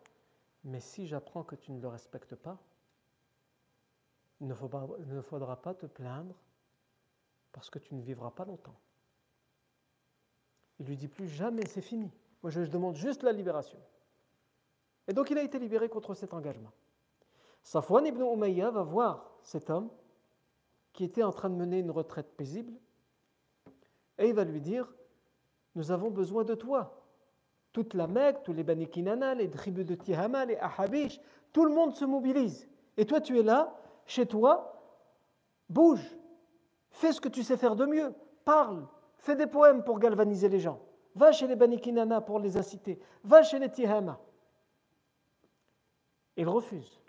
mais 0.63 0.79
si 0.79 1.05
j'apprends 1.05 1.43
que 1.43 1.57
tu 1.57 1.73
ne 1.73 1.81
le 1.81 1.89
respectes 1.89 2.33
pas, 2.33 2.57
il 4.39 4.47
ne 4.47 4.53
faudra 5.21 5.61
pas 5.61 5.73
te 5.73 5.85
plaindre 5.85 6.33
parce 7.51 7.69
que 7.69 7.77
tu 7.77 7.93
ne 7.93 8.01
vivras 8.01 8.31
pas 8.31 8.45
longtemps. 8.45 8.79
Il 10.79 10.85
lui 10.85 10.95
dit 10.95 11.09
plus 11.09 11.27
jamais, 11.27 11.65
c'est 11.65 11.81
fini. 11.81 12.09
Moi, 12.41 12.51
je, 12.51 12.61
demande 12.61 12.95
juste 12.95 13.23
la 13.23 13.33
libération. 13.33 13.79
Et 15.09 15.13
donc, 15.13 15.29
il 15.29 15.37
a 15.37 15.43
été 15.43 15.59
libéré 15.59 15.89
contre 15.89 16.13
cet 16.13 16.33
engagement. 16.33 16.71
Safwan 17.63 18.05
ibn 18.05 18.21
Umayya 18.21 18.71
va 18.71 18.83
voir 18.83 19.29
cet 19.43 19.69
homme 19.69 19.89
qui 20.93 21.03
était 21.03 21.23
en 21.23 21.33
train 21.33 21.49
de 21.49 21.55
mener 21.55 21.79
une 21.79 21.91
retraite 21.91 22.37
paisible 22.37 22.71
et 24.17 24.29
il 24.29 24.33
va 24.33 24.45
lui 24.45 24.61
dire 24.61 24.87
Nous 25.75 25.91
avons 25.91 26.09
besoin 26.09 26.43
de 26.43 26.55
toi. 26.55 26.97
Toute 27.71 27.93
la 27.93 28.07
Mecque, 28.07 28.43
tous 28.43 28.53
les 28.53 28.63
Bani 28.63 28.87
Kinana, 28.87 29.33
les 29.33 29.49
tribus 29.49 29.85
de 29.85 29.95
Tihama, 29.95 30.45
les 30.45 30.57
Ahabish, 30.57 31.19
tout 31.53 31.65
le 31.65 31.73
monde 31.73 31.93
se 31.93 32.03
mobilise. 32.03 32.67
Et 32.97 33.05
toi, 33.05 33.21
tu 33.21 33.39
es 33.39 33.43
là, 33.43 33.73
chez 34.05 34.25
toi, 34.25 34.81
bouge. 35.69 36.05
Fais 36.89 37.13
ce 37.13 37.21
que 37.21 37.29
tu 37.29 37.43
sais 37.43 37.55
faire 37.55 37.75
de 37.75 37.85
mieux. 37.85 38.13
Parle. 38.43 38.85
Fais 39.17 39.35
des 39.35 39.47
poèmes 39.47 39.83
pour 39.83 39.99
galvaniser 39.99 40.49
les 40.49 40.59
gens. 40.59 40.81
Va 41.15 41.31
chez 41.31 41.47
les 41.47 41.55
Banikinana 41.55 42.21
pour 42.21 42.39
les 42.39 42.57
inciter. 42.57 42.99
Va 43.23 43.43
chez 43.43 43.59
les 43.59 43.69
Tihama. 43.69 44.19
Il 46.35 46.47
refuse. 46.49 46.99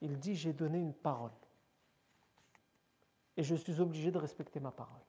Il 0.00 0.18
dit 0.18 0.34
J'ai 0.34 0.52
donné 0.52 0.78
une 0.78 0.94
parole. 0.94 1.32
et 3.36 3.42
je 3.42 3.54
suis 3.54 3.80
obligé 3.80 4.10
de 4.10 4.18
respecter 4.18 4.60
ma 4.60 4.70
parole. 4.70 5.07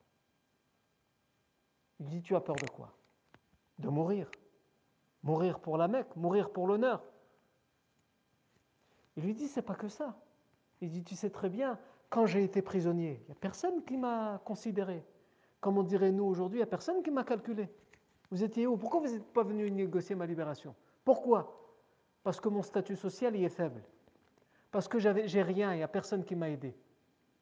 Il 1.99 2.07
dit, 2.07 2.21
tu 2.21 2.35
as 2.35 2.41
peur 2.41 2.55
de 2.55 2.69
quoi? 2.69 2.93
De 3.77 3.89
mourir. 3.89 4.29
Mourir 5.23 5.59
pour 5.59 5.77
la 5.77 5.87
Mecque, 5.87 6.15
mourir 6.15 6.49
pour 6.49 6.67
l'honneur. 6.67 7.03
Il 9.17 9.23
lui 9.23 9.33
dit, 9.33 9.47
c'est 9.47 9.61
pas 9.61 9.75
que 9.75 9.87
ça. 9.87 10.15
Il 10.81 10.89
dit, 10.89 11.03
tu 11.03 11.15
sais 11.15 11.29
très 11.29 11.49
bien, 11.49 11.77
quand 12.09 12.25
j'ai 12.25 12.43
été 12.43 12.61
prisonnier, 12.61 13.19
il 13.21 13.25
n'y 13.25 13.31
a 13.31 13.35
personne 13.35 13.83
qui 13.83 13.97
m'a 13.97 14.41
considéré. 14.45 15.03
Comme 15.59 15.77
on 15.77 15.83
dirait 15.83 16.11
nous 16.11 16.23
aujourd'hui, 16.23 16.57
il 16.57 16.61
n'y 16.61 16.67
a 16.67 16.67
personne 16.67 17.03
qui 17.03 17.11
m'a 17.11 17.23
calculé. 17.23 17.69
Vous 18.31 18.43
étiez 18.43 18.65
où? 18.65 18.77
Pourquoi 18.77 19.01
vous 19.01 19.07
n'êtes 19.07 19.33
pas 19.33 19.43
venu 19.43 19.69
négocier 19.69 20.15
ma 20.15 20.25
libération? 20.25 20.75
Pourquoi? 21.03 21.59
Parce 22.23 22.39
que 22.39 22.49
mon 22.49 22.61
statut 22.61 22.95
social 22.95 23.35
y 23.35 23.43
est 23.43 23.49
faible. 23.49 23.83
Parce 24.71 24.87
que 24.87 24.99
j'ai 24.99 25.41
rien, 25.41 25.73
il 25.73 25.77
n'y 25.77 25.83
a 25.83 25.87
personne 25.87 26.23
qui 26.23 26.35
m'a 26.35 26.49
aidé. 26.49 26.75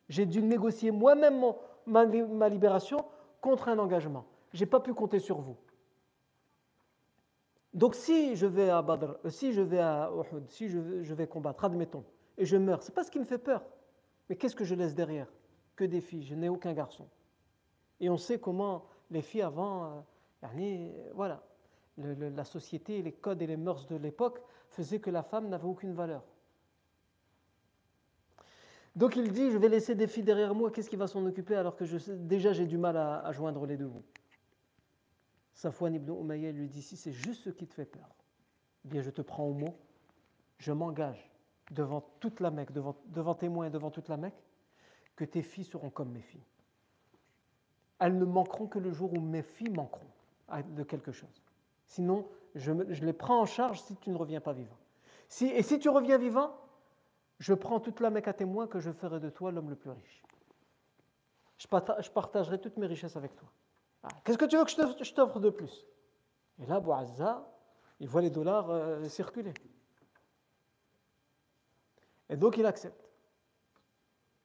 J'ai 0.08 0.26
dû 0.26 0.42
négocier 0.42 0.92
moi-même 0.92 1.44
ma, 1.86 2.06
libération 2.50 3.06
contre 3.42 3.68
un 3.68 3.78
engagement. 3.80 4.26
Je 4.58 4.64
n'ai 4.64 4.70
pas 4.70 4.80
pu 4.80 4.92
compter 4.96 5.20
sur 5.20 5.40
vous. 5.40 5.56
Donc 7.76 7.94
si 7.94 8.36
je 8.36 8.48
vais 8.48 8.72
à 8.72 8.82
Badr, 8.82 9.18
euh, 9.24 9.30
si 9.30 9.54
je 9.54 9.62
vais 9.62 9.78
à 9.78 10.12
si 10.48 10.68
je, 10.68 11.14
vais 11.14 11.28
combattre, 11.28 11.64
admettons, 11.64 12.04
et 12.40 12.46
je 12.46 12.58
meurs, 12.58 12.82
c'est 12.82 12.94
pas 12.94 13.04
ce 13.04 13.12
qui 13.12 13.20
me 13.20 13.24
fait 13.24 13.38
peur. 13.38 13.64
Mais 14.28 14.36
qu'est-ce 14.36 14.56
que 14.56 14.64
je 14.64 14.74
laisse 14.74 14.96
derrière? 14.96 15.32
Que 15.76 15.84
des 15.84 16.02
filles, 16.02 16.24
je 16.24 16.34
n'ai 16.34 16.50
aucun 16.50 16.74
garçon. 16.74 17.08
Et 18.00 18.10
on 18.10 18.18
sait 18.18 18.40
comment 18.40 18.88
les 19.12 19.22
filles 19.22 19.44
avant, 19.44 20.04
euh, 20.42 20.90
voilà, 21.14 21.44
la 21.98 22.44
société, 22.44 23.04
les 23.04 23.12
codes 23.12 23.44
et 23.44 23.48
les 23.48 23.58
mœurs 23.58 23.86
de 23.86 23.96
l'époque 23.96 24.42
faisaient 24.72 25.00
que 25.00 25.12
la 25.12 25.22
femme 25.22 25.50
n'avait 25.50 25.68
aucune 25.68 25.94
valeur. 25.94 26.24
Donc 28.96 29.16
il 29.18 29.32
dit, 29.32 29.52
je 29.52 29.58
vais 29.60 29.70
laisser 29.70 29.94
des 29.94 30.08
filles 30.08 30.24
derrière 30.24 30.56
moi, 30.56 30.72
qu'est-ce 30.72 30.90
qui 30.90 30.96
va 30.96 31.06
s'en 31.06 31.24
occuper 31.28 31.56
alors 31.56 31.76
que 31.76 31.86
je 31.86 32.12
déjà 32.14 32.54
j'ai 32.54 32.66
du 32.66 32.80
mal 32.80 32.98
à, 32.98 33.32
joindre 33.32 33.68
les 33.68 33.78
deux 33.78 33.86
bouts? 33.86 34.04
Safwan 35.58 35.96
ibn 35.96 36.12
Umayya 36.12 36.52
lui 36.52 36.70
dit, 36.70 36.84
si 36.84 36.96
c'est 36.96 37.12
juste 37.12 37.46
ce 37.46 37.50
qui 37.50 37.66
te 37.66 37.74
fait 37.74 37.86
peur, 37.86 38.08
eh 38.86 38.90
bien 38.90 39.02
je 39.02 39.10
te 39.10 39.24
prends 39.24 39.46
au 39.46 39.54
mot, 39.54 39.76
je 40.60 40.72
m'engage 40.72 41.32
devant 41.72 42.02
toute 42.20 42.42
la 42.42 42.52
Mecque, 42.52 42.72
devant, 42.72 42.96
devant 43.08 43.34
témoins 43.34 43.66
et 43.66 43.70
devant 43.72 43.90
toute 43.90 44.08
la 44.08 44.18
Mecque, 44.18 44.40
que 45.16 45.26
tes 45.26 45.42
filles 45.42 45.64
seront 45.64 45.90
comme 45.90 46.12
mes 46.12 46.22
filles. 46.22 46.46
Elles 47.98 48.16
ne 48.16 48.24
manqueront 48.24 48.68
que 48.68 48.78
le 48.78 48.92
jour 48.92 49.12
où 49.14 49.20
mes 49.20 49.42
filles 49.42 49.72
manqueront 49.72 50.06
de 50.48 50.84
quelque 50.84 51.12
chose. 51.12 51.42
Sinon, 51.88 52.30
je, 52.54 52.72
les 52.72 53.14
prends 53.14 53.42
en 53.42 53.48
charge 53.48 53.82
si 53.82 53.96
tu 53.96 54.12
ne 54.12 54.16
reviens 54.16 54.42
pas 54.42 54.54
vivant. 54.54 54.78
Si, 55.28 55.48
et 55.48 55.64
si 55.64 55.80
tu 55.80 55.90
reviens 55.90 56.20
vivant, 56.20 56.56
je 57.40 57.56
prends 57.56 57.80
toute 57.80 58.00
la 58.00 58.12
Mecque 58.12 58.28
à 58.28 58.34
témoin 58.34 58.68
que 58.68 58.80
je 58.80 58.92
ferai 58.92 59.20
de 59.20 59.32
toi 59.32 59.52
l'homme 59.52 59.72
le 59.72 59.76
plus 59.76 59.90
riche. 59.90 60.24
Je 61.58 61.66
partagerai 62.12 62.62
toutes 62.62 62.78
mes 62.78 62.86
richesses 62.86 63.16
avec 63.16 63.36
toi. 63.36 63.50
Qu'est-ce 64.24 64.38
que 64.38 64.46
tu 64.46 64.58
veux 64.58 64.66
que 64.66 64.72
je 65.04 65.14
t'offre 65.14 65.40
de 65.40 65.50
plus? 65.50 65.86
Et 66.60 66.66
là, 66.66 66.80
Bouazza, 66.80 67.48
il 68.00 68.08
voit 68.08 68.22
les 68.22 68.30
dollars 68.30 68.70
euh, 68.70 69.08
circuler. 69.08 69.54
Et 72.30 72.38
donc 72.38 72.58
il 72.58 72.66
accepte. 72.66 73.10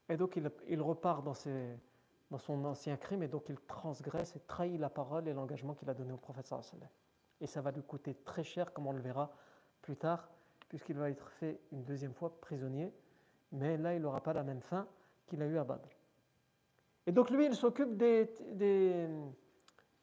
Et 0.08 0.16
donc 0.16 0.36
il, 0.36 0.82
repart 0.82 1.24
dans, 1.24 1.34
son 1.34 2.64
ancien 2.64 2.96
crime 2.96 3.22
et 3.22 3.28
donc 3.28 3.48
il 3.48 3.56
transgresse 3.60 4.36
et 4.36 4.40
trahit 4.40 4.78
la 4.78 4.90
parole 4.90 5.26
et 5.26 5.32
l'engagement 5.32 5.74
qu'il 5.74 5.88
a 5.88 5.94
donné 5.94 6.12
au 6.12 6.18
prophète 6.18 6.52
Et 7.40 7.46
ça 7.46 7.60
va 7.60 7.70
lui 7.70 7.82
coûter 7.82 8.14
très 8.14 8.44
cher, 8.44 8.72
comme 8.72 8.86
on 8.86 8.92
le 8.92 9.00
verra 9.00 9.32
plus 9.80 9.96
tard, 9.96 10.28
puisqu'il 10.68 10.98
va 10.98 11.08
être 11.08 11.28
fait 11.30 11.60
une 11.72 11.84
deuxième 11.84 12.12
fois 12.12 12.38
prisonnier, 12.40 12.92
mais 13.52 13.76
là, 13.78 13.94
il 13.94 14.02
n'aura 14.02 14.22
pas 14.22 14.32
la 14.32 14.42
même 14.42 14.60
fin 14.60 14.86
qu'il 15.26 15.40
a 15.40 15.46
eu 15.46 15.56
à 15.56 15.64
Badr. 15.64 15.88
Et 17.06 17.12
donc 17.12 17.30
lui, 17.30 17.46
il 17.46 17.54
s'occupe 17.54 17.96
des 17.96 19.08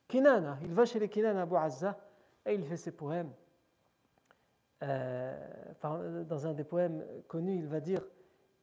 Kinana. 0.09 0.57
Il 0.63 0.73
va 0.73 0.83
chez 0.83 0.99
les 0.99 1.07
Kinana 1.07 1.43
Abu 1.43 1.55
Azza 1.55 1.97
et 2.45 2.55
il 2.55 2.65
fait 2.65 2.75
ses 2.75 2.91
poèmes. 2.91 3.31
Euh, 4.83 5.73
dans 6.27 6.47
un 6.47 6.53
des 6.53 6.63
poèmes 6.65 7.05
connus, 7.27 7.59
il 7.59 7.67
va 7.67 7.79
dire 7.79 8.01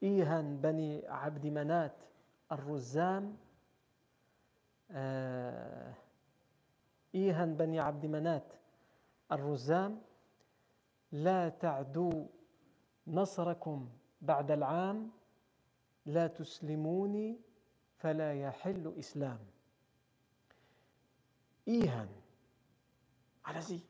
Ihan 0.02 0.56
bani 0.56 1.02
abdi 1.08 1.50
manat 1.50 1.94
euh, 4.94 5.90
Ihan 7.14 7.54
bani 7.54 7.78
abdi 7.78 8.08
manat 8.08 8.44
ar-ruzzam 9.30 9.96
لا 11.12 11.48
تعدوا 11.48 12.26
نصركم 13.06 13.88
بعد 14.20 14.50
العام 14.50 15.10
لا 16.06 16.26
تسلموني 16.26 17.40
فلا 17.96 18.42
يحل 18.42 18.94
إسلام 18.98 19.38
Ihan. 21.66 22.08
Allez-y. 23.44 23.82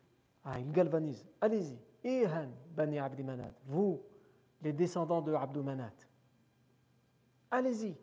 Ah, 0.44 0.58
il 0.58 0.70
galvanise. 0.72 1.26
Allez-y. 1.40 1.78
Ihan, 2.04 2.50
Bani 2.70 2.98
Abdi 2.98 3.22
Manat. 3.22 3.52
Vous, 3.66 4.02
les 4.62 4.72
descendants 4.72 5.22
de 5.22 5.32
Abdou 5.34 5.62
Manat. 5.62 5.92
Allez-y. 7.50 7.96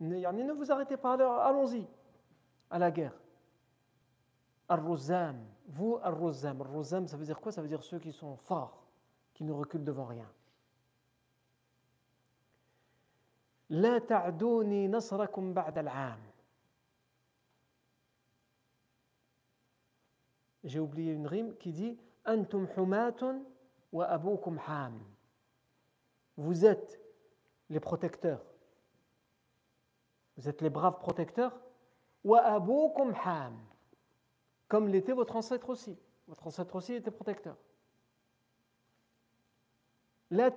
Ne 0.00 0.52
vous 0.52 0.72
arrêtez 0.72 0.96
pas, 0.96 1.14
allons-y 1.46 1.86
à 2.70 2.78
la 2.78 2.90
guerre. 2.90 3.14
Ar-Rozam, 4.68 5.36
vous 5.68 5.98
Ar-Rozam. 6.02 6.60
Ar-Rozam, 6.60 7.06
ça 7.06 7.16
veut 7.16 7.24
dire 7.24 7.40
quoi? 7.40 7.52
Ça 7.52 7.62
veut 7.62 7.68
dire 7.68 7.84
ceux 7.84 7.98
qui 7.98 8.12
sont 8.12 8.36
forts, 8.36 8.82
qui 9.34 9.44
ne 9.44 9.52
reculent 9.52 9.84
devant 9.84 10.06
rien. 10.06 10.28
La 13.68 14.00
ta'douni 14.00 14.88
nasrakum 14.88 15.52
ba'da 15.52 15.80
al-'am. 15.80 16.18
J'ai 20.64 20.78
oublié 20.78 21.12
une 21.12 21.26
rime 21.26 21.56
qui 21.56 21.72
dit 21.72 21.98
Antum 22.24 22.68
humatun 22.76 23.42
wa 23.92 24.06
abukum 24.06 24.58
ham. 24.66 24.98
Vous 26.36 26.64
êtes 26.64 27.00
les 27.68 27.80
protecteurs. 27.80 28.42
Vous 30.36 30.48
êtes 30.48 30.62
les 30.62 30.70
braves 30.70 30.98
protecteurs. 30.98 31.60
Wa 32.24 32.40
abukum 32.40 33.12
ham 33.24 33.58
comme 34.72 34.88
l'était 34.88 35.12
votre 35.12 35.36
ancêtre 35.36 35.68
aussi. 35.68 35.98
Votre 36.28 36.46
ancêtre 36.46 36.74
aussi 36.76 36.94
était 36.94 37.10
protecteur. 37.10 37.58
Ne 40.30 40.48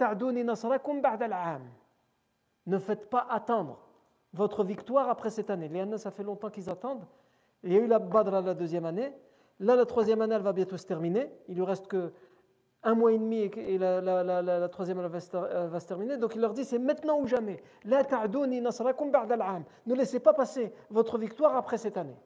faites 2.80 3.10
pas 3.10 3.28
attendre 3.30 3.86
votre 4.32 4.64
victoire 4.64 5.10
après 5.10 5.30
cette 5.30 5.50
année. 5.50 5.68
Les 5.68 5.98
ça 5.98 6.12
fait 6.12 6.24
longtemps 6.24 6.50
qu'ils 6.50 6.70
attendent. 6.70 7.06
Il 7.62 7.74
y 7.74 7.76
a 7.76 7.80
eu 7.80 7.88
la 7.88 8.00
Badra 8.00 8.40
la 8.40 8.54
deuxième 8.54 8.86
année. 8.86 9.12
Là, 9.60 9.76
la 9.76 9.86
troisième 9.86 10.22
année, 10.22 10.38
va 10.38 10.54
bientôt 10.54 10.78
se 10.78 10.86
terminer. 10.86 11.32
Il 11.48 11.56
lui 11.56 11.64
reste 11.64 11.88
que 11.88 12.12
un 12.86 12.94
mois 12.94 13.12
et 13.12 13.18
demi 13.18 13.40
et 13.40 13.78
la, 13.80 14.70
troisième 14.70 15.00
année 15.00 15.10
va 15.10 15.20
se 15.80 15.88
terminer. 15.88 16.18
Donc 16.18 16.36
il 16.36 16.42
leur 16.42 16.54
dit 16.54 16.64
c'est 16.64 16.78
maintenant 16.78 17.20
ou 17.20 17.26
jamais. 17.26 17.64
Ne 17.84 17.96
laissez 19.96 20.20
pas 20.20 20.34
passer 20.34 20.72
votre 20.92 21.18
victoire 21.18 21.56
après 21.56 21.80
cette 21.80 21.98
année. 21.98 22.20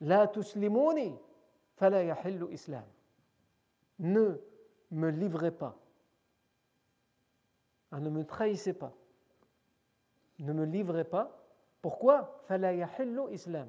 La 0.00 0.26
tuslimuni 0.26 1.14
fala 1.76 2.02
yahillu 2.02 2.52
islam. 2.52 2.82
Ne 4.00 4.40
me 4.90 5.10
livrez 5.10 5.52
pas. 5.52 5.76
Ah, 7.92 8.00
ne 8.00 8.10
me 8.10 8.24
trahissez 8.24 8.72
pas. 8.72 8.92
Ne 10.40 10.52
me 10.52 10.64
livrez 10.64 11.04
pas. 11.04 11.30
Pourquoi? 11.80 12.42
Fala 12.48 12.74
yahillu 12.74 13.30
islam. 13.30 13.68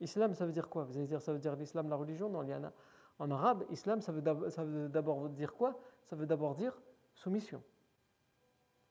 Islam, 0.00 0.34
ça 0.34 0.46
veut 0.46 0.52
dire 0.52 0.68
quoi? 0.68 0.84
Vous 0.84 0.96
allez 0.96 1.06
dire, 1.06 1.20
ça 1.20 1.32
veut 1.32 1.38
dire 1.38 1.56
l'islam, 1.56 1.88
la 1.88 1.96
religion? 1.96 2.28
Non, 2.28 2.42
il 2.42 2.50
y 2.50 2.54
en 2.54 2.64
a. 2.64 2.72
En 3.18 3.30
arabe, 3.30 3.64
islam, 3.70 4.00
ça 4.00 4.12
veut 4.12 4.88
d'abord 4.88 5.28
dire 5.30 5.54
quoi? 5.54 5.78
Ça 6.04 6.14
veut 6.14 6.26
d'abord 6.26 6.54
dire 6.54 6.80
soumission. 7.14 7.62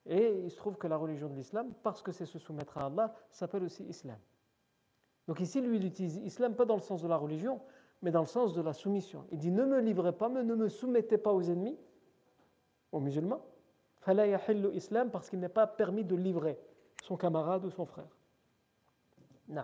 Et 0.06 0.42
il 0.44 0.52
se 0.52 0.58
trouve 0.58 0.78
que 0.78 0.88
la 0.88 0.98
religion 0.98 1.30
de 1.30 1.36
l'islam, 1.36 1.74
parce 1.84 2.02
que 2.02 2.12
c'est 2.12 2.26
se 2.26 2.40
soumettre 2.40 2.78
à 2.78 2.86
Allah, 2.88 3.14
s'appelle 3.30 3.64
aussi 3.64 3.84
islam. 3.86 4.18
Donc 5.28 5.40
ici, 5.40 5.62
lui, 5.62 5.78
il 5.78 5.86
utilise 5.86 6.18
islam 6.18 6.56
pas 6.56 6.66
dans 6.66 6.76
le 6.76 6.82
sens 6.82 7.02
de 7.02 7.08
la 7.08 7.18
religion, 7.18 7.62
mais 8.02 8.12
dans 8.12 8.22
le 8.22 8.28
sens 8.28 8.54
de 8.54 8.62
la 8.62 8.74
soumission. 8.74 9.26
Il 9.32 9.40
dit 9.40 9.52
ne 9.52 9.66
me 9.66 9.80
livrez 9.80 10.14
pas, 10.14 10.30
mais 10.30 10.44
ne 10.44 10.56
me 10.56 10.70
soumettez 10.70 11.18
pas 11.18 11.34
aux 11.34 11.42
ennemis, 11.42 11.78
aux 12.92 13.00
musulmans. 13.00 13.46
Fala 14.00 14.28
yahillu 14.28 14.74
islam 14.74 15.10
parce 15.10 15.30
qu'il 15.30 15.40
n'est 15.40 15.50
pas 15.50 15.68
permis 15.68 16.04
de 16.06 16.16
livrer 16.16 16.60
son 17.04 17.18
camarade 17.18 17.66
ou 17.66 17.70
son 17.70 17.86
frère. 17.86 18.18
Non. 19.48 19.64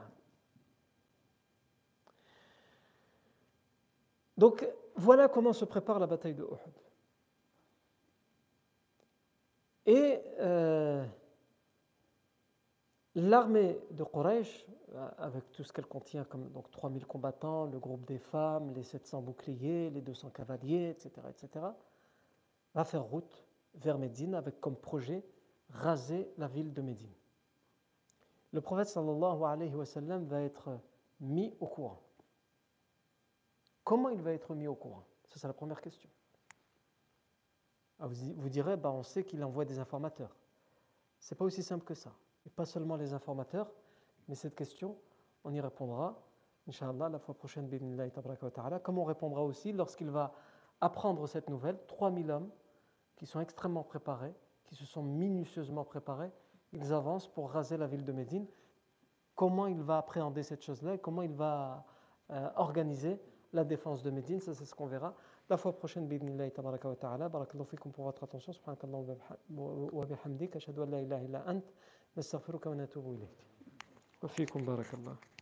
Donc 4.38 4.68
voilà 4.96 5.28
comment 5.28 5.54
se 5.54 5.66
prépare 5.66 6.00
la 6.00 6.08
bataille 6.08 6.36
de 6.36 6.44
Uhud. 6.44 6.74
Et 9.86 10.22
euh, 10.40 11.06
l'armée 13.16 13.80
de 13.92 14.04
Quraysh 14.04 14.66
euh, 14.94 15.10
avec 15.18 15.52
tout 15.52 15.64
ce 15.64 15.74
qu'elle 15.74 15.88
contient, 15.88 16.24
comme 16.24 16.50
donc 16.52 16.72
3000 16.72 17.06
combattants, 17.06 17.66
le 17.66 17.80
groupe 17.80 18.06
des 18.06 18.20
femmes, 18.20 18.74
les 18.74 18.84
700 18.84 19.22
boucliers, 19.22 19.90
les 19.90 20.02
200 20.02 20.30
cavaliers, 20.30 20.90
etc., 20.92 21.12
etc., 21.30 21.66
va 22.74 22.86
faire 22.86 23.04
route 23.04 23.46
vers 23.76 23.98
Médine 23.98 24.36
avec 24.36 24.60
comme 24.62 24.76
projet 24.76 25.24
raser 25.70 26.32
la 26.38 26.48
ville 26.48 26.74
de 26.74 26.82
Médine. 26.82 27.14
Le 28.52 28.62
prophète 28.62 28.88
sallallahu 28.88 29.44
alayhi 29.44 29.74
wa 29.74 29.86
sallam 29.86 30.26
va 30.26 30.42
être 30.42 30.80
mis 31.20 31.54
au 31.60 31.66
courant. 31.66 32.03
Comment 33.84 34.10
il 34.10 34.22
va 34.22 34.32
être 34.32 34.56
mis 34.56 34.68
au 34.68 34.76
courant? 34.76 35.04
Ça, 35.28 35.40
c'est 35.40 35.48
la 35.48 35.54
première 35.54 35.82
question. 35.82 36.10
Ah, 38.00 38.08
vous, 38.08 38.34
vous 38.36 38.50
direz, 38.50 38.78
bah, 38.78 38.92
on 38.92 39.04
sait 39.04 39.24
qu'il 39.24 39.44
envoie 39.44 39.66
des 39.66 39.80
informateurs. 39.80 40.36
C'est 41.20 41.36
pas 41.36 41.46
aussi 41.46 41.64
simple 41.64 41.86
que 41.86 41.94
ça. 41.94 42.14
Et 42.46 42.50
pas 42.50 42.66
seulement 42.66 42.96
les 42.96 43.14
informateurs, 43.14 43.72
mais 44.28 44.36
cette 44.36 44.56
question, 44.56 44.98
on 45.44 45.54
y 45.54 45.62
répondra, 45.62 46.22
Inch'Allah, 46.68 47.10
la 47.10 47.20
fois 47.20 47.34
prochaine, 47.34 47.70
comme 48.84 48.98
on 48.98 49.04
répondra 49.04 49.44
aussi 49.44 49.74
lorsqu'il 49.74 50.10
va 50.10 50.34
apprendre 50.82 51.28
cette 51.28 51.50
nouvelle, 51.50 51.78
3000 51.88 52.32
hommes 52.32 52.50
qui 53.16 53.26
sont 53.26 53.40
extrêmement 53.40 53.84
préparés, 53.84 54.34
qui 54.66 54.76
se 54.76 54.86
sont 54.86 55.04
minutieusement 55.04 55.84
préparés, 55.84 56.32
ils 56.72 56.92
avancent 56.92 57.28
pour 57.28 57.52
raser 57.52 57.78
la 57.78 57.88
ville 57.88 58.04
de 58.04 58.12
Médine. 58.12 58.48
Comment 59.36 59.68
il 59.68 59.82
va 59.82 59.98
appréhender 59.98 60.44
cette 60.44 60.64
chose-là 60.64 60.98
comment 60.98 61.22
il 61.22 61.34
va 61.34 61.86
euh, 62.32 62.50
organiser 62.56 63.20
la 63.54 63.64
défense 63.64 64.04
de 64.04 64.12
Médine, 64.12 64.40
ça 64.40 64.54
c'est 64.54 64.66
ce 64.66 64.74
qu'on 64.74 64.88
verra. 64.88 65.14
La 65.50 65.58
fois 65.58 65.74
prochaine, 65.78 66.08
bidnillahi 66.08 66.52
tabaraka 66.52 66.90
wa 66.90 66.96
ta'ala, 66.96 67.30
barakallahu 67.30 67.68
fikum 67.68 67.92
pour 67.92 68.06
votre 68.06 68.24
attention, 68.24 68.54
subhanakallahu 68.54 69.18
wa 69.50 70.06
bihamdik, 70.06 70.56
ashhadu 70.56 70.82
an 70.82 70.88
la 70.88 71.02
ilaha 71.02 71.24
illa 71.24 71.44
ant, 71.48 71.64
nastaghfiruka 72.16 72.70
wa 72.70 72.76
natubu 72.76 73.14
ilayk. 73.14 73.38
Wa 74.22 74.30
fikum 74.30 74.64
barakallahu. 74.64 75.33